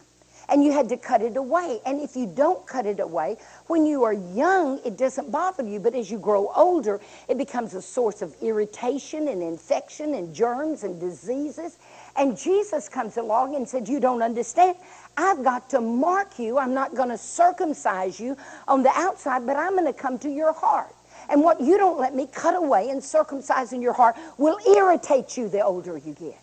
And 0.50 0.64
you 0.64 0.72
had 0.72 0.88
to 0.88 0.96
cut 0.96 1.20
it 1.20 1.36
away. 1.36 1.80
And 1.84 2.00
if 2.00 2.16
you 2.16 2.26
don't 2.26 2.66
cut 2.66 2.86
it 2.86 3.00
away, 3.00 3.36
when 3.66 3.84
you 3.84 4.04
are 4.04 4.14
young, 4.14 4.80
it 4.84 4.96
doesn't 4.96 5.30
bother 5.30 5.62
you. 5.62 5.78
But 5.78 5.94
as 5.94 6.10
you 6.10 6.18
grow 6.18 6.50
older, 6.56 7.00
it 7.28 7.36
becomes 7.36 7.74
a 7.74 7.82
source 7.82 8.22
of 8.22 8.34
irritation 8.40 9.28
and 9.28 9.42
infection 9.42 10.14
and 10.14 10.34
germs 10.34 10.84
and 10.84 10.98
diseases. 10.98 11.78
And 12.18 12.36
Jesus 12.36 12.88
comes 12.88 13.16
along 13.16 13.54
and 13.54 13.68
said, 13.68 13.88
You 13.88 14.00
don't 14.00 14.22
understand. 14.22 14.76
I've 15.16 15.42
got 15.44 15.70
to 15.70 15.80
mark 15.80 16.38
you. 16.38 16.58
I'm 16.58 16.74
not 16.74 16.94
going 16.94 17.08
to 17.10 17.18
circumcise 17.18 18.20
you 18.20 18.36
on 18.66 18.82
the 18.82 18.90
outside, 18.90 19.46
but 19.46 19.56
I'm 19.56 19.72
going 19.72 19.86
to 19.86 19.92
come 19.92 20.18
to 20.20 20.30
your 20.30 20.52
heart. 20.52 20.94
And 21.28 21.42
what 21.42 21.60
you 21.60 21.76
don't 21.76 21.98
let 21.98 22.14
me 22.14 22.26
cut 22.26 22.56
away 22.56 22.90
and 22.90 23.02
circumcise 23.02 23.72
in 23.72 23.82
your 23.82 23.92
heart 23.92 24.16
will 24.38 24.58
irritate 24.76 25.36
you 25.36 25.48
the 25.48 25.60
older 25.60 25.96
you 25.98 26.14
get. 26.14 26.38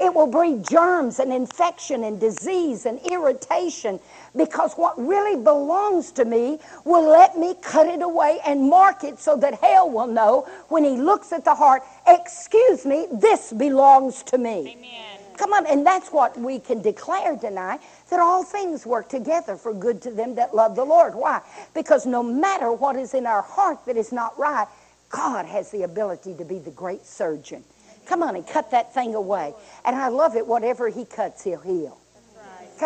It 0.00 0.14
will 0.14 0.26
bring 0.26 0.64
germs 0.64 1.18
and 1.18 1.30
infection 1.30 2.04
and 2.04 2.18
disease 2.18 2.86
and 2.86 2.98
irritation 3.12 4.00
because 4.34 4.72
what 4.74 4.98
really 4.98 5.36
belongs 5.42 6.10
to 6.12 6.24
me 6.24 6.58
will 6.86 7.06
let 7.06 7.36
me 7.36 7.54
cut 7.60 7.86
it 7.86 8.00
away 8.00 8.40
and 8.46 8.70
mark 8.70 9.04
it 9.04 9.18
so 9.18 9.36
that 9.36 9.54
hell 9.54 9.90
will 9.90 10.06
know 10.06 10.48
when 10.68 10.84
he 10.84 10.96
looks 10.96 11.32
at 11.32 11.44
the 11.44 11.54
heart, 11.54 11.82
excuse 12.06 12.86
me, 12.86 13.08
this 13.12 13.52
belongs 13.52 14.22
to 14.22 14.38
me. 14.38 14.74
Amen. 14.78 15.19
Come 15.40 15.54
on, 15.54 15.64
and 15.64 15.86
that's 15.86 16.10
what 16.10 16.38
we 16.38 16.58
can 16.58 16.82
declare 16.82 17.34
tonight 17.34 17.80
that 18.10 18.20
all 18.20 18.44
things 18.44 18.84
work 18.84 19.08
together 19.08 19.56
for 19.56 19.72
good 19.72 20.02
to 20.02 20.10
them 20.10 20.34
that 20.34 20.54
love 20.54 20.76
the 20.76 20.84
Lord. 20.84 21.14
Why? 21.14 21.40
Because 21.72 22.04
no 22.04 22.22
matter 22.22 22.70
what 22.70 22.94
is 22.96 23.14
in 23.14 23.24
our 23.24 23.40
heart 23.40 23.86
that 23.86 23.96
is 23.96 24.12
not 24.12 24.38
right, 24.38 24.68
God 25.08 25.46
has 25.46 25.70
the 25.70 25.84
ability 25.84 26.34
to 26.34 26.44
be 26.44 26.58
the 26.58 26.70
great 26.70 27.06
surgeon. 27.06 27.64
Come 28.04 28.22
on 28.22 28.36
and 28.36 28.46
cut 28.46 28.70
that 28.72 28.92
thing 28.92 29.14
away. 29.14 29.54
And 29.86 29.96
I 29.96 30.08
love 30.08 30.36
it. 30.36 30.46
Whatever 30.46 30.90
He 30.90 31.06
cuts, 31.06 31.42
He'll 31.42 31.60
heal. 31.60 31.98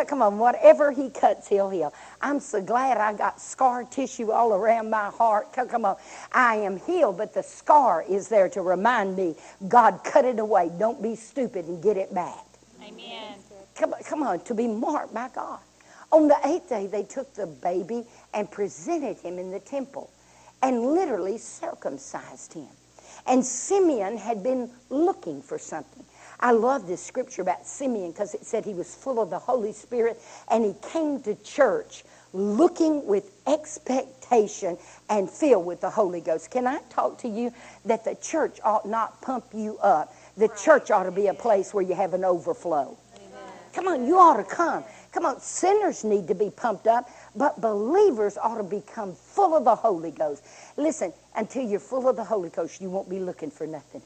Come 0.02 0.22
on, 0.22 0.38
whatever 0.38 0.90
he 0.90 1.10
cuts, 1.10 1.46
he'll 1.48 1.70
heal. 1.70 1.94
I'm 2.20 2.40
so 2.40 2.60
glad 2.60 2.98
I 2.98 3.12
got 3.12 3.40
scar 3.40 3.84
tissue 3.84 4.32
all 4.32 4.52
around 4.52 4.90
my 4.90 5.06
heart. 5.10 5.52
Come 5.52 5.84
on, 5.84 5.96
I 6.32 6.56
am 6.56 6.78
healed, 6.78 7.18
but 7.18 7.32
the 7.32 7.42
scar 7.42 8.04
is 8.08 8.28
there 8.28 8.48
to 8.50 8.62
remind 8.62 9.16
me 9.16 9.36
God 9.68 10.00
cut 10.02 10.24
it 10.24 10.38
away. 10.40 10.72
Don't 10.78 11.00
be 11.00 11.14
stupid 11.14 11.66
and 11.66 11.82
get 11.82 11.96
it 11.96 12.12
back. 12.12 12.44
Amen. 12.82 13.38
Come, 13.76 13.94
come 14.04 14.22
on, 14.22 14.40
to 14.40 14.54
be 14.54 14.66
marked 14.66 15.14
by 15.14 15.28
God. 15.34 15.60
On 16.10 16.28
the 16.28 16.36
eighth 16.44 16.68
day, 16.68 16.86
they 16.86 17.02
took 17.02 17.32
the 17.34 17.46
baby 17.46 18.04
and 18.32 18.50
presented 18.50 19.18
him 19.18 19.38
in 19.38 19.50
the 19.50 19.60
temple 19.60 20.10
and 20.62 20.80
literally 20.94 21.38
circumcised 21.38 22.52
him. 22.52 22.68
And 23.26 23.44
Simeon 23.44 24.16
had 24.16 24.42
been 24.42 24.70
looking 24.90 25.42
for 25.42 25.58
something. 25.58 26.04
I 26.40 26.52
love 26.52 26.86
this 26.86 27.02
scripture 27.02 27.42
about 27.42 27.66
Simeon 27.66 28.12
because 28.12 28.34
it 28.34 28.44
said 28.44 28.64
he 28.64 28.74
was 28.74 28.94
full 28.94 29.20
of 29.20 29.30
the 29.30 29.38
Holy 29.38 29.72
Spirit 29.72 30.20
and 30.50 30.64
he 30.64 30.74
came 30.90 31.20
to 31.22 31.34
church 31.36 32.04
looking 32.32 33.06
with 33.06 33.30
expectation 33.46 34.76
and 35.08 35.30
filled 35.30 35.64
with 35.64 35.80
the 35.80 35.90
Holy 35.90 36.20
Ghost. 36.20 36.50
Can 36.50 36.66
I 36.66 36.80
talk 36.90 37.18
to 37.18 37.28
you 37.28 37.52
that 37.84 38.04
the 38.04 38.16
church 38.16 38.58
ought 38.64 38.86
not 38.86 39.22
pump 39.22 39.46
you 39.54 39.78
up? 39.78 40.14
The 40.36 40.48
church 40.48 40.90
ought 40.90 41.04
to 41.04 41.12
be 41.12 41.28
a 41.28 41.34
place 41.34 41.72
where 41.72 41.84
you 41.84 41.94
have 41.94 42.12
an 42.12 42.24
overflow. 42.24 42.98
Come 43.72 43.88
on, 43.88 44.06
you 44.06 44.18
ought 44.18 44.36
to 44.36 44.44
come. 44.44 44.84
Come 45.12 45.26
on, 45.26 45.40
sinners 45.40 46.04
need 46.04 46.28
to 46.28 46.34
be 46.34 46.50
pumped 46.50 46.86
up, 46.86 47.08
but 47.36 47.60
believers 47.60 48.36
ought 48.36 48.58
to 48.58 48.64
become 48.64 49.14
full 49.14 49.56
of 49.56 49.64
the 49.64 49.74
Holy 49.74 50.10
Ghost. 50.10 50.44
Listen, 50.76 51.12
until 51.36 51.62
you're 51.62 51.80
full 51.80 52.08
of 52.08 52.16
the 52.16 52.24
Holy 52.24 52.50
Ghost, 52.50 52.80
you 52.80 52.90
won't 52.90 53.08
be 53.08 53.18
looking 53.18 53.50
for 53.50 53.66
nothing. 53.66 54.02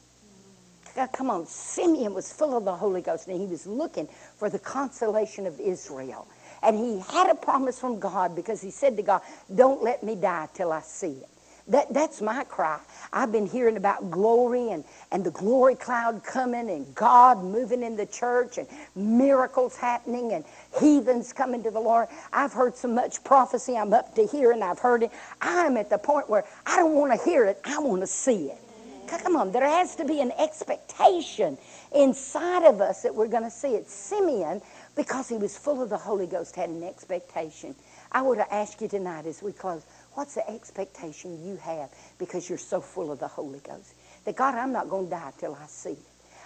Come 1.07 1.29
on, 1.29 1.45
Simeon 1.45 2.13
was 2.13 2.31
full 2.31 2.57
of 2.57 2.65
the 2.65 2.75
Holy 2.75 3.01
Ghost 3.01 3.27
and 3.27 3.39
he 3.39 3.47
was 3.47 3.65
looking 3.67 4.07
for 4.37 4.49
the 4.49 4.59
consolation 4.59 5.45
of 5.47 5.59
Israel. 5.59 6.27
And 6.61 6.77
he 6.77 6.99
had 7.11 7.29
a 7.29 7.35
promise 7.35 7.79
from 7.79 7.99
God 7.99 8.35
because 8.35 8.61
he 8.61 8.71
said 8.71 8.97
to 8.97 9.03
God, 9.03 9.21
Don't 9.53 9.83
let 9.83 10.03
me 10.03 10.15
die 10.15 10.49
till 10.53 10.71
I 10.71 10.81
see 10.81 11.11
it. 11.11 11.29
That, 11.69 11.93
that's 11.93 12.19
my 12.19 12.43
cry. 12.45 12.79
I've 13.13 13.31
been 13.31 13.45
hearing 13.45 13.77
about 13.77 14.09
glory 14.09 14.71
and, 14.71 14.83
and 15.11 15.23
the 15.23 15.31
glory 15.31 15.75
cloud 15.75 16.23
coming 16.23 16.69
and 16.71 16.93
God 16.95 17.43
moving 17.43 17.83
in 17.83 17.95
the 17.95 18.07
church 18.07 18.57
and 18.57 18.67
miracles 18.95 19.77
happening 19.77 20.33
and 20.33 20.43
heathens 20.79 21.31
coming 21.31 21.61
to 21.63 21.69
the 21.71 21.79
Lord. 21.79 22.07
I've 22.33 22.53
heard 22.53 22.75
so 22.75 22.87
much 22.87 23.23
prophecy 23.23 23.77
I'm 23.77 23.93
up 23.93 24.15
to 24.15 24.25
here 24.25 24.51
and 24.51 24.63
I've 24.63 24.79
heard 24.79 25.03
it. 25.03 25.11
I'm 25.41 25.77
at 25.77 25.91
the 25.91 25.99
point 25.99 26.27
where 26.27 26.43
I 26.65 26.77
don't 26.77 26.95
want 26.95 27.17
to 27.17 27.23
hear 27.23 27.45
it, 27.45 27.61
I 27.63 27.77
want 27.79 28.01
to 28.01 28.07
see 28.07 28.47
it. 28.47 28.68
Come 29.17 29.35
on, 29.35 29.51
there 29.51 29.67
has 29.67 29.95
to 29.95 30.05
be 30.05 30.21
an 30.21 30.31
expectation 30.37 31.57
inside 31.93 32.65
of 32.65 32.81
us 32.81 33.01
that 33.03 33.13
we're 33.13 33.27
going 33.27 33.43
to 33.43 33.51
see 33.51 33.75
it. 33.75 33.89
Simeon 33.89 34.61
Because 34.95 35.29
he 35.29 35.37
was 35.37 35.57
full 35.57 35.81
of 35.81 35.89
the 35.89 35.97
Holy 35.97 36.27
Ghost, 36.27 36.55
had 36.55 36.69
an 36.69 36.83
expectation. 36.83 37.75
I 38.11 38.21
would 38.21 38.39
ask 38.39 38.81
you 38.81 38.87
tonight 38.87 39.25
as 39.25 39.41
we 39.41 39.51
close, 39.53 39.83
what's 40.13 40.35
the 40.35 40.49
expectation 40.49 41.45
you 41.45 41.55
have 41.57 41.89
because 42.17 42.49
you're 42.49 42.57
so 42.57 42.81
full 42.81 43.11
of 43.11 43.19
the 43.19 43.27
Holy 43.27 43.59
Ghost? 43.59 43.93
That 44.25 44.35
God, 44.35 44.55
I'm 44.55 44.73
not 44.73 44.89
going 44.89 45.05
to 45.05 45.11
die 45.11 45.31
till 45.37 45.55
I 45.55 45.67
see. 45.67 45.97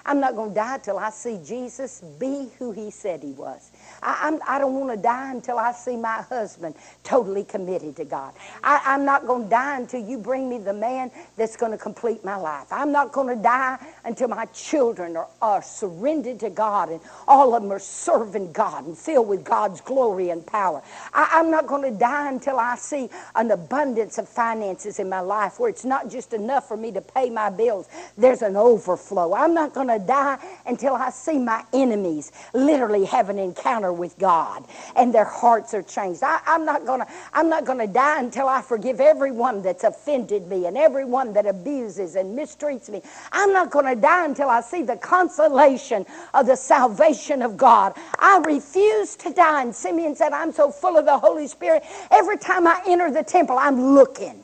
I'm 0.05 0.19
not 0.19 0.35
going 0.35 0.49
to 0.49 0.55
die 0.55 0.79
till 0.79 0.97
I 0.97 1.09
see 1.11 1.39
Jesus 1.45 2.01
be 2.19 2.49
who 2.59 2.71
he 2.71 2.91
said 2.91 3.21
he 3.23 3.31
was. 3.31 3.71
I, 4.01 4.19
I'm, 4.23 4.39
I 4.47 4.57
do 4.59 4.65
not 4.65 4.71
want 4.71 4.91
to 4.91 4.97
die 5.01 5.31
until 5.31 5.57
I 5.57 5.71
see 5.71 5.95
my 5.95 6.21
husband 6.23 6.75
totally 7.03 7.43
committed 7.45 7.95
to 7.97 8.05
God. 8.05 8.33
I, 8.63 8.81
I'm 8.85 9.05
not 9.05 9.25
going 9.27 9.45
to 9.45 9.49
die 9.49 9.77
until 9.77 10.01
you 10.01 10.17
bring 10.17 10.49
me 10.49 10.57
the 10.57 10.73
man 10.73 11.11
that's 11.37 11.55
going 11.55 11.71
to 11.71 11.77
complete 11.77 12.23
my 12.25 12.35
life. 12.35 12.67
I'm 12.71 12.91
not 12.91 13.11
going 13.13 13.35
to 13.35 13.41
die 13.41 13.77
until 14.03 14.27
my 14.27 14.45
children 14.47 15.15
are, 15.17 15.27
are 15.41 15.61
surrendered 15.61 16.39
to 16.41 16.49
God 16.49 16.89
and 16.89 17.01
all 17.27 17.55
of 17.55 17.63
them 17.63 17.71
are 17.71 17.79
serving 17.79 18.51
God 18.51 18.85
and 18.85 18.97
filled 18.97 19.27
with 19.27 19.43
God's 19.43 19.81
glory 19.81 20.29
and 20.29 20.45
power. 20.45 20.81
I, 21.13 21.29
I'm 21.33 21.49
not 21.49 21.67
going 21.67 21.83
to 21.91 21.97
die 21.97 22.29
until 22.29 22.59
I 22.59 22.75
see 22.75 23.09
an 23.35 23.51
abundance 23.51 24.17
of 24.17 24.27
finances 24.27 24.99
in 24.99 25.09
my 25.09 25.21
life 25.21 25.59
where 25.59 25.69
it's 25.69 25.85
not 25.85 26.09
just 26.09 26.33
enough 26.33 26.67
for 26.67 26.77
me 26.77 26.91
to 26.91 27.01
pay 27.01 27.29
my 27.29 27.49
bills, 27.49 27.87
there's 28.17 28.41
an 28.41 28.55
overflow. 28.55 29.33
I'm 29.33 29.53
not 29.53 29.73
going 29.73 29.87
to 29.87 29.92
die 29.99 30.37
until 30.65 30.95
I 30.95 31.09
see 31.09 31.37
my 31.37 31.63
enemies 31.73 32.31
literally 32.53 33.05
have 33.05 33.29
an 33.29 33.39
encounter 33.39 33.91
with 33.93 34.17
God 34.17 34.65
and 34.95 35.13
their 35.13 35.25
hearts 35.25 35.73
are 35.73 35.81
changed. 35.81 36.23
I, 36.23 36.39
am 36.45 36.65
not 36.65 36.85
going 36.85 37.01
to 37.01 37.07
I'm 37.33 37.49
not 37.49 37.65
going 37.65 37.79
to 37.79 37.87
die 37.87 38.19
until 38.19 38.47
I 38.47 38.61
forgive 38.61 38.99
everyone 38.99 39.61
that's 39.61 39.83
offended 39.83 40.47
me 40.47 40.65
and 40.65 40.77
everyone 40.77 41.33
that 41.33 41.45
abuses 41.45 42.15
and 42.15 42.37
mistreats 42.37 42.89
me. 42.89 43.01
I'm 43.31 43.53
not 43.53 43.71
going 43.71 43.85
to 43.85 43.99
die 43.99 44.25
until 44.25 44.49
I 44.49 44.61
see 44.61 44.83
the 44.83 44.97
consolation 44.97 46.05
of 46.33 46.45
the 46.45 46.55
salvation 46.55 47.41
of 47.41 47.57
God. 47.57 47.93
I 48.19 48.37
refuse 48.45 49.15
to 49.17 49.33
die. 49.33 49.63
And 49.63 49.75
Simeon 49.75 50.15
said, 50.15 50.33
I'm 50.33 50.51
so 50.51 50.71
full 50.71 50.97
of 50.97 51.05
the 51.05 51.17
Holy 51.17 51.47
Spirit. 51.47 51.83
Every 52.11 52.37
time 52.37 52.67
I 52.67 52.81
enter 52.87 53.11
the 53.11 53.23
temple, 53.23 53.57
I'm 53.57 53.93
looking. 53.93 54.43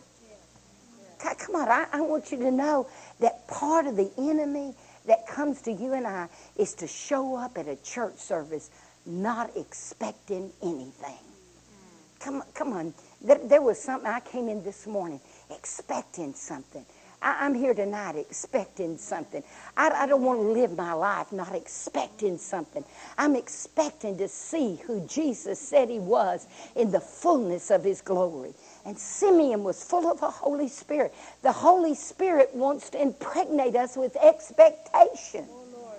God, 1.23 1.37
Come 1.37 1.55
on, 1.55 1.67
I, 1.67 1.85
I 1.91 2.01
want 2.01 2.31
you 2.31 2.37
to 2.37 2.51
know 2.51 2.87
that 3.19 3.47
part 3.47 3.85
of 3.85 3.97
the 3.97 4.09
enemy 4.17 4.73
that 5.05 5.27
comes 5.27 5.61
to 5.63 5.71
you 5.71 5.93
and 5.93 6.05
I 6.05 6.27
is 6.57 6.73
to 6.75 6.87
show 6.87 7.35
up 7.35 7.57
at 7.57 7.67
a 7.67 7.75
church 7.77 8.17
service 8.17 8.69
not 9.05 9.51
expecting 9.55 10.51
anything. 10.61 11.17
Come, 12.19 12.43
come 12.53 12.73
on. 12.73 12.93
There, 13.21 13.39
there 13.43 13.61
was 13.61 13.81
something, 13.81 14.09
I 14.09 14.19
came 14.19 14.49
in 14.49 14.63
this 14.63 14.85
morning 14.85 15.21
expecting 15.49 16.33
something. 16.33 16.85
I, 17.21 17.45
am 17.45 17.53
here 17.53 17.73
tonight 17.73 18.15
expecting 18.15 18.97
something. 18.97 19.43
I, 19.75 19.89
I 19.89 20.07
don't 20.07 20.23
want 20.23 20.39
to 20.39 20.47
live 20.47 20.77
my 20.77 20.93
life 20.93 21.31
not 21.33 21.53
expecting 21.53 22.37
something. 22.37 22.83
I'm 23.17 23.35
expecting 23.35 24.17
to 24.17 24.27
see 24.27 24.75
who 24.85 25.05
Jesus 25.05 25.59
said 25.59 25.89
he 25.89 25.99
was 25.99 26.47
in 26.75 26.91
the 26.91 26.99
fullness 26.99 27.71
of 27.71 27.83
his 27.83 28.01
glory. 28.01 28.53
And 28.89 28.97
Simeon 28.97 29.63
was 29.63 29.83
full 29.83 30.09
of 30.09 30.19
the 30.19 30.31
Holy 30.31 30.67
Spirit. 30.67 31.13
The 31.43 31.51
Holy 31.51 31.93
Spirit 31.93 32.49
wants 32.55 32.89
to 32.89 32.99
impregnate 32.99 33.75
us 33.75 33.95
with 33.95 34.15
expectation. 34.15 35.45
Oh, 35.47 35.93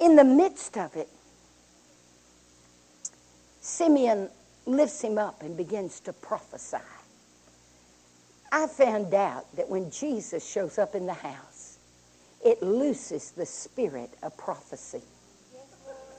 In 0.00 0.14
the 0.14 0.22
midst 0.22 0.78
of 0.78 0.94
it, 0.94 1.08
Simeon 3.60 4.30
lifts 4.66 5.00
him 5.02 5.18
up 5.18 5.42
and 5.42 5.56
begins 5.56 5.98
to 6.02 6.12
prophesy. 6.12 6.76
I 8.52 8.68
found 8.68 9.12
out 9.14 9.46
that 9.56 9.68
when 9.68 9.90
Jesus 9.90 10.48
shows 10.48 10.78
up 10.78 10.94
in 10.94 11.06
the 11.06 11.12
house, 11.12 11.78
it 12.44 12.62
looses 12.62 13.32
the 13.32 13.46
spirit 13.46 14.10
of 14.22 14.36
prophecy. 14.36 15.02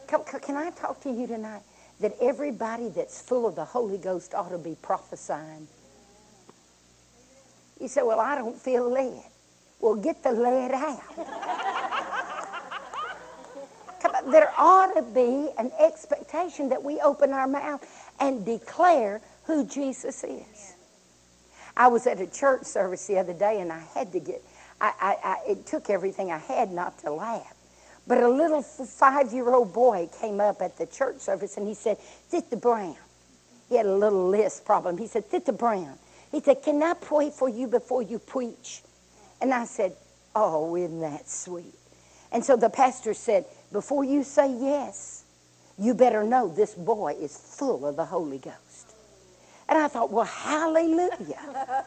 Can, 0.08 0.26
can 0.26 0.58
I 0.58 0.72
talk 0.72 1.00
to 1.04 1.10
you 1.10 1.28
tonight? 1.28 1.62
That 2.00 2.16
everybody 2.22 2.90
that's 2.90 3.22
full 3.22 3.46
of 3.46 3.56
the 3.56 3.66
Holy 3.66 3.98
Ghost 3.98 4.34
ought 4.34 4.50
to 4.50 4.58
be 4.58 4.76
prophesying. 4.82 5.68
You 7.80 7.88
say, 7.88 8.02
Well, 8.04 8.20
I 8.20 8.36
don't 8.36 8.58
feel 8.58 8.90
led. 8.90 9.24
Well, 9.80 9.96
get 9.96 10.24
the 10.24 10.32
lead 10.32 10.72
out. 10.72 11.04
there 14.32 14.52
ought 14.58 14.94
to 14.96 15.02
be 15.02 15.50
an 15.58 15.72
expectation 15.80 16.70
that 16.70 16.84
we 16.84 17.00
open 17.02 17.32
our 17.32 17.48
mouth 17.48 17.86
and 18.20 18.46
declare 18.46 19.22
who 19.46 19.66
Jesus 19.66 20.24
is. 20.24 20.76
I 21.76 21.88
was 21.88 22.08
at 22.08 22.20
a 22.20 22.28
church 22.28 22.66
service 22.66 23.08
the 23.08 23.18
other 23.20 23.34
day 23.34 23.62
and 23.62 23.72
I 23.72 23.80
had 23.94 24.12
to 24.12 24.20
get, 24.20 24.44
I, 24.82 24.94
I, 25.00 25.18
I, 25.24 25.52
it 25.52 25.66
took 25.66 25.90
everything 25.90 26.32
I 26.32 26.38
had 26.38 26.72
not 26.72 27.00
to 27.00 27.12
laugh. 27.12 27.54
But 28.10 28.24
a 28.24 28.30
little 28.30 28.64
five 28.64 29.34
year 29.34 29.54
old 29.54 29.74
boy 29.74 30.10
came 30.22 30.42
up 30.42 30.64
at 30.64 30.78
the 30.80 30.88
church 30.88 31.20
service 31.20 31.58
and 31.58 31.68
he 31.68 31.76
said, 31.76 32.00
Sister 32.30 32.58
Brown. 32.58 32.98
He 33.70 33.78
had 33.78 33.86
a 33.88 33.96
little 33.96 34.30
list 34.30 34.66
problem. 34.66 34.98
He 34.98 35.08
said, 35.08 35.30
Sister 35.32 35.54
Brown. 35.54 35.94
He 36.32 36.42
said, 36.42 36.64
Can 36.64 36.84
I 36.84 36.96
pray 36.96 37.32
for 37.32 37.50
you 37.50 37.68
before 37.68 38.02
you 38.04 38.20
preach? 38.20 38.82
And 39.42 39.54
I 39.54 39.66
said, 39.66 39.96
Oh, 40.36 40.76
isn't 40.76 41.02
that 41.02 41.30
sweet? 41.30 41.76
And 42.34 42.44
so 42.44 42.58
the 42.58 42.72
pastor 42.72 43.14
said, 43.14 43.46
Before 43.72 44.04
you 44.04 44.24
say 44.24 44.52
yes, 44.52 45.26
you 45.78 45.94
better 45.94 46.24
know 46.26 46.50
this 46.50 46.76
boy 46.76 47.16
is 47.22 47.38
full 47.38 47.86
of 47.86 47.96
the 47.96 48.06
Holy 48.06 48.40
Ghost. 48.40 48.96
And 49.70 49.78
I 49.80 49.88
thought, 49.88 50.12
Well, 50.12 50.26
hallelujah. 50.26 51.86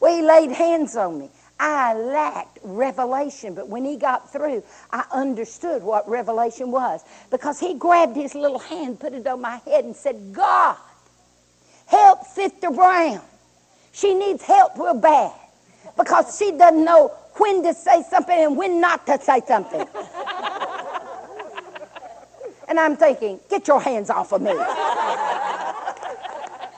well, 0.00 0.16
he 0.16 0.22
laid 0.22 0.52
hands 0.52 0.96
on 0.96 1.18
me. 1.18 1.30
I 1.58 1.94
lacked 1.94 2.58
revelation, 2.62 3.54
but 3.54 3.68
when 3.68 3.84
he 3.84 3.96
got 3.96 4.32
through, 4.32 4.64
I 4.90 5.04
understood 5.12 5.82
what 5.82 6.08
revelation 6.08 6.70
was 6.70 7.04
because 7.30 7.60
he 7.60 7.74
grabbed 7.74 8.16
his 8.16 8.34
little 8.34 8.58
hand, 8.58 8.98
put 8.98 9.12
it 9.14 9.26
on 9.26 9.40
my 9.40 9.56
head, 9.64 9.84
and 9.84 9.94
said, 9.94 10.32
God, 10.32 10.76
help 11.86 12.24
Sister 12.26 12.70
Brown. 12.70 13.20
She 13.92 14.14
needs 14.14 14.42
help 14.42 14.76
real 14.76 14.94
bad 14.94 15.32
because 15.96 16.36
she 16.36 16.50
doesn't 16.52 16.84
know 16.84 17.12
when 17.36 17.62
to 17.62 17.72
say 17.74 18.02
something 18.02 18.36
and 18.36 18.56
when 18.56 18.80
not 18.80 19.06
to 19.06 19.20
say 19.20 19.40
something. 19.46 19.80
and 22.68 22.80
I'm 22.80 22.96
thinking, 22.96 23.38
get 23.48 23.68
your 23.68 23.80
hands 23.80 24.10
off 24.10 24.32
of 24.32 24.42
me. 24.42 24.50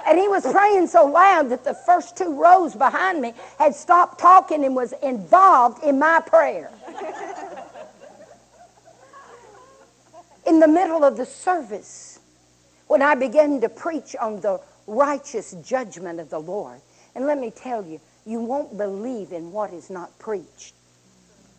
And 0.07 0.19
he 0.19 0.29
was 0.29 0.45
praying 0.45 0.87
so 0.87 1.07
loud 1.07 1.49
that 1.51 1.65
the 1.65 1.75
first 1.75 2.17
two 2.17 2.41
rows 2.41 2.75
behind 2.75 3.21
me 3.21 3.35
had 3.59 3.75
stopped 3.75 4.21
talking 4.21 4.65
and 4.65 4.77
was 4.77 4.93
involved 5.03 5.83
in 5.83 5.99
my 5.99 6.21
prayer. 6.25 6.71
in 10.47 10.61
the 10.61 10.69
middle 10.69 11.03
of 11.03 11.17
the 11.17 11.27
service, 11.27 12.21
when 12.87 13.03
I 13.03 13.17
began 13.17 13.61
to 13.63 13.69
preach 13.69 14.15
on 14.15 14.41
the 14.41 14.61
righteous 14.87 15.57
judgment 15.65 16.21
of 16.21 16.31
the 16.31 16.39
Lord, 16.39 16.81
and 17.17 17.27
let 17.27 17.39
me 17.39 17.51
tell 17.51 17.85
you, 17.85 18.01
you 18.25 18.41
won't 18.41 18.77
believe 18.77 19.33
in 19.33 19.51
what 19.51 19.73
is 19.73 19.91
not 19.91 20.17
preached. 20.21 20.75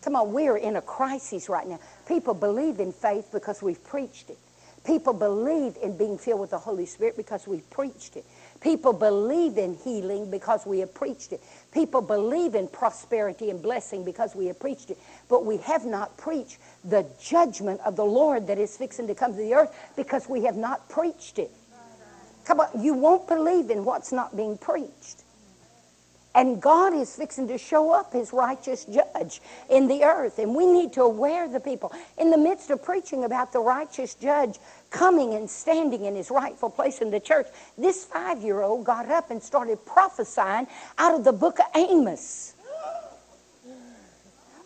Come 0.02 0.16
on, 0.16 0.32
we're 0.32 0.56
in 0.56 0.76
a 0.76 0.82
crisis 0.82 1.48
right 1.48 1.66
now. 1.66 1.80
People 2.06 2.32
believe 2.32 2.80
in 2.80 2.92
faith 2.92 3.28
because 3.32 3.62
we've 3.62 3.82
preached 3.84 4.30
it. 4.30 4.38
People 4.84 5.12
believe 5.12 5.76
in 5.82 5.96
being 5.98 6.16
filled 6.16 6.40
with 6.40 6.50
the 6.50 6.58
Holy 6.58 6.86
Spirit 6.86 7.16
because 7.16 7.46
we've 7.46 7.68
preached 7.68 8.16
it. 8.16 8.24
People 8.60 8.92
believe 8.92 9.56
in 9.56 9.74
healing 9.74 10.30
because 10.30 10.66
we 10.66 10.80
have 10.80 10.92
preached 10.92 11.32
it. 11.32 11.40
People 11.72 12.02
believe 12.02 12.54
in 12.54 12.66
prosperity 12.66 13.50
and 13.50 13.62
blessing 13.62 14.04
because 14.04 14.34
we 14.34 14.46
have 14.46 14.58
preached 14.58 14.90
it. 14.90 14.98
But 15.28 15.44
we 15.44 15.58
have 15.58 15.84
not 15.84 16.16
preached 16.16 16.58
the 16.84 17.06
judgment 17.20 17.80
of 17.84 17.94
the 17.94 18.04
Lord 18.04 18.46
that 18.48 18.58
is 18.58 18.76
fixing 18.76 19.06
to 19.06 19.14
come 19.14 19.32
to 19.32 19.38
the 19.38 19.54
earth 19.54 19.74
because 19.96 20.28
we 20.28 20.44
have 20.44 20.56
not 20.56 20.88
preached 20.88 21.38
it. 21.38 21.50
Come 22.44 22.60
on, 22.60 22.82
you 22.82 22.94
won't 22.94 23.28
believe 23.28 23.70
in 23.70 23.84
what's 23.84 24.10
not 24.10 24.36
being 24.36 24.56
preached. 24.56 25.22
And 26.34 26.60
God 26.60 26.94
is 26.94 27.16
fixing 27.16 27.48
to 27.48 27.58
show 27.58 27.92
up 27.92 28.12
his 28.12 28.32
righteous 28.32 28.84
judge 28.84 29.40
in 29.70 29.88
the 29.88 30.04
earth. 30.04 30.38
And 30.38 30.54
we 30.54 30.66
need 30.66 30.92
to 30.92 31.02
aware 31.02 31.48
the 31.48 31.58
people. 31.58 31.92
In 32.18 32.30
the 32.30 32.38
midst 32.38 32.70
of 32.70 32.82
preaching 32.82 33.24
about 33.24 33.52
the 33.52 33.60
righteous 33.60 34.14
judge 34.14 34.58
coming 34.90 35.34
and 35.34 35.48
standing 35.48 36.04
in 36.04 36.14
his 36.14 36.30
rightful 36.30 36.70
place 36.70 37.00
in 37.00 37.10
the 37.10 37.20
church, 37.20 37.46
this 37.76 38.04
five 38.04 38.42
year 38.42 38.60
old 38.60 38.84
got 38.84 39.10
up 39.10 39.30
and 39.30 39.42
started 39.42 39.84
prophesying 39.86 40.66
out 40.98 41.14
of 41.14 41.24
the 41.24 41.32
book 41.32 41.58
of 41.58 41.66
Amos. 41.74 42.54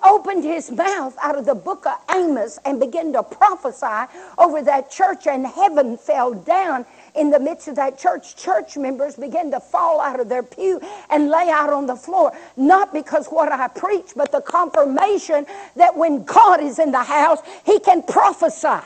Opened 0.05 0.43
his 0.43 0.71
mouth 0.73 1.17
out 1.23 1.39
of 1.39 1.47
the 1.47 1.55
book 1.55 1.87
of 1.87 1.97
Amos 2.13 2.59
and 2.65 2.81
began 2.81 3.13
to 3.13 3.23
prophesy 3.23 4.13
over 4.37 4.61
that 4.63 4.91
church, 4.91 5.29
and 5.29 5.47
heaven 5.47 5.97
fell 5.97 6.35
down 6.35 6.85
in 7.15 7.31
the 7.31 7.39
midst 7.39 7.69
of 7.69 7.77
that 7.77 7.99
church, 7.99 8.37
church 8.37 8.77
members 8.77 9.17
began 9.17 9.51
to 9.51 9.61
fall 9.61 10.01
out 10.01 10.21
of 10.21 10.29
their 10.29 10.43
pew 10.43 10.81
and 11.11 11.29
lay 11.29 11.49
out 11.51 11.71
on 11.71 11.87
the 11.87 11.97
floor. 11.97 12.33
Not 12.57 12.93
because 12.93 13.27
what 13.29 13.53
I 13.53 13.69
preach, 13.69 14.13
but 14.17 14.33
the 14.33 14.41
confirmation 14.41 15.47
that 15.77 15.97
when 15.97 16.25
God 16.25 16.63
is 16.63 16.79
in 16.79 16.93
the 16.93 17.03
house, 17.03 17.41
he 17.65 17.79
can 17.81 18.03
prophesy. 18.03 18.85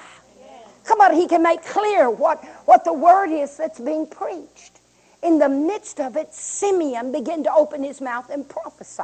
Come 0.85 1.01
on, 1.01 1.15
he 1.15 1.27
can 1.27 1.43
make 1.43 1.65
clear 1.65 2.11
what, 2.11 2.45
what 2.65 2.85
the 2.85 2.93
word 2.93 3.31
is 3.31 3.57
that's 3.57 3.81
being 3.81 4.07
preached. 4.07 4.81
In 5.23 5.39
the 5.39 5.49
midst 5.49 6.01
of 6.01 6.17
it, 6.17 6.33
Simeon 6.33 7.11
began 7.11 7.43
to 7.45 7.53
open 7.53 7.83
his 7.83 8.01
mouth 8.01 8.31
and 8.31 8.49
prophesy. 8.49 9.03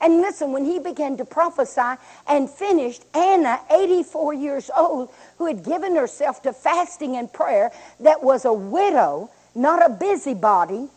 And 0.00 0.18
listen, 0.18 0.52
when 0.52 0.64
he 0.64 0.78
began 0.78 1.16
to 1.16 1.24
prophesy 1.24 2.00
and 2.28 2.48
finished, 2.48 3.04
Anna, 3.14 3.60
84 3.70 4.34
years 4.34 4.70
old, 4.76 5.10
who 5.38 5.46
had 5.46 5.64
given 5.64 5.96
herself 5.96 6.42
to 6.42 6.52
fasting 6.52 7.16
and 7.16 7.32
prayer, 7.32 7.72
that 8.00 8.22
was 8.22 8.44
a 8.44 8.52
widow, 8.52 9.30
not 9.54 9.84
a 9.84 9.88
busybody. 9.88 10.88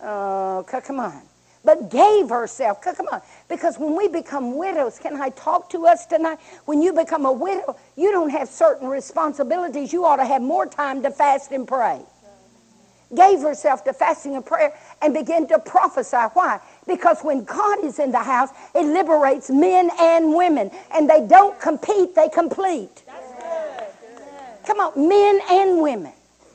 Oh, 0.00 0.64
come 0.68 1.00
on. 1.00 1.22
But 1.64 1.90
gave 1.90 2.28
herself. 2.28 2.80
Come 2.80 3.08
on. 3.10 3.20
Because 3.48 3.78
when 3.78 3.96
we 3.96 4.06
become 4.06 4.56
widows, 4.56 5.00
can 5.00 5.20
I 5.20 5.30
talk 5.30 5.70
to 5.70 5.86
us 5.86 6.06
tonight? 6.06 6.38
When 6.66 6.80
you 6.80 6.92
become 6.92 7.26
a 7.26 7.32
widow, 7.32 7.76
you 7.96 8.12
don't 8.12 8.30
have 8.30 8.48
certain 8.48 8.86
responsibilities. 8.86 9.92
You 9.92 10.04
ought 10.04 10.16
to 10.16 10.24
have 10.24 10.40
more 10.40 10.66
time 10.66 11.02
to 11.02 11.10
fast 11.10 11.50
and 11.50 11.66
pray 11.66 12.00
gave 13.14 13.40
herself 13.40 13.84
to 13.84 13.92
fasting 13.92 14.34
and 14.34 14.44
prayer 14.44 14.74
and 15.00 15.14
began 15.14 15.46
to 15.48 15.58
prophesy. 15.58 16.16
Why? 16.34 16.60
Because 16.88 17.20
when 17.20 17.44
God 17.44 17.84
is 17.84 18.00
in 18.00 18.10
the 18.10 18.18
house, 18.18 18.50
it 18.74 18.84
liberates 18.84 19.50
men 19.50 19.90
and 20.00 20.34
women. 20.34 20.70
And 20.92 21.08
they 21.08 21.24
don't 21.26 21.60
compete, 21.60 22.14
they 22.16 22.28
complete. 22.30 23.04
Come 24.64 24.80
on, 24.80 25.08
men 25.08 25.40
and 25.50 25.80
women. 25.80 26.12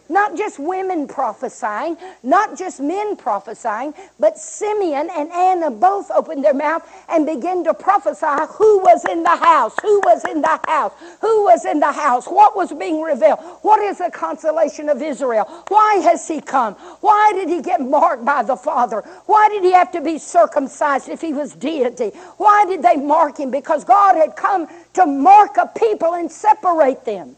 Not 0.09 0.37
just 0.37 0.59
women 0.59 1.07
prophesying, 1.07 1.97
not 2.23 2.57
just 2.57 2.79
men 2.81 3.15
prophesying, 3.15 3.93
but 4.19 4.37
Simeon 4.37 5.09
and 5.09 5.31
Anna 5.31 5.71
both 5.71 6.11
opened 6.11 6.43
their 6.43 6.53
mouth 6.53 6.87
and 7.07 7.25
began 7.25 7.63
to 7.63 7.73
prophesy 7.73 8.25
who 8.49 8.79
was 8.79 9.05
in 9.05 9.23
the 9.23 9.35
house, 9.35 9.73
who 9.81 9.99
was 10.01 10.25
in 10.25 10.41
the 10.41 10.59
house, 10.67 10.91
who 11.21 11.45
was 11.45 11.65
in 11.65 11.79
the 11.79 11.91
house, 11.91 12.27
what 12.27 12.55
was 12.55 12.73
being 12.73 13.01
revealed, 13.01 13.39
what 13.61 13.81
is 13.81 13.99
the 13.99 14.11
consolation 14.11 14.89
of 14.89 15.01
Israel, 15.01 15.45
why 15.69 15.95
has 16.03 16.27
he 16.27 16.41
come, 16.41 16.75
why 17.01 17.31
did 17.33 17.47
he 17.47 17.61
get 17.61 17.81
marked 17.81 18.25
by 18.25 18.43
the 18.43 18.57
Father, 18.57 19.01
why 19.25 19.47
did 19.49 19.63
he 19.63 19.71
have 19.71 19.91
to 19.93 20.01
be 20.01 20.17
circumcised 20.17 21.07
if 21.09 21.21
he 21.21 21.33
was 21.33 21.53
deity, 21.53 22.09
why 22.37 22.65
did 22.67 22.83
they 22.83 22.97
mark 22.97 23.39
him? 23.39 23.51
Because 23.51 23.85
God 23.85 24.15
had 24.15 24.35
come 24.35 24.67
to 24.93 25.05
mark 25.05 25.57
a 25.57 25.67
people 25.67 26.13
and 26.13 26.31
separate 26.31 27.05
them. 27.05 27.37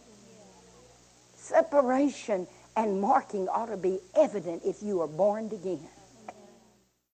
Separation 1.36 2.48
and 2.76 3.02
marking 3.02 3.48
ought 3.50 3.68
to 3.68 3.78
be 3.78 4.00
evident 4.16 4.64
if 4.66 4.84
you 4.84 5.02
are 5.02 5.08
born 5.08 5.46
again. 5.48 5.88